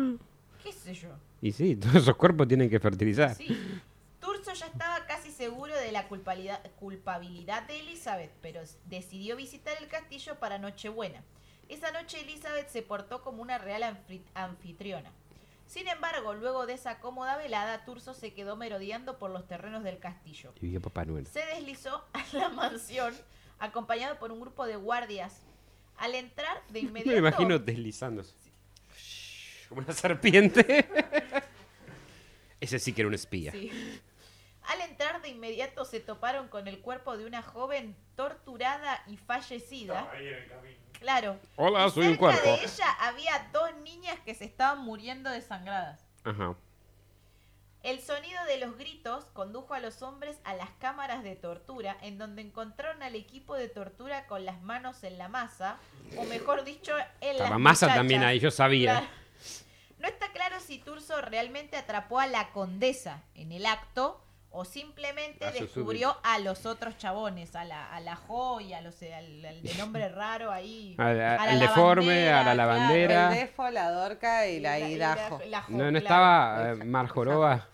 ¿Qué 0.63 0.71
sé 0.71 0.93
yo? 0.93 1.09
Y 1.41 1.51
sí, 1.51 1.75
todos 1.77 1.95
esos 1.95 2.15
cuerpos 2.15 2.47
tienen 2.47 2.69
que 2.69 2.79
fertilizar. 2.79 3.35
Sí. 3.35 3.81
Turso 4.19 4.51
ya 4.53 4.65
estaba 4.65 5.05
casi 5.05 5.31
seguro 5.31 5.75
de 5.75 5.91
la 5.91 6.07
culpabilidad, 6.07 7.63
de 7.67 7.79
Elizabeth, 7.79 8.31
pero 8.41 8.61
decidió 8.85 9.35
visitar 9.35 9.75
el 9.79 9.87
castillo 9.87 10.35
para 10.39 10.57
Nochebuena. 10.57 11.23
Esa 11.69 11.91
noche 11.91 12.21
Elizabeth 12.21 12.69
se 12.69 12.81
portó 12.81 13.21
como 13.21 13.41
una 13.41 13.57
real 13.57 13.83
anfi- 13.83 14.23
anfitriona. 14.33 15.11
Sin 15.67 15.87
embargo, 15.89 16.33
luego 16.33 16.65
de 16.65 16.73
esa 16.73 16.99
cómoda 16.99 17.35
velada, 17.37 17.83
Turso 17.83 18.13
se 18.13 18.33
quedó 18.33 18.55
merodeando 18.55 19.19
por 19.19 19.29
los 19.31 19.45
terrenos 19.47 19.83
del 19.83 19.99
castillo. 19.99 20.53
Y 20.61 20.67
vio 20.67 20.81
Papá 20.81 21.03
Noel. 21.03 21.27
Se 21.27 21.45
deslizó 21.45 22.05
a 22.13 22.23
la 22.31 22.49
mansión 22.49 23.13
acompañado 23.59 24.17
por 24.17 24.31
un 24.31 24.39
grupo 24.39 24.65
de 24.65 24.77
guardias. 24.77 25.41
Al 25.97 26.15
entrar 26.15 26.61
de 26.69 26.79
inmediato... 26.81 27.11
Me 27.11 27.17
imagino 27.17 27.59
deslizándose. 27.59 28.33
Como 29.67 29.81
una 29.81 29.93
serpiente. 29.93 30.87
Ese 32.61 32.79
sí 32.79 32.93
que 32.93 33.01
era 33.01 33.09
un 33.09 33.13
espía. 33.13 33.51
Sí. 33.51 33.69
Al 34.63 34.81
entrar 34.81 35.21
de 35.21 35.29
inmediato 35.29 35.85
se 35.85 35.99
toparon 35.99 36.47
con 36.47 36.67
el 36.67 36.79
cuerpo 36.79 37.17
de 37.17 37.25
una 37.25 37.41
joven 37.41 37.95
torturada 38.15 39.03
y 39.07 39.17
fallecida. 39.17 39.99
Estaba 39.99 40.17
ahí 40.17 40.27
en 40.27 40.33
el 40.33 40.47
camino. 40.47 40.77
Claro. 40.99 41.37
Hola, 41.55 41.87
Y 41.87 41.91
soy 41.91 42.03
un 42.07 42.09
cerca 42.17 42.19
cuerpo. 42.19 42.49
de 42.49 42.63
ella 42.65 42.91
había 42.99 43.49
dos 43.53 43.75
niñas 43.83 44.19
que 44.25 44.33
se 44.35 44.45
estaban 44.45 44.79
muriendo 44.83 45.29
desangradas. 45.29 46.01
Ajá. 46.23 46.55
El 47.83 48.01
sonido 48.01 48.43
de 48.45 48.57
los 48.57 48.77
gritos 48.77 49.25
condujo 49.33 49.73
a 49.73 49.79
los 49.79 50.01
hombres 50.01 50.37
a 50.43 50.55
las 50.55 50.69
cámaras 50.79 51.23
de 51.23 51.35
tortura, 51.35 51.95
en 52.01 52.17
donde 52.17 52.41
encontraron 52.41 53.01
al 53.03 53.15
equipo 53.15 53.55
de 53.55 53.69
tortura 53.69 54.25
con 54.27 54.43
las 54.45 54.61
manos 54.61 55.03
en 55.03 55.17
la 55.17 55.29
masa, 55.29 55.77
o 56.17 56.23
mejor 56.25 56.63
dicho, 56.65 56.93
en 57.21 57.37
las 57.37 57.57
masa 57.59 57.87
también 57.87 58.23
ahí, 58.23 58.39
yo 58.39 58.51
sabía. 58.51 58.91
Claro. 58.99 59.07
No 59.99 60.07
está 60.07 60.31
claro 60.31 60.59
si 60.59 60.79
Turso 60.79 61.21
realmente 61.21 61.77
atrapó 61.77 62.19
a 62.19 62.27
la 62.27 62.51
condesa 62.51 63.23
en 63.35 63.51
el 63.51 63.65
acto 63.65 64.21
o 64.49 64.65
simplemente 64.65 65.45
A 65.45 65.51
descubrió 65.51 66.17
a 66.23 66.39
los 66.39 66.65
otros 66.65 66.97
chabones, 66.97 67.55
a 67.55 67.63
la, 67.65 67.93
a 67.93 67.99
la 67.99 68.15
Jo 68.15 68.59
y 68.61 68.73
a 68.73 68.81
los, 68.81 69.01
al, 69.03 69.45
al 69.45 69.61
de 69.61 69.73
nombre 69.75 70.09
raro 70.09 70.51
ahí. 70.51 70.95
Al- 70.97 71.19
a 71.21 71.35
la 71.35 71.43
al 71.43 71.59
deforme, 71.59 72.29
a 72.29 72.43
la 72.43 72.55
lavandera. 72.55 73.29
El 73.33 73.39
defo, 73.47 73.69
la 73.69 73.91
dorca 73.91 74.47
y 74.47 74.59
la 74.59 74.79
y 74.79 74.93
hidajo. 74.93 75.39
la 75.47 75.61
Jo, 75.61 75.71
No, 75.73 75.91
no 75.91 75.97
estaba 75.97 76.71
eh, 76.71 76.75
Marjoroba, 76.75 77.67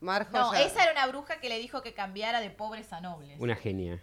Marjo 0.00 0.32
No, 0.36 0.52
ya- 0.52 0.62
esa 0.62 0.82
era 0.82 0.92
una 0.92 1.06
bruja 1.06 1.38
que 1.40 1.48
le 1.48 1.58
dijo 1.58 1.80
que 1.80 1.94
cambiara 1.94 2.40
de 2.40 2.50
pobres 2.50 2.92
a 2.92 3.00
nobles. 3.00 3.38
una 3.40 3.54
genia. 3.56 4.02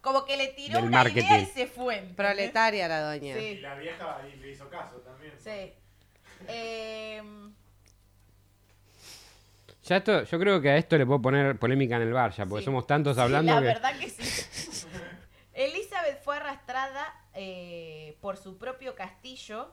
Como 0.00 0.24
que 0.24 0.36
le 0.36 0.48
tiró 0.48 0.76
Del 0.80 0.84
una 0.88 1.02
idea 1.08 1.22
marketing. 1.24 1.42
y 1.42 1.46
se 1.46 1.66
fue. 1.66 1.94
¿entendés? 1.98 2.16
Proletaria 2.16 2.88
la 2.88 3.00
doña. 3.00 3.36
Y 3.36 3.40
Sí, 3.56 3.60
la 3.60 3.74
vieja 3.74 4.18
le 4.22 4.50
hizo 4.50 4.68
caso 4.68 4.96
también. 4.98 5.32
sí. 5.38 5.72
Em, 6.46 7.52
Ya 9.88 9.96
esto, 9.96 10.22
yo 10.24 10.38
creo 10.38 10.60
que 10.60 10.70
a 10.70 10.76
esto 10.76 10.98
le 10.98 11.06
puedo 11.06 11.22
poner 11.22 11.58
polémica 11.58 11.96
en 11.96 12.02
el 12.02 12.12
bar 12.12 12.32
ya, 12.32 12.44
porque 12.44 12.60
Sí. 12.62 12.66
somos 12.66 12.86
tantos 12.86 13.16
sí, 13.16 13.22
hablando 13.22 13.54
la 13.54 13.60
que... 13.60 13.66
verdad 13.66 13.98
que 13.98 14.10
sí. 14.10 14.86
Elizabeth 15.54 16.22
fue 16.22 16.36
arrastrada 16.36 17.06
eh, 17.34 18.16
por 18.20 18.36
su 18.36 18.58
propio 18.58 18.94
castillo 18.94 19.72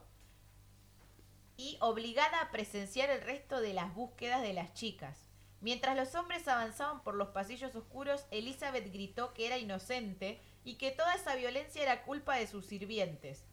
y 1.58 1.78
obligada 1.82 2.42
a 2.42 2.52
presenciar 2.52 3.10
el 3.10 3.22
resto 3.22 3.62
de 3.62 3.74
las 3.74 3.94
búsquedas 3.94 4.42
de 4.42 4.54
las 4.54 4.74
chicas. 4.74 5.18
Mientras 5.62 5.96
los 5.96 6.14
hombres 6.16 6.48
avanzaban 6.48 7.02
por 7.04 7.16
los 7.16 7.30
pasillos 7.30 7.76
oscuros, 7.76 8.26
Elizabeth 8.32 8.92
gritó 8.92 9.34
que 9.34 9.48
era 9.48 9.58
inocente 9.58 10.40
y 10.64 10.76
que 10.76 10.92
toda 10.92 11.14
esa 11.16 11.36
violencia 11.36 11.82
era 11.84 12.04
culpa 12.04 12.36
de 12.36 12.48
sus 12.48 12.66
sirvientes. 12.66 13.44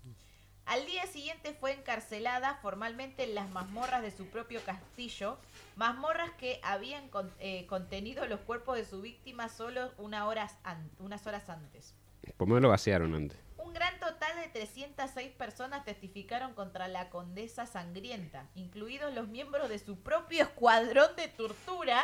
Al 0.65 0.87
día 0.87 1.07
siguiente 1.07 1.55
fue 1.59 1.73
encarcelada 1.73 2.57
formalmente 2.63 3.25
en 3.25 3.35
las 3.35 3.51
mazmorras 3.51 4.03
de 4.03 4.11
su 4.11 4.27
propio 4.27 4.61
castillo, 4.65 5.39
mazmorras 5.77 6.31
que 6.39 6.61
habían 6.63 7.09
con- 7.09 7.33
eh, 7.39 7.67
contenido 7.67 8.27
los 8.27 8.41
cuerpos 8.41 8.77
de 8.77 8.85
su 8.85 9.01
víctima 9.03 9.49
solo 9.49 9.93
una 9.99 10.27
horas 10.27 10.57
an- 10.65 10.91
unas 10.99 11.27
horas 11.27 11.49
antes. 11.49 11.95
Por 12.37 12.49
lo 12.61 12.69
vaciaron 12.69 13.15
antes. 13.15 13.39
Un 13.59 13.73
gran 13.75 13.99
total 14.01 14.37
de 14.37 14.49
306 14.49 15.31
personas 15.33 15.85
testificaron 15.85 16.55
contra 16.55 16.89
la 16.89 17.11
condesa 17.11 17.67
sangrienta, 17.67 18.47
incluidos 18.55 19.15
los 19.15 19.29
miembros 19.29 19.69
de 19.69 19.79
su 19.79 19.99
propio 20.01 20.43
escuadrón 20.43 21.15
de 21.17 21.29
tortura, 21.29 22.03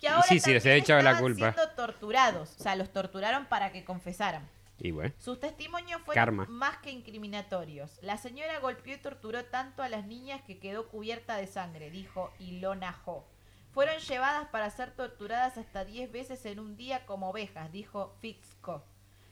que 0.00 0.08
ahora 0.08 0.22
sí, 0.24 0.40
sí, 0.40 0.52
les 0.52 0.62
también 0.62 0.82
echaba 0.82 1.02
la 1.02 1.18
culpa. 1.18 1.52
siendo 1.52 1.70
torturados. 1.74 2.56
O 2.58 2.62
sea, 2.62 2.74
los 2.76 2.90
torturaron 2.92 3.46
para 3.46 3.70
que 3.72 3.84
confesaran. 3.84 4.48
Y 4.80 4.90
bueno, 4.92 5.14
Sus 5.18 5.38
testimonios 5.38 6.00
fueron 6.02 6.24
Karma. 6.24 6.46
más 6.48 6.78
que 6.78 6.90
incriminatorios. 6.90 7.98
La 8.02 8.16
señora 8.16 8.58
golpeó 8.60 8.94
y 8.94 8.98
torturó 8.98 9.44
tanto 9.44 9.82
a 9.82 9.88
las 9.88 10.06
niñas 10.06 10.40
que 10.42 10.58
quedó 10.58 10.88
cubierta 10.88 11.36
de 11.36 11.46
sangre, 11.46 11.90
dijo 11.90 12.32
Ilona 12.38 13.00
Ho. 13.04 13.26
Fueron 13.72 13.98
llevadas 13.98 14.48
para 14.48 14.70
ser 14.70 14.90
torturadas 14.92 15.58
hasta 15.58 15.84
10 15.84 16.10
veces 16.10 16.44
en 16.46 16.58
un 16.58 16.76
día 16.76 17.06
como 17.06 17.30
ovejas, 17.30 17.70
dijo 17.70 18.16
Fitzko. 18.20 18.82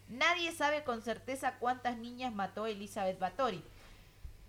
Nadie 0.08 0.52
sabe 0.52 0.84
con 0.84 1.02
certeza 1.02 1.56
cuántas 1.58 1.96
niñas 1.98 2.32
mató 2.32 2.66
Elizabeth 2.66 3.18
Bathory. 3.18 3.64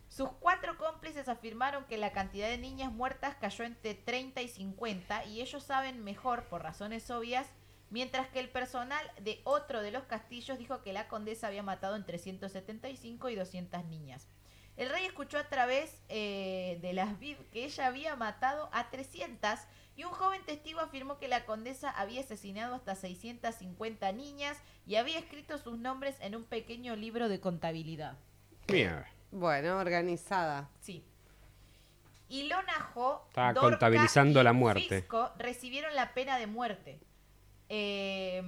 Sus 0.09 0.29
cuatro 0.39 0.77
cómplices 0.77 1.27
afirmaron 1.29 1.85
que 1.85 1.97
la 1.97 2.11
cantidad 2.11 2.47
de 2.49 2.57
niñas 2.57 2.91
muertas 2.91 3.35
cayó 3.35 3.63
entre 3.63 3.93
30 3.93 4.41
y 4.41 4.47
50 4.47 5.25
y 5.25 5.41
ellos 5.41 5.63
saben 5.63 6.03
mejor, 6.03 6.43
por 6.45 6.63
razones 6.63 7.09
obvias, 7.11 7.47
mientras 7.89 8.27
que 8.27 8.39
el 8.39 8.49
personal 8.49 9.05
de 9.21 9.41
otro 9.43 9.81
de 9.81 9.91
los 9.91 10.03
castillos 10.03 10.57
dijo 10.57 10.81
que 10.81 10.93
la 10.93 11.07
condesa 11.07 11.47
había 11.47 11.63
matado 11.63 11.95
entre 11.95 12.17
175 12.17 13.29
y 13.29 13.35
200 13.35 13.85
niñas. 13.85 14.27
El 14.77 14.89
rey 14.89 15.05
escuchó 15.05 15.37
a 15.37 15.43
través 15.43 16.01
eh, 16.07 16.79
de 16.81 16.93
las 16.93 17.19
vid 17.19 17.35
que 17.51 17.65
ella 17.65 17.87
había 17.87 18.15
matado 18.15 18.69
a 18.71 18.89
300 18.89 19.59
y 19.97 20.05
un 20.05 20.11
joven 20.11 20.41
testigo 20.45 20.79
afirmó 20.79 21.17
que 21.17 21.27
la 21.27 21.45
condesa 21.45 21.89
había 21.89 22.21
asesinado 22.21 22.75
hasta 22.75 22.95
650 22.95 24.11
niñas 24.13 24.57
y 24.87 24.95
había 24.95 25.19
escrito 25.19 25.57
sus 25.57 25.77
nombres 25.77 26.15
en 26.21 26.35
un 26.35 26.45
pequeño 26.45 26.95
libro 26.95 27.27
de 27.27 27.41
contabilidad. 27.41 28.17
Mira. 28.69 29.11
Bueno, 29.31 29.77
organizada. 29.77 30.69
Sí. 30.79 31.03
Ilona 32.29 32.79
Jo, 32.93 33.25
Estaba 33.27 33.53
Dorca 33.53 33.69
contabilizando 33.69 34.41
y 34.41 34.43
la 34.43 34.53
muerte. 34.53 35.01
Fisco 35.01 35.31
recibieron 35.37 35.95
la 35.95 36.13
pena 36.13 36.37
de 36.37 36.47
muerte. 36.47 36.99
Eh, 37.69 38.43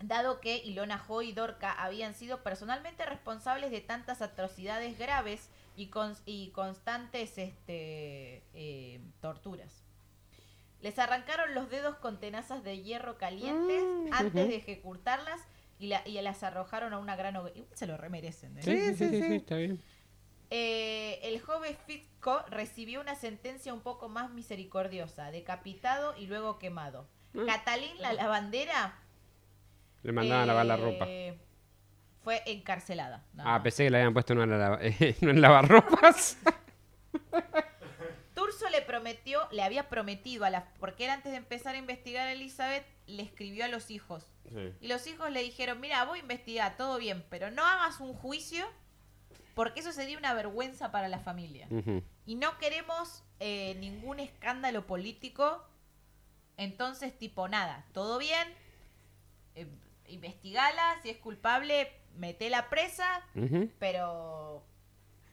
dado 0.00 0.40
que 0.40 0.58
Ilona 0.58 0.98
Jo 0.98 1.22
y 1.22 1.32
Dorca 1.32 1.72
habían 1.72 2.14
sido 2.14 2.42
personalmente 2.42 3.04
responsables 3.04 3.70
de 3.70 3.80
tantas 3.80 4.22
atrocidades 4.22 4.98
graves 4.98 5.48
y, 5.76 5.90
cons- 5.90 6.22
y 6.24 6.50
constantes 6.50 7.36
este, 7.38 8.44
eh, 8.54 9.00
torturas. 9.20 9.82
Les 10.80 10.98
arrancaron 11.00 11.54
los 11.54 11.68
dedos 11.70 11.96
con 11.96 12.20
tenazas 12.20 12.62
de 12.62 12.80
hierro 12.82 13.18
calientes 13.18 13.82
Mm, 13.82 14.12
antes 14.12 14.48
de 14.48 14.56
ejecutarlas 14.56 15.40
y, 15.80 15.88
la- 15.88 16.06
y 16.06 16.20
las 16.22 16.42
arrojaron 16.44 16.92
a 16.92 16.98
una 16.98 17.16
gran 17.16 17.34
hoguera. 17.36 17.66
Se 17.74 17.86
lo 17.86 17.96
remerecen. 17.96 18.56
¿eh? 18.58 18.62
Sí, 18.62 18.78
sí, 18.78 18.94
sí, 18.94 19.08
sí, 19.20 19.22
sí. 19.28 19.34
está 19.36 19.56
bien. 19.56 19.82
Eh, 20.50 21.18
el 21.24 21.40
joven 21.40 21.76
Fitco 21.86 22.42
recibió 22.48 23.00
una 23.00 23.16
sentencia 23.16 23.74
un 23.74 23.80
poco 23.80 24.08
más 24.08 24.30
misericordiosa, 24.30 25.30
decapitado 25.32 26.16
y 26.16 26.26
luego 26.26 26.58
quemado. 26.58 27.06
Mm. 27.34 27.46
Catalín, 27.46 28.00
la 28.00 28.12
lavandera, 28.12 28.94
Le 30.02 30.12
mandaban 30.12 30.42
a 30.42 30.46
lavar 30.46 30.66
la 30.66 30.76
ropa. 30.76 31.04
eh, 31.08 31.38
fue 32.24 32.42
encarcelada. 32.46 33.24
nada 33.34 33.54
Ah, 33.54 33.62
pensé 33.62 33.84
que 33.84 33.90
le 33.90 33.98
habían 33.98 34.12
puesto 34.12 34.32
en, 34.34 34.38
una 34.40 34.56
lava- 34.58 34.78
en 35.20 35.40
lavarropas. 35.40 36.38
Turso 38.34 38.68
le 38.70 38.82
prometió, 38.82 39.48
le 39.50 39.62
había 39.62 39.88
prometido 39.88 40.44
a 40.44 40.50
la, 40.50 40.66
porque 40.78 41.04
él 41.06 41.10
antes 41.10 41.32
de 41.32 41.38
empezar 41.38 41.74
a 41.74 41.78
investigar 41.78 42.26
a 42.28 42.32
Elizabeth, 42.32 42.84
le 43.06 43.22
escribió 43.22 43.64
a 43.64 43.68
los 43.68 43.90
hijos. 43.90 44.24
Sí. 44.48 44.72
Y 44.80 44.88
los 44.88 45.06
hijos 45.06 45.30
le 45.30 45.42
dijeron, 45.42 45.80
mira, 45.80 46.04
voy 46.04 46.18
a 46.20 46.22
investigar, 46.22 46.76
todo 46.76 46.98
bien, 46.98 47.24
pero 47.30 47.50
no 47.50 47.64
hagas 47.66 47.98
un 48.00 48.14
juicio, 48.14 48.64
porque 49.54 49.80
eso 49.80 49.90
sería 49.92 50.16
una 50.18 50.34
vergüenza 50.34 50.92
para 50.92 51.08
la 51.08 51.18
familia. 51.18 51.66
Y 52.26 52.36
no 52.36 52.56
queremos 52.58 53.24
eh, 53.40 53.74
ningún 53.80 54.20
escándalo 54.20 54.86
político. 54.86 55.64
Entonces, 56.58 57.16
tipo, 57.16 57.48
nada, 57.48 57.86
todo 57.92 58.18
bien, 58.18 58.46
eh, 59.54 59.68
investigala, 60.08 61.00
si 61.02 61.08
es 61.08 61.16
culpable, 61.16 61.90
metela 62.16 62.68
presa, 62.68 63.22
pero 63.78 64.64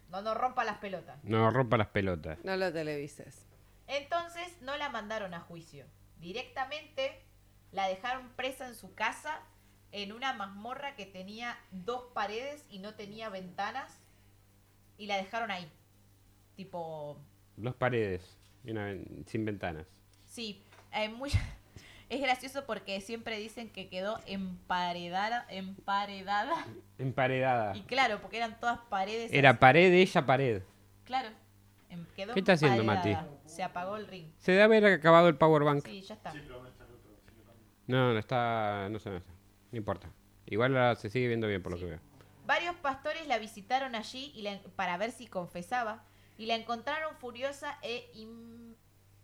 no 0.10 0.22
nos 0.22 0.38
rompa 0.38 0.64
las 0.64 0.78
pelotas. 0.78 1.22
No 1.24 1.50
rompa 1.50 1.78
las 1.78 1.88
pelotas. 1.88 2.38
No 2.46 2.56
lo 2.56 2.72
televises. 2.72 3.48
Entonces, 3.88 4.62
no 4.62 4.78
la 4.78 4.90
mandaron 4.90 5.34
a 5.34 5.40
juicio. 5.40 5.86
Directamente 6.20 7.24
la 7.72 7.88
dejaron 7.88 8.30
presa 8.36 8.68
en 8.68 8.76
su 8.76 8.94
casa, 8.94 9.42
en 9.92 10.12
una 10.12 10.34
mazmorra 10.34 10.96
que 10.96 11.08
tenía 11.08 11.58
dos 11.72 12.04
paredes 12.14 12.66
y 12.70 12.80
no 12.80 12.94
tenía 12.94 13.30
ventanas, 13.30 14.00
y 15.00 15.08
la 15.08 15.18
dejaron 15.18 15.50
ahí. 15.50 15.72
Tipo, 16.56 17.18
Dos 17.58 17.76
paredes 17.76 18.38
y 18.64 18.72
una 18.72 18.94
sin 19.26 19.44
ventanas. 19.44 19.88
Sí, 20.26 20.64
hay 20.96 21.10
muy... 21.10 21.30
es 22.10 22.22
gracioso 22.22 22.66
porque 22.66 23.02
siempre 23.02 23.38
dicen 23.40 23.70
que 23.70 23.90
quedó 23.90 24.20
emparedada, 24.26 25.46
emparedada. 25.50 26.66
Emparedada. 26.98 27.76
Y 27.76 27.82
claro, 27.84 28.20
porque 28.22 28.38
eran 28.38 28.60
todas 28.60 28.80
paredes. 28.90 29.32
Era 29.34 29.52
así. 29.52 29.60
pared, 29.60 29.94
ella 29.94 30.26
pared. 30.26 30.62
Claro. 31.04 31.30
em- 31.90 32.06
quedó 32.16 32.34
¿Qué 32.34 32.40
está 32.40 32.54
haciendo, 32.54 32.82
emparedada. 32.82 33.28
Se 33.46 33.64
apagó 33.64 33.96
el 33.98 34.08
ring. 34.08 34.28
Se 34.40 34.52
debe 34.54 34.64
haber 34.64 34.86
acabado 34.86 35.28
el 35.30 35.36
power 35.38 35.64
bank. 35.64 35.86
Sí, 35.86 36.02
ya 36.02 36.16
está. 36.16 36.34
No, 37.88 38.14
no 38.14 38.20
está. 38.20 38.90
No 38.90 39.00
sé, 39.00 39.10
no 39.12 39.20
sé. 39.20 39.26
No 39.72 39.78
importa. 39.78 40.10
Igual 40.48 40.76
ahora 40.76 40.96
se 40.96 41.10
sigue 41.10 41.28
viendo 41.28 41.48
bien 41.48 41.62
por 41.62 41.72
lo 41.72 41.78
Sí. 41.78 41.84
que 41.86 41.90
veo. 41.92 42.00
Varios 42.46 42.76
pastores 42.76 43.28
la 43.28 43.40
visitaron 43.40 43.96
allí 43.96 44.32
y 44.36 44.44
la- 44.44 44.60
para 44.76 44.98
ver 44.98 45.12
si 45.12 45.28
confesaba 45.28 46.04
y 46.38 46.46
la 46.46 46.56
encontraron 46.56 47.16
furiosa 47.18 47.78
e 47.82 48.10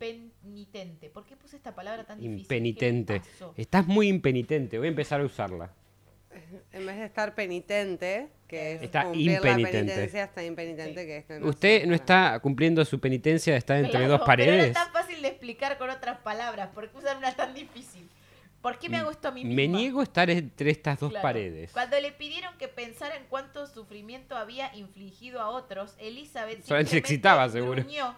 impenitente. 0.06 1.10
¿Por 1.10 1.26
qué 1.26 1.36
puse 1.36 1.56
esta 1.56 1.74
palabra 1.76 2.04
tan 2.06 2.20
difícil? 2.20 2.38
¿Qué 2.38 2.42
Impenitente. 2.56 3.22
Estás 3.58 3.88
muy 3.88 4.08
impenitente. 4.08 4.78
Voy 4.78 4.88
a 4.88 4.90
empezar 4.90 5.22
a 5.22 5.26
usarla. 5.26 5.72
En 6.72 6.86
vez 6.86 6.98
de 6.98 7.06
estar 7.06 7.36
penitente, 7.36 8.30
que 8.48 8.74
es 8.74 8.84
Está 8.84 9.04
cumplir 9.04 9.32
impenitente. 9.32 9.62
la 9.62 9.72
penitencia, 9.86 10.24
está 10.24 10.44
impenitente, 10.44 11.02
Sí. 11.02 11.06
que 11.08 11.18
es 11.18 11.26
que 11.26 11.40
no 11.40 11.48
Usted 11.50 11.86
no 11.86 11.94
está 11.96 12.40
cumpliendo 12.42 12.84
su 12.86 13.00
penitencia 13.00 13.54
de 13.54 13.60
estar 13.60 13.78
entre 13.78 13.92
Claro, 13.92 14.08
dos 14.08 14.20
Pero 14.20 14.26
paredes. 14.28 14.58
no 14.60 14.68
es 14.68 14.74
tan 14.74 14.92
fácil 14.94 15.22
de 15.22 15.28
explicar 15.28 15.78
con 15.78 15.90
otras 15.90 16.20
palabras. 16.20 16.70
¿Por 16.74 16.90
qué 16.90 16.98
usar 16.98 17.18
una 17.18 17.36
tan 17.36 17.54
difícil? 17.54 18.10
¿Por 18.62 18.78
qué 18.78 18.90
me 18.90 18.98
hago 18.98 19.10
esto 19.12 19.28
a 19.28 19.32
mí 19.32 19.44
misma? 19.44 19.56
Me 19.56 19.68
niego 19.68 20.00
a 20.02 20.04
estar 20.04 20.30
entre 20.30 20.70
estas 20.70 21.00
dos 21.00 21.10
Claro. 21.10 21.24
paredes. 21.24 21.72
Cuando 21.74 22.00
le 22.00 22.12
pidieron 22.12 22.56
que 22.58 22.68
pensara 22.68 23.18
en 23.18 23.24
cuánto 23.28 23.66
sufrimiento 23.68 24.36
había 24.38 24.74
infligido 24.76 25.42
a 25.42 25.50
otros, 25.50 25.96
Elizabeth 26.00 26.64
se 26.64 26.98
excitaba, 26.98 27.50
seguro. 27.50 27.82
gruñó 27.84 28.16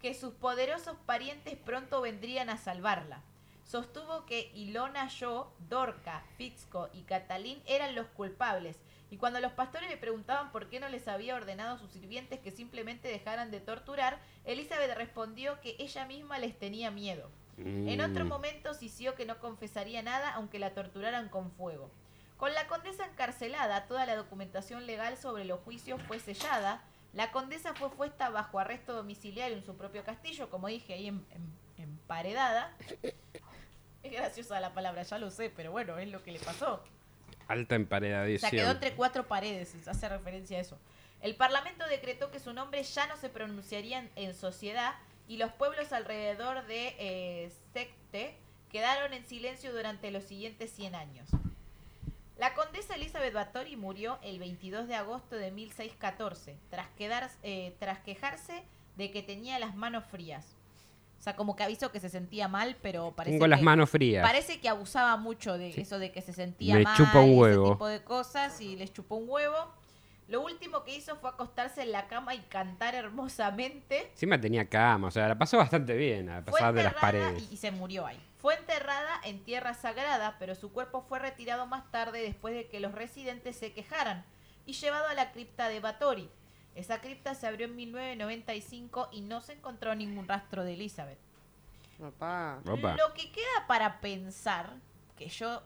que 0.00 0.14
sus 0.14 0.34
poderosos 0.34 0.96
parientes 1.06 1.56
pronto 1.56 2.00
vendrían 2.00 2.50
a 2.50 2.58
salvarla. 2.58 3.22
Sostuvo 3.64 4.26
que 4.26 4.52
Ilona 4.54 5.08
Yo, 5.08 5.52
Dorca, 5.68 6.22
Fixco 6.36 6.88
y 6.92 7.02
Catalín 7.02 7.60
eran 7.66 7.94
los 7.94 8.06
culpables, 8.06 8.76
y 9.10 9.16
cuando 9.16 9.40
los 9.40 9.52
pastores 9.52 9.88
le 9.88 9.96
preguntaban 9.96 10.52
por 10.52 10.68
qué 10.68 10.80
no 10.80 10.88
les 10.88 11.08
había 11.08 11.34
ordenado 11.34 11.74
a 11.74 11.78
sus 11.78 11.90
sirvientes 11.92 12.40
que 12.40 12.50
simplemente 12.50 13.08
dejaran 13.08 13.50
de 13.50 13.60
torturar, 13.60 14.18
Elizabeth 14.44 14.96
respondió 14.96 15.60
que 15.60 15.76
ella 15.78 16.04
misma 16.06 16.38
les 16.38 16.58
tenía 16.58 16.90
miedo. 16.90 17.28
En 17.58 18.00
otro 18.02 18.24
Mm. 18.24 18.28
momento 18.28 18.74
sisió 18.74 19.14
que 19.14 19.24
no 19.24 19.38
confesaría 19.38 20.02
nada 20.02 20.34
aunque 20.34 20.58
la 20.58 20.74
torturaran 20.74 21.28
con 21.28 21.50
fuego. 21.52 21.90
Con 22.36 22.52
la 22.52 22.66
condesa 22.66 23.06
encarcelada, 23.06 23.86
toda 23.86 24.04
la 24.04 24.14
documentación 24.14 24.86
legal 24.86 25.16
sobre 25.16 25.44
los 25.46 25.60
juicios 25.60 26.02
fue 26.02 26.18
sellada. 26.18 26.82
La 27.12 27.32
condesa 27.32 27.74
fue 27.74 27.90
puesta 27.90 28.28
bajo 28.30 28.58
arresto 28.58 28.92
domiciliario 28.94 29.56
en 29.56 29.64
su 29.64 29.76
propio 29.76 30.04
castillo, 30.04 30.50
como 30.50 30.68
dije, 30.68 30.94
ahí 30.94 31.08
en- 31.08 31.24
en- 31.30 31.56
emparedada. 31.82 32.74
Es 34.02 34.12
graciosa 34.12 34.60
la 34.60 34.72
palabra, 34.72 35.02
ya 35.02 35.18
lo 35.18 35.30
sé, 35.30 35.50
pero 35.50 35.72
bueno, 35.72 35.98
es 35.98 36.08
lo 36.10 36.22
que 36.22 36.32
le 36.32 36.38
pasó. 36.38 36.82
Alta 37.48 37.74
O 37.74 37.76
emparedización. 37.76 38.50
sea, 38.50 38.60
quedó 38.60 38.70
entre 38.72 38.94
cuatro 38.94 39.26
paredes, 39.26 39.74
hace 39.88 40.08
referencia 40.08 40.58
a 40.58 40.60
eso. 40.60 40.78
El 41.22 41.34
Parlamento 41.36 41.86
decretó 41.88 42.30
que 42.30 42.38
su 42.38 42.52
nombre 42.52 42.82
ya 42.82 43.06
no 43.06 43.16
se 43.16 43.28
pronunciaría 43.28 43.98
en, 44.00 44.10
en 44.16 44.34
sociedad 44.34 44.94
y 45.28 45.38
los 45.38 45.50
pueblos 45.52 45.92
alrededor 45.92 46.66
de 46.66 46.94
eh, 46.98 47.50
Secte 47.72 48.36
quedaron 48.70 49.12
en 49.14 49.24
silencio 49.24 49.72
durante 49.72 50.10
los 50.10 50.24
siguientes 50.24 50.70
100 50.72 50.94
años. 50.94 51.28
La 52.38 52.54
condesa 52.54 52.94
Elizabeth 52.96 53.32
Bathory 53.32 53.76
murió 53.76 54.18
el 54.22 54.38
22 54.38 54.88
de 54.88 54.94
agosto 54.94 55.36
de 55.36 55.50
1614, 55.50 56.56
tras, 56.70 56.88
quedar, 56.90 57.30
eh, 57.42 57.74
tras 57.78 57.98
quejarse 58.00 58.62
de 58.96 59.10
que 59.10 59.22
tenía 59.22 59.58
las 59.58 59.74
manos 59.74 60.04
frías. 60.04 60.44
O 61.18 61.22
sea, 61.22 61.34
como 61.34 61.56
que 61.56 61.62
avisó 61.62 61.90
que 61.90 61.98
se 61.98 62.10
sentía 62.10 62.46
mal, 62.46 62.76
pero 62.82 63.12
parece 63.16 63.36
Tengo 63.36 63.46
las 63.46 63.58
que- 63.60 63.64
manos 63.64 63.88
frías. 63.88 64.22
Parece 64.24 64.60
que 64.60 64.68
abusaba 64.68 65.16
mucho 65.16 65.56
de 65.56 65.72
Sí. 65.72 65.80
eso 65.80 65.98
de 65.98 66.12
que 66.12 66.20
se 66.20 66.32
sentía 66.34 66.74
Me 66.74 66.82
mal 66.82 66.96
chupa 66.96 67.20
un 67.20 67.38
huevo. 67.38 67.64
ese 67.64 67.72
tipo 67.72 67.86
de 67.86 68.04
cosas 68.04 68.60
y 68.60 68.76
les 68.76 68.92
chupó 68.92 69.16
un 69.16 69.28
huevo. 69.28 69.56
Lo 70.28 70.40
último 70.40 70.82
que 70.82 70.96
hizo 70.96 71.14
fue 71.16 71.30
acostarse 71.30 71.82
en 71.82 71.92
la 71.92 72.08
cama 72.08 72.34
y 72.34 72.40
cantar 72.40 72.96
hermosamente. 72.96 74.08
Encima 74.10 74.40
tenía 74.40 74.68
cama, 74.68 75.08
o 75.08 75.10
sea, 75.10 75.28
la 75.28 75.38
pasó 75.38 75.56
bastante 75.56 75.94
bien 75.94 76.28
a 76.28 76.42
Fue 76.42 76.52
pesar 76.52 76.74
de 76.74 76.82
las 76.82 76.94
enterrada 76.94 77.30
paredes. 77.30 77.52
y, 77.52 77.56
se 77.56 77.70
murió 77.70 78.06
ahí. 78.06 78.20
Fue 78.38 78.56
enterrada 78.56 79.20
en 79.24 79.44
tierra 79.44 79.74
sagrada, 79.74 80.36
pero 80.38 80.54
su 80.56 80.72
cuerpo 80.72 81.02
fue 81.08 81.20
retirado 81.20 81.66
más 81.66 81.90
tarde 81.92 82.22
después 82.22 82.54
de 82.54 82.66
que 82.66 82.80
los 82.80 82.92
residentes 82.92 83.56
se 83.56 83.72
quejaran 83.72 84.24
y 84.66 84.72
llevado 84.72 85.06
a 85.06 85.14
la 85.14 85.30
cripta 85.30 85.68
de 85.68 85.78
Batori. 85.78 86.28
Esa 86.74 87.00
cripta 87.00 87.34
se 87.34 87.46
abrió 87.46 87.66
en 87.66 87.76
1995 87.76 89.08
y 89.12 89.20
no 89.20 89.40
se 89.40 89.52
encontró 89.52 89.94
ningún 89.94 90.26
rastro 90.26 90.64
de 90.64 90.74
Elizabeth. 90.74 91.18
Papá. 92.00 92.60
Opa. 92.68 92.96
Lo 92.96 93.14
que 93.14 93.30
queda 93.30 93.66
para 93.66 94.00
pensar, 94.00 94.74
que 95.16 95.28
yo 95.28 95.62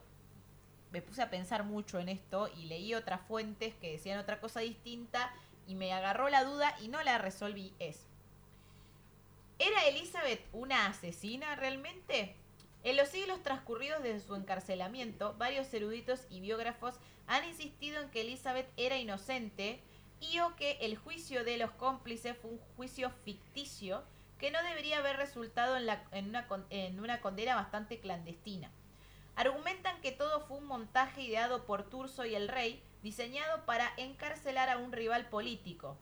me 0.91 1.01
puse 1.01 1.21
a 1.21 1.29
pensar 1.29 1.63
mucho 1.63 1.99
en 1.99 2.09
esto 2.09 2.49
y 2.57 2.65
leí 2.65 2.93
otras 2.93 3.21
fuentes 3.21 3.73
que 3.75 3.91
decían 3.91 4.19
otra 4.19 4.39
cosa 4.39 4.59
distinta 4.59 5.33
y 5.67 5.75
me 5.75 5.93
agarró 5.93 6.29
la 6.29 6.43
duda 6.43 6.75
y 6.81 6.87
no 6.87 7.01
la 7.03 7.17
resolví, 7.17 7.73
es, 7.79 8.05
¿era 9.59 9.85
Elizabeth 9.87 10.45
una 10.51 10.87
asesina 10.87 11.55
realmente? 11.55 12.35
En 12.83 12.97
los 12.97 13.09
siglos 13.09 13.43
transcurridos 13.43 14.01
desde 14.01 14.25
su 14.25 14.35
encarcelamiento, 14.35 15.35
varios 15.37 15.71
eruditos 15.73 16.25
y 16.29 16.39
biógrafos 16.39 16.95
han 17.27 17.45
insistido 17.45 18.01
en 18.01 18.09
que 18.09 18.21
Elizabeth 18.21 18.67
era 18.75 18.97
inocente 18.97 19.79
y 20.19 20.39
o 20.39 20.55
que 20.55 20.77
el 20.81 20.97
juicio 20.97 21.43
de 21.43 21.57
los 21.57 21.71
cómplices 21.71 22.35
fue 22.37 22.51
un 22.51 22.59
juicio 22.75 23.11
ficticio 23.23 24.03
que 24.39 24.49
no 24.49 24.61
debería 24.63 24.97
haber 24.97 25.17
resultado 25.17 25.77
en, 25.77 26.99
una 26.99 27.21
condena 27.21 27.55
bastante 27.55 27.99
clandestina. 27.99 28.71
Argumentan 29.35 29.99
que 30.01 30.11
todo 30.11 30.41
fue 30.41 30.57
un 30.57 30.65
montaje 30.65 31.21
ideado 31.21 31.65
por 31.65 31.83
Turso 31.89 32.25
y 32.25 32.35
el 32.35 32.47
rey, 32.47 32.81
diseñado 33.01 33.65
para 33.65 33.91
encarcelar 33.97 34.69
a 34.69 34.77
un 34.77 34.91
rival 34.91 35.27
político. 35.29 35.97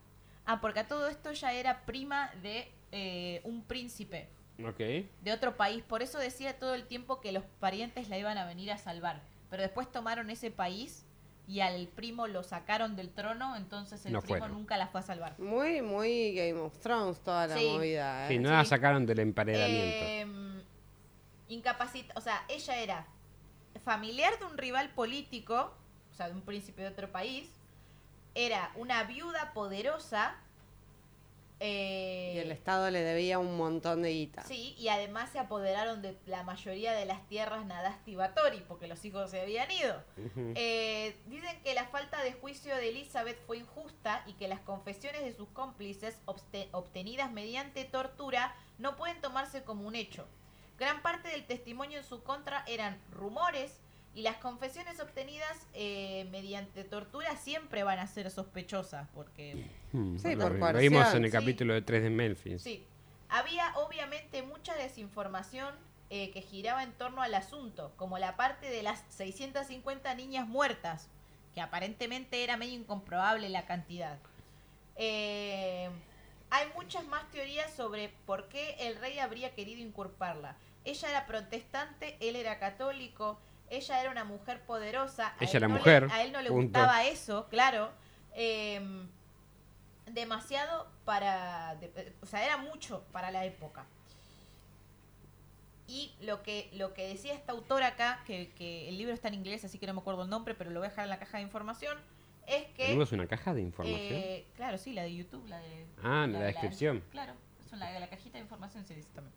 Ah, 0.46 0.60
porque 0.62 0.80
a 0.82 0.88
todo 0.88 1.08
esto 1.08 1.32
ya 1.32 1.54
era 1.54 1.86
prima 1.86 2.32
de 2.42 2.72
eh, 2.92 3.42
un 3.44 3.62
príncipe 3.64 4.28
de 4.58 5.32
otro 5.32 5.56
país. 5.56 5.84
Por 5.84 6.02
eso 6.02 6.18
decía 6.20 6.58
todo 6.60 6.74
el 6.76 6.86
tiempo 6.86 7.22
que 7.22 7.32
los 7.32 7.44
parientes 7.60 8.10
la 8.10 8.18
iban 8.18 8.38
a 8.38 8.46
venir 8.46 8.72
a 8.72 8.78
salvar. 8.78 9.22
Pero 9.50 9.62
después 9.64 9.90
tomaron 9.92 10.30
ese 10.30 10.52
país 10.52 11.06
y 11.48 11.62
al 11.62 11.88
primo 11.88 12.28
lo 12.28 12.44
sacaron 12.44 12.96
del 12.96 13.10
trono, 13.10 13.56
entonces 13.56 14.06
el 14.06 14.12
No 14.14 14.22
primo 14.22 14.38
fueron. 14.40 14.58
nunca 14.58 14.76
la 14.78 14.88
fue 14.88 15.00
a 15.00 15.04
salvar. 15.04 15.40
Muy, 15.40 15.82
muy 15.82 16.34
Game 16.36 16.60
of 16.60 16.78
Thrones 16.80 17.20
toda 17.22 17.48
la 17.48 17.58
Sí. 17.58 17.66
movida, 17.68 18.26
¿eh? 18.26 18.28
Sí, 18.30 18.38
no 18.40 18.50
la 18.52 18.66
sacaron 18.66 19.06
del 19.06 19.20
emparedamiento. 19.20 20.06
Eh, 20.06 20.64
incapacita, 21.48 22.14
o 22.18 22.22
sea, 22.22 22.44
ella 22.50 22.76
era 22.78 23.08
familiar 23.84 24.38
de 24.40 24.46
un 24.46 24.58
rival 24.58 24.90
político, 24.90 25.74
o 26.12 26.16
sea, 26.16 26.28
de 26.30 26.34
un 26.36 26.42
príncipe 26.42 26.82
de 26.82 26.88
otro 26.90 27.12
país, 27.12 27.50
era 28.36 28.72
una 28.76 29.04
viuda 29.04 29.54
poderosa. 29.54 30.36
eh, 31.62 32.34
Y 32.36 32.40
el 32.40 32.52
Estado 32.52 32.90
le 32.90 33.02
debía 33.02 33.38
un 33.40 33.58
montón 33.58 34.02
de 34.02 34.12
guita. 34.14 34.44
Sí, 34.44 34.76
y 34.78 34.88
además 34.88 35.30
se 35.32 35.40
apoderaron 35.40 36.02
de 36.02 36.18
la 36.26 36.44
mayoría 36.44 36.94
de 36.94 37.06
las 37.06 37.28
tierras 37.28 37.66
Nadasti 37.66 38.16
Batori, 38.16 38.64
porque 38.68 38.88
los 38.88 39.04
hijos 39.04 39.30
se 39.32 39.42
habían 39.42 39.70
ido. 39.72 40.02
Eh, 40.56 41.18
dicen 41.26 41.62
que 41.64 41.74
la 41.74 41.86
falta 41.88 42.22
de 42.24 42.32
juicio 42.34 42.76
de 42.76 42.90
Elizabeth 42.90 43.40
fue 43.46 43.58
injusta 43.58 44.24
y 44.26 44.34
que 44.34 44.48
las 44.48 44.62
confesiones 44.62 45.22
de 45.24 45.34
sus 45.34 45.50
cómplices, 45.50 46.22
obtenidas 46.72 47.32
mediante 47.32 47.84
tortura, 47.86 48.56
no 48.78 48.96
pueden 48.96 49.20
tomarse 49.20 49.64
como 49.64 49.86
un 49.86 49.96
hecho. 49.96 50.28
Gran 50.80 51.02
parte 51.02 51.28
del 51.30 51.46
testimonio 51.46 51.98
en 52.00 52.04
su 52.04 52.24
contra 52.24 52.64
eran 52.68 52.98
rumores 53.12 53.80
y 54.16 54.22
las 54.22 54.38
confesiones 54.38 55.00
obtenidas 55.00 55.68
eh, 55.74 56.28
mediante 56.32 56.84
tortura 56.84 57.36
siempre 57.38 57.84
van 57.84 58.00
a 58.00 58.08
ser 58.08 58.32
sospechosas, 58.32 59.08
porque 59.14 59.66
Hmm, 59.92 60.18
Sí, 60.18 60.36
lo, 60.36 60.50
por 60.60 60.74
lo 60.74 60.80
vimos 60.80 61.14
en 61.14 61.26
el 61.26 61.32
sí. 61.32 61.38
capítulo 61.38 61.74
de 61.74 61.82
3 61.82 62.04
de 62.04 62.10
Memphis. 62.10 62.62
Sí. 62.62 62.86
Había 63.28 63.74
obviamente 63.78 64.42
mucha 64.42 64.74
desinformación 64.76 65.74
eh, 66.12 66.32
que 66.32 66.42
giraba 66.42 66.82
en 66.84 66.92
torno 66.94 67.22
al 67.22 67.34
asunto, 67.36 67.92
como 67.98 68.18
la 68.18 68.36
parte 68.36 68.70
de 68.70 68.82
las 68.82 69.04
650 69.10 70.14
niñas 70.16 70.48
muertas, 70.48 71.08
que 71.54 71.62
aparentemente 71.62 72.44
era 72.44 72.58
medio 72.58 72.74
incomprobable 72.76 73.50
la 73.50 73.66
cantidad. 73.66 74.18
Eh, 74.96 75.90
hay 76.52 76.68
muchas 76.76 77.06
más 77.08 77.30
teorías 77.32 77.72
sobre 77.74 78.10
por 78.26 78.48
qué 78.50 78.76
el 78.80 78.96
rey 78.98 79.20
habría 79.20 79.54
querido 79.54 79.82
inculparla. 79.82 80.56
Ella 80.86 81.10
era 81.10 81.26
protestante, 81.28 82.18
él 82.20 82.36
era 82.36 82.58
católico, 82.60 83.40
ella 83.70 84.02
era 84.02 84.10
una 84.12 84.24
mujer 84.24 84.62
poderosa. 84.62 85.34
Ella 85.40 85.52
era 85.58 85.68
no 85.68 85.74
le- 85.76 85.80
mujer, 85.80 86.08
a 86.12 86.24
él 86.24 86.32
no 86.32 86.42
le 86.42 86.50
punto. 86.50 86.80
gustaba 86.80 87.06
eso, 87.06 87.48
claro. 87.50 87.92
Em, 88.34 89.08
demasiado 90.08 90.88
para, 91.06 91.76
de- 91.76 92.14
o 92.22 92.26
sea, 92.26 92.44
era 92.44 92.58
mucho 92.58 93.04
para 93.12 93.30
la 93.32 93.46
época. 93.46 93.86
Y 95.88 96.14
lo 96.22 96.44
que, 96.44 96.70
lo 96.74 96.94
que 96.94 97.08
decía 97.08 97.34
esta 97.34 97.52
autora 97.52 97.88
acá, 97.88 98.24
que, 98.26 98.52
que 98.58 98.90
el 98.90 98.98
libro 98.98 99.14
está 99.14 99.28
en 99.28 99.34
inglés, 99.36 99.66
así 99.66 99.80
que 99.80 99.88
no 99.88 99.94
me 99.94 100.02
acuerdo 100.02 100.24
el 100.24 100.30
nombre, 100.30 100.54
pero 100.54 100.70
lo 100.70 100.80
voy 100.80 100.88
a 100.88 100.90
dejar 100.90 101.06
en 101.06 101.10
la 101.10 101.18
caja 101.20 101.38
de 101.38 101.44
información, 101.44 101.98
es 102.50 102.66
que... 102.76 102.86
¿Tenemos 102.86 103.12
una 103.12 103.28
caja 103.28 103.54
de 103.54 103.62
información? 103.62 104.02
eh, 104.12 104.46
claro, 104.56 104.78
sí, 104.78 104.94
la 104.94 105.04
de 105.04 105.16
YouTube, 105.16 105.48
la 105.48 105.60
de... 105.60 105.86
Ah, 106.04 106.24
en 106.26 106.34
la 106.34 106.40
descripción. 106.42 107.04
claro, 107.12 107.34
en 107.72 107.80
la, 107.80 108.00
la 108.00 108.10
cajita 108.10 108.38
de 108.38 108.44
información 108.44 108.84
se 108.86 108.96
dice 108.96 109.10
también. 109.14 109.34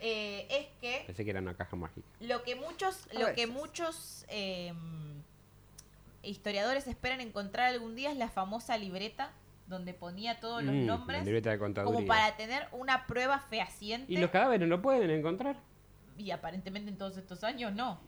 Eh, 0.00 0.46
es 0.50 0.66
que 0.80 1.04
Pensé 1.06 1.24
que 1.24 1.30
era 1.30 1.40
una 1.40 1.54
caja 1.54 1.76
mágica. 1.76 2.06
lo 2.20 2.42
que 2.42 2.56
muchos, 2.56 3.06
A 3.14 3.18
lo 3.18 3.32
que 3.34 3.46
muchos 3.46 4.26
eh, 4.28 4.72
historiadores 6.22 6.86
esperan 6.86 7.20
encontrar 7.20 7.66
algún 7.72 7.94
día 7.94 8.10
es 8.10 8.16
la 8.16 8.28
famosa 8.28 8.76
libreta 8.76 9.30
donde 9.66 9.94
ponía 9.94 10.40
todos 10.40 10.62
los 10.62 10.74
Mm, 10.74 10.86
nombres 10.86 11.18
La 11.20 11.24
libreta 11.24 11.50
de 11.50 11.58
contaduría. 11.58 11.94
como 11.94 12.06
para 12.06 12.36
tener 12.36 12.68
una 12.72 13.06
prueba 13.06 13.38
fehaciente 13.40 14.12
¿Y 14.12 14.16
los 14.18 14.30
cadáveres 14.30 14.68
no 14.68 14.82
pueden 14.82 15.10
encontrar? 15.10 15.56
y 16.18 16.30
aparentemente 16.30 16.90
en 16.90 16.96
todos 16.98 17.16
estos 17.16 17.42
años 17.42 17.72
no. 17.74 17.98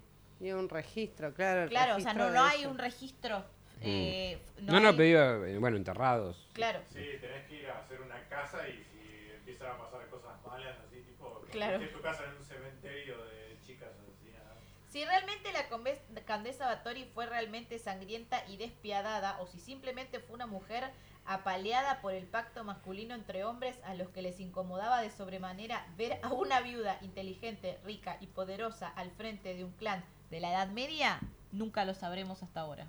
Y 0.40 0.52
un 0.52 0.68
registro, 0.68 1.32
claro. 1.34 1.68
Claro, 1.68 1.96
o 1.96 2.00
sea, 2.00 2.12
no, 2.14 2.30
no 2.30 2.42
hay 2.44 2.60
eso. 2.60 2.70
un 2.70 2.78
registro. 2.78 3.44
Eh, 3.80 4.38
Mm. 4.58 4.66
No, 4.66 4.80
no, 4.80 4.88
hay- 4.88 4.96
pedido, 4.96 5.44
eh, 5.44 5.58
bueno, 5.58 5.76
enterrados. 5.76 6.48
Claro. 6.54 6.80
Sí, 6.88 7.04
tenés 7.20 7.46
que 7.46 7.56
ir 7.60 7.68
a 7.70 7.78
hacer 7.80 8.00
una 8.00 8.20
casa 8.28 8.66
y 8.68 8.82
si 8.84 9.30
empiezan 9.34 9.68
a 9.72 9.78
pasar 9.78 10.06
cosas 10.08 10.32
malas, 10.46 10.76
así, 10.86 11.00
tipo, 11.02 11.42
Claro. 11.50 11.78
tu 11.90 12.00
casa 12.00 12.24
en 12.24 12.36
un 12.38 12.44
cementerio 12.44 13.22
de 13.24 13.58
chicas 13.66 13.90
asesinadas. 13.90 14.56
Si 14.88 15.04
realmente 15.04 15.52
la 15.52 15.68
conve- 15.68 16.00
Condesa 16.26 16.66
Bathory 16.66 17.04
fue 17.14 17.26
realmente 17.26 17.78
sangrienta 17.78 18.42
y 18.48 18.56
despiadada, 18.56 19.38
o 19.40 19.46
si 19.46 19.60
simplemente 19.60 20.20
fue 20.20 20.34
una 20.34 20.46
mujer 20.46 20.84
apaleada 21.26 22.00
por 22.00 22.14
el 22.14 22.24
pacto 22.26 22.64
masculino 22.64 23.14
entre 23.14 23.44
hombres 23.44 23.76
a 23.84 23.94
los 23.94 24.08
que 24.10 24.22
les 24.22 24.40
incomodaba 24.40 25.02
de 25.02 25.10
sobremanera 25.10 25.84
ver 25.98 26.18
a 26.22 26.32
una 26.32 26.60
viuda 26.60 26.98
inteligente, 27.02 27.78
rica 27.84 28.16
y 28.20 28.26
poderosa 28.28 28.88
al 28.88 29.10
frente 29.10 29.54
de 29.54 29.64
un 29.64 29.72
clan 29.72 30.02
de 30.30 30.40
la 30.40 30.50
Edad 30.52 30.68
Media, 30.68 31.20
nunca 31.52 31.84
lo 31.84 31.94
sabremos 31.94 32.42
hasta 32.42 32.60
ahora. 32.60 32.86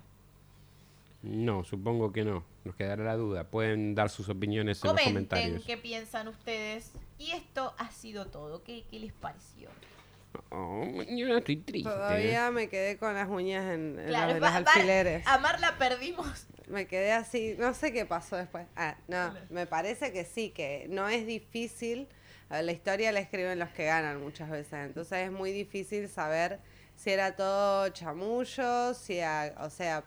No, 1.22 1.64
supongo 1.64 2.12
que 2.12 2.24
no. 2.24 2.44
Nos 2.64 2.76
quedará 2.76 3.02
la 3.04 3.16
duda. 3.16 3.44
Pueden 3.44 3.94
dar 3.94 4.08
sus 4.10 4.28
opiniones 4.28 4.78
en 4.82 4.88
los 4.88 4.92
Comenten 4.92 5.12
comentarios. 5.26 5.64
qué 5.64 5.76
piensan 5.76 6.28
ustedes. 6.28 6.92
Y 7.18 7.32
esto 7.32 7.74
ha 7.78 7.90
sido 7.90 8.26
todo. 8.26 8.62
¿Qué, 8.62 8.84
qué 8.90 9.00
les 9.00 9.12
pareció? 9.12 9.68
Oh, 10.50 10.84
yo 11.08 11.26
no 11.26 11.38
estoy 11.38 11.56
triste. 11.56 11.88
Todavía 11.90 12.50
me 12.50 12.68
quedé 12.68 12.98
con 12.98 13.14
las 13.14 13.28
uñas 13.28 13.64
en, 13.74 13.98
en 13.98 14.06
Claro, 14.08 14.26
los 14.26 14.34
de 14.34 14.40
va- 14.40 14.56
alfileres. 14.56 15.26
a 15.26 15.38
Mar 15.38 15.58
la 15.60 15.76
perdimos. 15.78 16.46
Me 16.68 16.86
quedé 16.86 17.12
así, 17.12 17.56
no 17.58 17.72
sé 17.74 17.92
qué 17.92 18.04
pasó 18.04 18.36
después. 18.36 18.66
Ah, 18.76 18.96
no, 19.08 19.34
me 19.48 19.66
parece 19.66 20.12
que 20.12 20.24
sí, 20.26 20.50
que 20.50 20.86
no 20.90 21.08
es 21.08 21.26
difícil. 21.26 22.06
La 22.50 22.70
historia 22.72 23.10
la 23.10 23.20
escriben 23.20 23.58
los 23.58 23.70
que 23.70 23.86
ganan 23.86 24.20
muchas 24.22 24.50
veces, 24.50 24.72
entonces 24.74 25.18
es 25.26 25.32
muy 25.32 25.50
difícil 25.52 26.08
saber 26.08 26.60
si 26.94 27.10
era 27.10 27.36
todo 27.36 27.88
chamullo, 27.90 28.92
si, 28.94 29.20
a- 29.20 29.54
o 29.60 29.70
sea, 29.70 30.04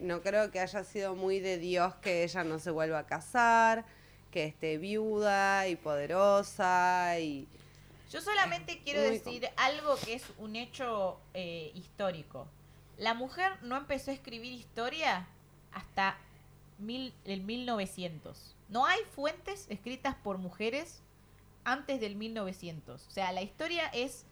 no 0.00 0.22
creo 0.22 0.50
que 0.50 0.60
haya 0.60 0.84
sido 0.84 1.14
muy 1.14 1.40
de 1.40 1.58
Dios 1.58 1.94
que 1.96 2.24
ella 2.24 2.44
no 2.44 2.58
se 2.58 2.70
vuelva 2.70 3.00
a 3.00 3.06
casar, 3.06 3.84
que 4.30 4.44
esté 4.44 4.78
viuda 4.78 5.68
y 5.68 5.76
poderosa 5.76 7.18
y 7.18 7.46
Yo 8.10 8.20
solamente 8.20 8.80
quiero 8.84 9.00
decir 9.00 9.48
algo 9.56 9.96
que 10.04 10.14
es 10.14 10.24
un 10.38 10.56
hecho 10.56 11.18
eh, 11.34 11.70
histórico. 11.74 12.48
La 12.96 13.14
mujer 13.14 13.52
no 13.62 13.76
empezó 13.76 14.10
a 14.10 14.14
escribir 14.14 14.52
historia 14.52 15.28
hasta 15.72 16.18
mil, 16.78 17.14
el 17.24 17.42
1900. 17.42 18.56
No 18.68 18.86
hay 18.86 19.00
fuentes 19.14 19.66
escritas 19.68 20.16
por 20.16 20.38
mujeres 20.38 21.00
antes 21.64 22.00
del 22.00 22.16
1900. 22.16 23.06
O 23.06 23.10
sea, 23.10 23.32
la 23.32 23.42
historia 23.42 23.86
es 23.92 24.24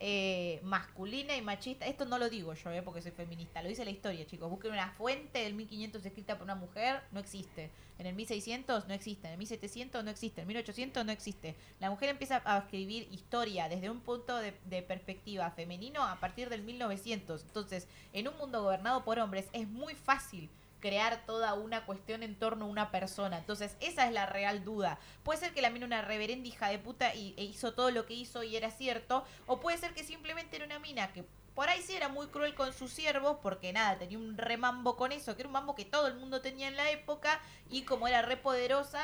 eh, 0.00 0.60
masculina 0.62 1.36
y 1.36 1.42
machista. 1.42 1.86
Esto 1.86 2.04
no 2.04 2.18
lo 2.18 2.28
digo 2.28 2.52
yo, 2.54 2.70
eh, 2.70 2.82
porque 2.82 3.00
soy 3.00 3.12
feminista. 3.12 3.62
Lo 3.62 3.68
dice 3.68 3.84
la 3.84 3.90
historia, 3.90 4.26
chicos. 4.26 4.50
Busquen 4.50 4.72
una 4.72 4.90
fuente 4.90 5.40
del 5.40 5.54
1500 5.54 6.04
escrita 6.04 6.36
por 6.36 6.44
una 6.44 6.54
mujer. 6.54 7.02
No 7.12 7.20
existe. 7.20 7.70
En 7.98 8.06
el 8.06 8.14
1600 8.14 8.88
no 8.88 8.94
existe. 8.94 9.28
En 9.28 9.32
el 9.34 9.38
1700 9.38 10.04
no 10.04 10.10
existe. 10.10 10.40
En 10.40 10.44
el 10.44 10.48
1800 10.48 11.06
no 11.06 11.12
existe. 11.12 11.54
La 11.80 11.90
mujer 11.90 12.08
empieza 12.08 12.42
a 12.44 12.58
escribir 12.58 13.08
historia 13.12 13.68
desde 13.68 13.90
un 13.90 14.00
punto 14.00 14.36
de, 14.36 14.52
de 14.64 14.82
perspectiva 14.82 15.50
femenino 15.50 16.02
a 16.02 16.18
partir 16.20 16.48
del 16.48 16.62
1900. 16.62 17.42
Entonces, 17.42 17.86
en 18.12 18.28
un 18.28 18.36
mundo 18.36 18.62
gobernado 18.62 19.04
por 19.04 19.18
hombres 19.18 19.46
es 19.52 19.68
muy 19.68 19.94
fácil 19.94 20.50
crear 20.84 21.24
toda 21.24 21.54
una 21.54 21.86
cuestión 21.86 22.22
en 22.22 22.34
torno 22.34 22.66
a 22.66 22.68
una 22.68 22.90
persona. 22.90 23.38
Entonces, 23.38 23.74
esa 23.80 24.06
es 24.06 24.12
la 24.12 24.26
real 24.26 24.64
duda. 24.64 24.98
Puede 25.22 25.40
ser 25.40 25.54
que 25.54 25.62
la 25.62 25.70
mina 25.70 25.86
una 25.86 26.02
reverenda 26.02 26.46
hija 26.46 26.68
de 26.68 26.78
puta 26.78 27.14
y, 27.14 27.32
e 27.38 27.44
hizo 27.44 27.72
todo 27.72 27.90
lo 27.90 28.04
que 28.04 28.12
hizo 28.12 28.42
y 28.42 28.54
era 28.54 28.70
cierto, 28.70 29.24
o 29.46 29.60
puede 29.60 29.78
ser 29.78 29.94
que 29.94 30.04
simplemente 30.04 30.56
era 30.56 30.66
una 30.66 30.78
mina 30.78 31.10
que 31.14 31.24
por 31.54 31.70
ahí 31.70 31.80
sí 31.80 31.96
era 31.96 32.10
muy 32.10 32.26
cruel 32.26 32.54
con 32.54 32.74
sus 32.74 32.92
siervos, 32.92 33.38
porque 33.42 33.72
nada, 33.72 33.96
tenía 33.96 34.18
un 34.18 34.36
remambo 34.36 34.94
con 34.98 35.10
eso, 35.10 35.34
que 35.34 35.40
era 35.42 35.48
un 35.48 35.54
mambo 35.54 35.74
que 35.74 35.86
todo 35.86 36.06
el 36.06 36.16
mundo 36.16 36.42
tenía 36.42 36.68
en 36.68 36.76
la 36.76 36.90
época, 36.90 37.40
y 37.70 37.84
como 37.84 38.06
era 38.06 38.20
re 38.20 38.36
poderosa, 38.36 39.00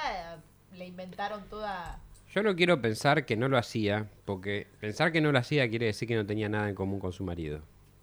le 0.76 0.87
inventaron 0.87 1.49
toda... 1.49 1.99
Yo 2.31 2.43
no 2.43 2.55
quiero 2.55 2.83
pensar 2.83 3.24
que 3.24 3.39
no 3.39 3.49
lo 3.49 3.57
hacía, 3.57 4.07
porque 4.26 4.66
pensar 4.81 5.12
que 5.12 5.22
no 5.22 5.33
lo 5.33 5.39
hacía 5.39 5.70
quiere 5.70 5.87
decir 5.87 6.07
que 6.07 6.16
no 6.16 6.26
tenía 6.26 6.51
nada 6.51 6.68
en 6.68 6.74
común 6.74 7.01
con 7.01 7.14
su 7.14 7.24
marido. 7.24 7.62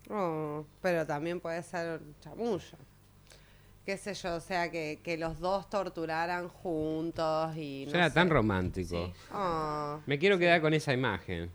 Oh, 0.10 0.66
pero 0.82 1.06
también 1.06 1.40
puede 1.40 1.62
ser 1.62 2.02
chamullo. 2.22 2.87
Qué 3.88 3.96
sé 3.96 4.14
yo, 4.16 4.36
o 4.36 4.40
sea, 4.42 4.70
que, 4.70 5.00
que 5.02 5.16
los 5.18 5.40
dos 5.40 5.70
torturaran 5.70 6.50
juntos 6.50 7.56
y... 7.56 7.84
no 7.86 7.92
Suena 7.92 8.10
sé. 8.10 8.16
tan 8.16 8.30
romántico. 8.30 8.90
Sí. 8.90 9.14
Oh, 9.34 10.02
Me 10.06 10.20
quiero 10.20 10.38
quedar 10.38 10.60
con 10.60 10.74
esa 10.74 10.92
imagen. 10.92 11.50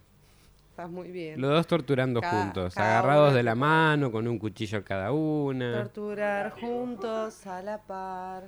estás 0.71 0.89
muy 0.89 1.11
bien. 1.13 1.39
Los 1.39 1.51
dos 1.51 1.67
torturando 1.67 2.23
Cada- 2.23 2.43
juntos, 2.43 2.75
cada 2.75 3.01
agarrados 3.01 3.35
de 3.35 3.43
la 3.43 3.55
mano, 3.55 4.11
con 4.11 4.27
un 4.27 4.39
cuchillo 4.39 4.83
cada 4.83 5.13
una. 5.13 5.75
Torturar 5.83 6.53
juntos 6.59 7.47
a 7.47 7.61
la 7.61 7.77
par. 7.77 8.45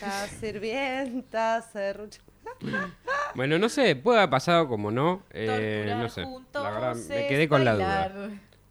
La 0.00 0.26
sirvienta 0.40 1.60
serrucha. 1.60 2.22
Bueno, 3.34 3.58
no 3.58 3.68
sé, 3.68 3.96
puede 3.96 4.18
haber 4.20 4.30
pasado 4.30 4.68
como 4.68 4.90
no. 4.92 5.22
eh, 5.30 5.92
no 5.98 6.08
sé. 6.08 6.22
juntos 6.24 6.62
La 6.62 6.70
verdad, 6.70 6.94
me 6.94 7.26
quedé 7.26 7.48
con 7.48 7.64
la 7.64 7.74
duda. 7.74 8.12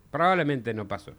Probablemente 0.10 0.74
no 0.74 0.88
pasó. 0.88 1.12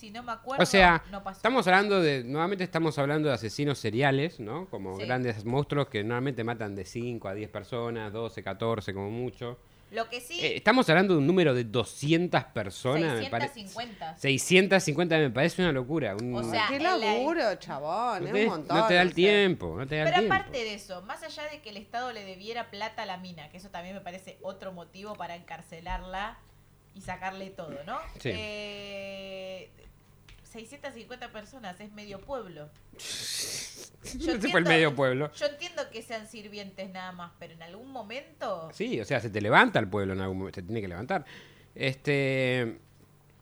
Si 0.00 0.10
no 0.10 0.22
me 0.22 0.32
acuerdo, 0.32 0.62
O 0.62 0.66
sea, 0.66 1.04
no 1.10 1.22
pasó. 1.22 1.36
estamos 1.36 1.66
hablando 1.66 2.00
de, 2.00 2.24
nuevamente 2.24 2.64
estamos 2.64 2.98
hablando 2.98 3.28
de 3.28 3.34
asesinos 3.34 3.78
seriales, 3.78 4.40
¿no? 4.40 4.66
Como 4.70 4.96
Sí. 4.96 5.04
grandes 5.04 5.44
monstruos 5.44 5.88
que 5.88 6.02
normalmente 6.02 6.42
matan 6.42 6.74
de 6.74 6.86
5 6.86 7.28
a 7.28 7.34
10 7.34 7.50
personas, 7.50 8.10
12, 8.10 8.42
14 8.42 8.94
como 8.94 9.10
mucho. 9.10 9.58
Lo 9.90 10.08
que 10.08 10.20
sí, 10.22 10.40
Eh, 10.40 10.56
estamos 10.56 10.88
hablando 10.88 11.12
de 11.14 11.18
un 11.18 11.26
número 11.26 11.52
de 11.52 11.64
200 11.64 12.44
personas, 12.44 13.18
me 13.20 13.28
parece. 13.28 13.54
650. 13.54 14.16
650 14.16 15.18
me 15.18 15.30
parece 15.30 15.60
una 15.60 15.72
locura. 15.72 16.14
un- 16.16 16.34
O 16.34 16.44
sea, 16.44 16.66
Qué 16.68 16.76
en 16.76 16.84
la- 16.84 16.96
laburo, 16.96 17.54
chabón. 17.56 18.20
no, 18.22 18.26
Es 18.28 18.32
te, 18.32 18.42
un 18.44 18.50
montón. 18.50 18.76
no 18.78 18.86
te 18.86 18.94
da 18.94 19.02
el 19.02 19.12
tiempo, 19.12 19.74
no 19.76 19.86
te 19.86 19.96
da 19.96 20.02
el 20.04 20.08
Pero 20.08 20.18
tiempo. 20.20 20.34
aparte 20.34 20.58
de 20.64 20.74
eso, 20.74 21.02
más 21.02 21.22
allá 21.24 21.42
de 21.50 21.60
que 21.60 21.68
el 21.70 21.76
Estado 21.76 22.10
le 22.12 22.24
debiera 22.24 22.70
plata 22.70 23.02
a 23.02 23.06
la 23.06 23.18
mina, 23.18 23.50
que 23.50 23.58
eso 23.58 23.68
también 23.68 23.94
me 23.96 24.00
parece 24.00 24.38
otro 24.42 24.72
motivo 24.72 25.14
para 25.16 25.34
encarcelarla 25.36 26.38
y 26.94 27.00
sacarle 27.02 27.50
todo, 27.50 27.74
¿no? 27.84 27.98
Sí. 28.20 28.30
Eh, 28.32 29.70
650 30.50 31.32
personas, 31.32 31.80
es 31.80 31.92
medio 31.92 32.20
pueblo. 32.20 32.68
Ese 34.02 34.48
fue 34.50 34.60
el 34.60 34.66
medio 34.66 34.94
pueblo. 34.94 35.30
Yo 35.32 35.46
entiendo 35.46 35.82
que 35.90 36.02
sean 36.02 36.26
sirvientes 36.26 36.90
nada 36.90 37.12
más, 37.12 37.32
pero 37.38 37.54
en 37.54 37.62
algún 37.62 37.90
momento... 37.90 38.70
Sí, 38.72 39.00
o 39.00 39.04
sea, 39.04 39.20
se 39.20 39.30
te 39.30 39.40
levanta 39.40 39.78
el 39.78 39.88
pueblo 39.88 40.14
en 40.14 40.20
algún 40.20 40.38
momento, 40.38 40.60
se 40.60 40.66
tiene 40.66 40.80
que 40.80 40.88
levantar. 40.88 41.24
Este. 41.74 42.78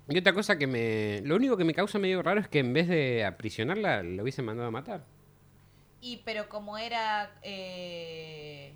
Y 0.08 0.18
otra 0.18 0.32
cosa 0.32 0.58
que 0.58 0.66
me. 0.66 1.20
Lo 1.24 1.36
único 1.36 1.56
que 1.56 1.64
me 1.64 1.74
causa 1.74 1.98
medio 1.98 2.22
raro 2.22 2.40
es 2.40 2.48
que 2.48 2.60
en 2.60 2.72
vez 2.72 2.88
de 2.88 3.24
aprisionarla, 3.24 4.02
lo 4.02 4.22
hubiesen 4.22 4.44
mandado 4.44 4.68
a 4.68 4.70
matar. 4.70 5.04
Y 6.00 6.18
pero 6.18 6.48
como 6.48 6.78
era 6.78 7.30
eh, 7.42 8.72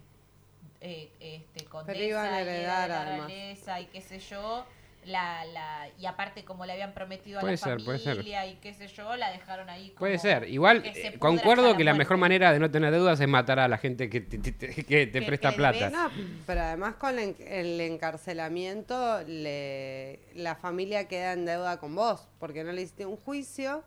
eh, 0.81 1.11
este, 1.21 1.65
condesa 1.67 1.93
Pero 1.93 2.05
iban 2.05 2.27
a 2.27 2.41
y 2.41 2.43
era 2.43 2.55
heredar, 2.55 3.29
realeza 3.29 3.81
y 3.81 3.87
qué 3.87 4.01
sé 4.01 4.19
yo, 4.19 4.67
la, 5.05 5.45
la, 5.47 5.89
y 5.99 6.07
aparte 6.07 6.45
como 6.45 6.65
le 6.65 6.73
habían 6.75 6.93
prometido 6.95 7.41
a 7.41 7.43
la 7.43 7.57
ser, 7.57 7.83
puede 7.85 7.99
ser. 7.99 8.17
familia 8.17 8.47
y 8.47 8.55
qué 8.57 8.73
sé 8.73 8.87
yo, 8.89 9.17
la 9.17 9.31
dejaron 9.33 9.69
ahí 9.69 9.89
como 9.89 9.99
Puede 9.99 10.19
ser. 10.19 10.49
Igual, 10.49 10.83
que 10.83 10.95
se 10.95 11.09
eh, 11.09 11.19
concuerdo 11.19 11.77
que 11.77 11.83
la 11.85 11.95
mejor 11.95 12.19
manera 12.19 12.53
de 12.53 12.61
no 12.61 12.71
tener 12.71 12.93
deudas 12.93 13.21
es 13.21 13.27
matar 13.29 13.59
a 13.59 13.67
la 13.69 13.79
gente 13.79 14.09
que 14.09 14.21
te, 14.21 14.39
te- 14.39 14.53
te- 14.53 14.85
que 14.85 15.07
te 15.09 15.21
Que- 15.21 15.23
presta 15.27 15.51
que 15.51 15.57
plata. 15.57 15.91
No, 15.91 16.11
pero 16.47 16.61
además 16.61 16.95
con 16.95 17.19
el, 17.19 17.35
el 17.41 17.81
encarcelamiento, 17.81 19.23
le, 19.27 20.21
la 20.35 20.55
familia 20.55 21.09
queda 21.09 21.33
en 21.33 21.47
deuda 21.47 21.79
con 21.79 21.95
vos, 21.95 22.29
porque 22.39 22.65
no 22.65 22.73
le 22.73 22.83
hiciste 22.83 23.07
un 23.07 23.17
juicio. 23.17 23.83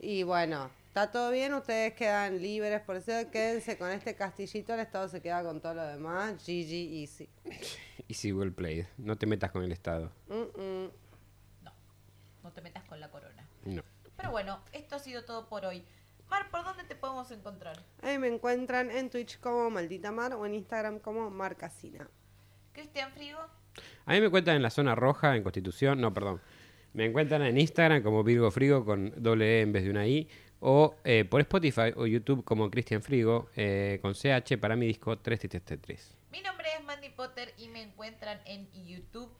Y 0.00 0.22
bueno, 0.22 0.70
está 0.96 1.10
todo 1.10 1.30
bien, 1.30 1.52
ustedes 1.52 1.92
quedan 1.92 2.40
libres, 2.40 2.80
por 2.80 2.96
eso 2.96 3.12
quédense 3.30 3.76
con 3.76 3.90
este 3.90 4.14
castillito, 4.14 4.72
el 4.72 4.80
Estado 4.80 5.06
se 5.08 5.20
queda 5.20 5.42
con 5.42 5.60
todo 5.60 5.74
lo 5.74 5.86
demás. 5.86 6.42
GG, 6.42 7.02
easy. 7.02 7.28
Easy 8.08 8.32
well 8.32 8.50
played. 8.50 8.86
No 8.96 9.18
te 9.18 9.26
metas 9.26 9.50
con 9.50 9.62
el 9.62 9.72
Estado. 9.72 10.10
Mm, 10.28 10.58
mm. 10.58 10.90
No, 11.64 11.72
no 12.44 12.52
te 12.52 12.62
metas 12.62 12.82
con 12.84 12.98
la 12.98 13.10
corona. 13.10 13.46
No. 13.66 13.82
Pero 14.16 14.30
bueno, 14.30 14.62
esto 14.72 14.96
ha 14.96 14.98
sido 14.98 15.22
todo 15.24 15.50
por 15.50 15.66
hoy. 15.66 15.84
Mar, 16.30 16.48
¿por 16.50 16.64
dónde 16.64 16.84
te 16.84 16.94
podemos 16.94 17.30
encontrar? 17.30 17.76
Ahí 18.00 18.18
me 18.18 18.28
encuentran 18.28 18.90
en 18.90 19.10
Twitch 19.10 19.38
como 19.38 19.68
Maldita 19.68 20.12
Mar 20.12 20.32
o 20.32 20.46
en 20.46 20.54
Instagram 20.54 21.00
como 21.00 21.28
Marcasina. 21.28 22.08
Cristian 22.72 23.12
Frigo. 23.12 23.40
A 24.06 24.12
mí 24.14 24.20
me 24.20 24.26
encuentran 24.26 24.56
en 24.56 24.62
la 24.62 24.70
zona 24.70 24.94
roja, 24.94 25.36
en 25.36 25.42
Constitución. 25.42 26.00
No, 26.00 26.14
perdón. 26.14 26.40
Me 26.94 27.04
encuentran 27.04 27.42
en 27.42 27.58
Instagram 27.58 28.02
como 28.02 28.24
Virgo 28.24 28.50
Frigo 28.50 28.82
con 28.86 29.12
doble 29.18 29.58
E 29.58 29.60
en 29.60 29.72
vez 29.72 29.84
de 29.84 29.90
una 29.90 30.06
I. 30.06 30.26
O 30.60 30.94
eh, 31.04 31.24
por 31.24 31.40
Spotify 31.42 31.92
o 31.96 32.06
YouTube 32.06 32.44
como 32.44 32.70
Cristian 32.70 33.02
Frigo 33.02 33.50
eh, 33.56 33.98
con 34.02 34.14
CH 34.14 34.58
para 34.58 34.74
mi 34.76 34.86
disco 34.86 35.18
333. 35.18 36.16
Mi 36.30 36.40
nombre 36.40 36.66
es 36.76 36.84
Mandy 36.84 37.10
Potter 37.10 37.52
y 37.58 37.68
me 37.68 37.82
encuentran 37.82 38.40
en 38.46 38.70
YouTube, 38.72 39.30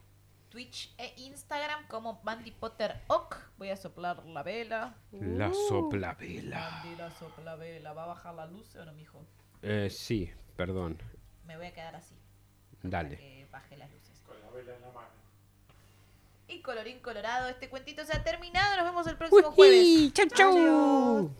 Twitch 0.49 0.93
e 0.97 1.13
Instagram 1.17 1.87
como 1.87 2.21
Mandy 2.23 2.51
Potter 2.51 3.01
Oc. 3.07 3.35
Voy 3.57 3.69
a 3.69 3.75
soplar 3.75 4.23
la 4.25 4.43
vela. 4.43 4.95
La 5.11 5.51
sopla 5.53 6.13
vela. 6.13 6.81
Mandy 6.83 6.95
la 6.97 7.11
sopla 7.11 7.55
vela. 7.55 7.93
¿Va 7.93 8.03
a 8.03 8.07
bajar 8.07 8.35
la 8.35 8.45
luz 8.45 8.75
o 8.75 8.85
no, 8.85 8.93
mijo? 8.93 9.25
Eh, 9.63 9.89
sí, 9.89 10.29
perdón. 10.55 11.01
Me 11.45 11.57
voy 11.57 11.65
a 11.67 11.73
quedar 11.73 11.95
así. 11.95 12.15
Para 12.81 12.89
Dale. 13.03 13.17
que 13.17 13.47
baje 13.51 13.75
las 13.75 13.91
luces. 13.91 14.21
Con 14.25 14.39
la 14.39 14.49
vela 14.51 14.75
en 14.75 14.81
la 14.81 14.91
mano. 14.91 15.16
Y 16.49 16.61
colorín 16.61 16.99
colorado, 16.99 17.49
este 17.49 17.67
cuentito 17.67 18.05
se 18.05 18.15
ha 18.15 18.23
terminado. 18.23 18.77
Nos 18.77 18.85
vemos 18.85 19.07
el 19.07 19.17
próximo 19.17 19.51
jueves. 19.51 20.13
¡Chau, 20.13 20.27
chau! 20.27 21.31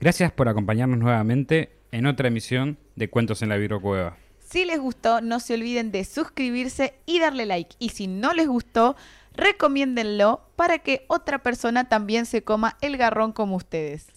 Gracias 0.00 0.32
por 0.32 0.48
acompañarnos 0.48 0.98
nuevamente 0.98 1.78
en 1.92 2.06
otra 2.06 2.26
emisión 2.26 2.76
de 2.96 3.08
Cuentos 3.08 3.42
en 3.42 3.50
la 3.50 3.56
Virocueva. 3.56 4.16
Si 4.40 4.64
les 4.64 4.80
gustó, 4.80 5.20
no 5.20 5.38
se 5.38 5.54
olviden 5.54 5.92
de 5.92 6.04
suscribirse 6.04 6.94
y 7.06 7.20
darle 7.20 7.46
like. 7.46 7.76
Y 7.78 7.90
si 7.90 8.08
no 8.08 8.32
les 8.32 8.48
gustó, 8.48 8.96
recomiéndenlo 9.34 10.40
para 10.56 10.80
que 10.80 11.04
otra 11.06 11.38
persona 11.44 11.88
también 11.88 12.26
se 12.26 12.42
coma 12.42 12.76
el 12.80 12.96
garrón 12.96 13.30
como 13.30 13.54
ustedes. 13.54 14.08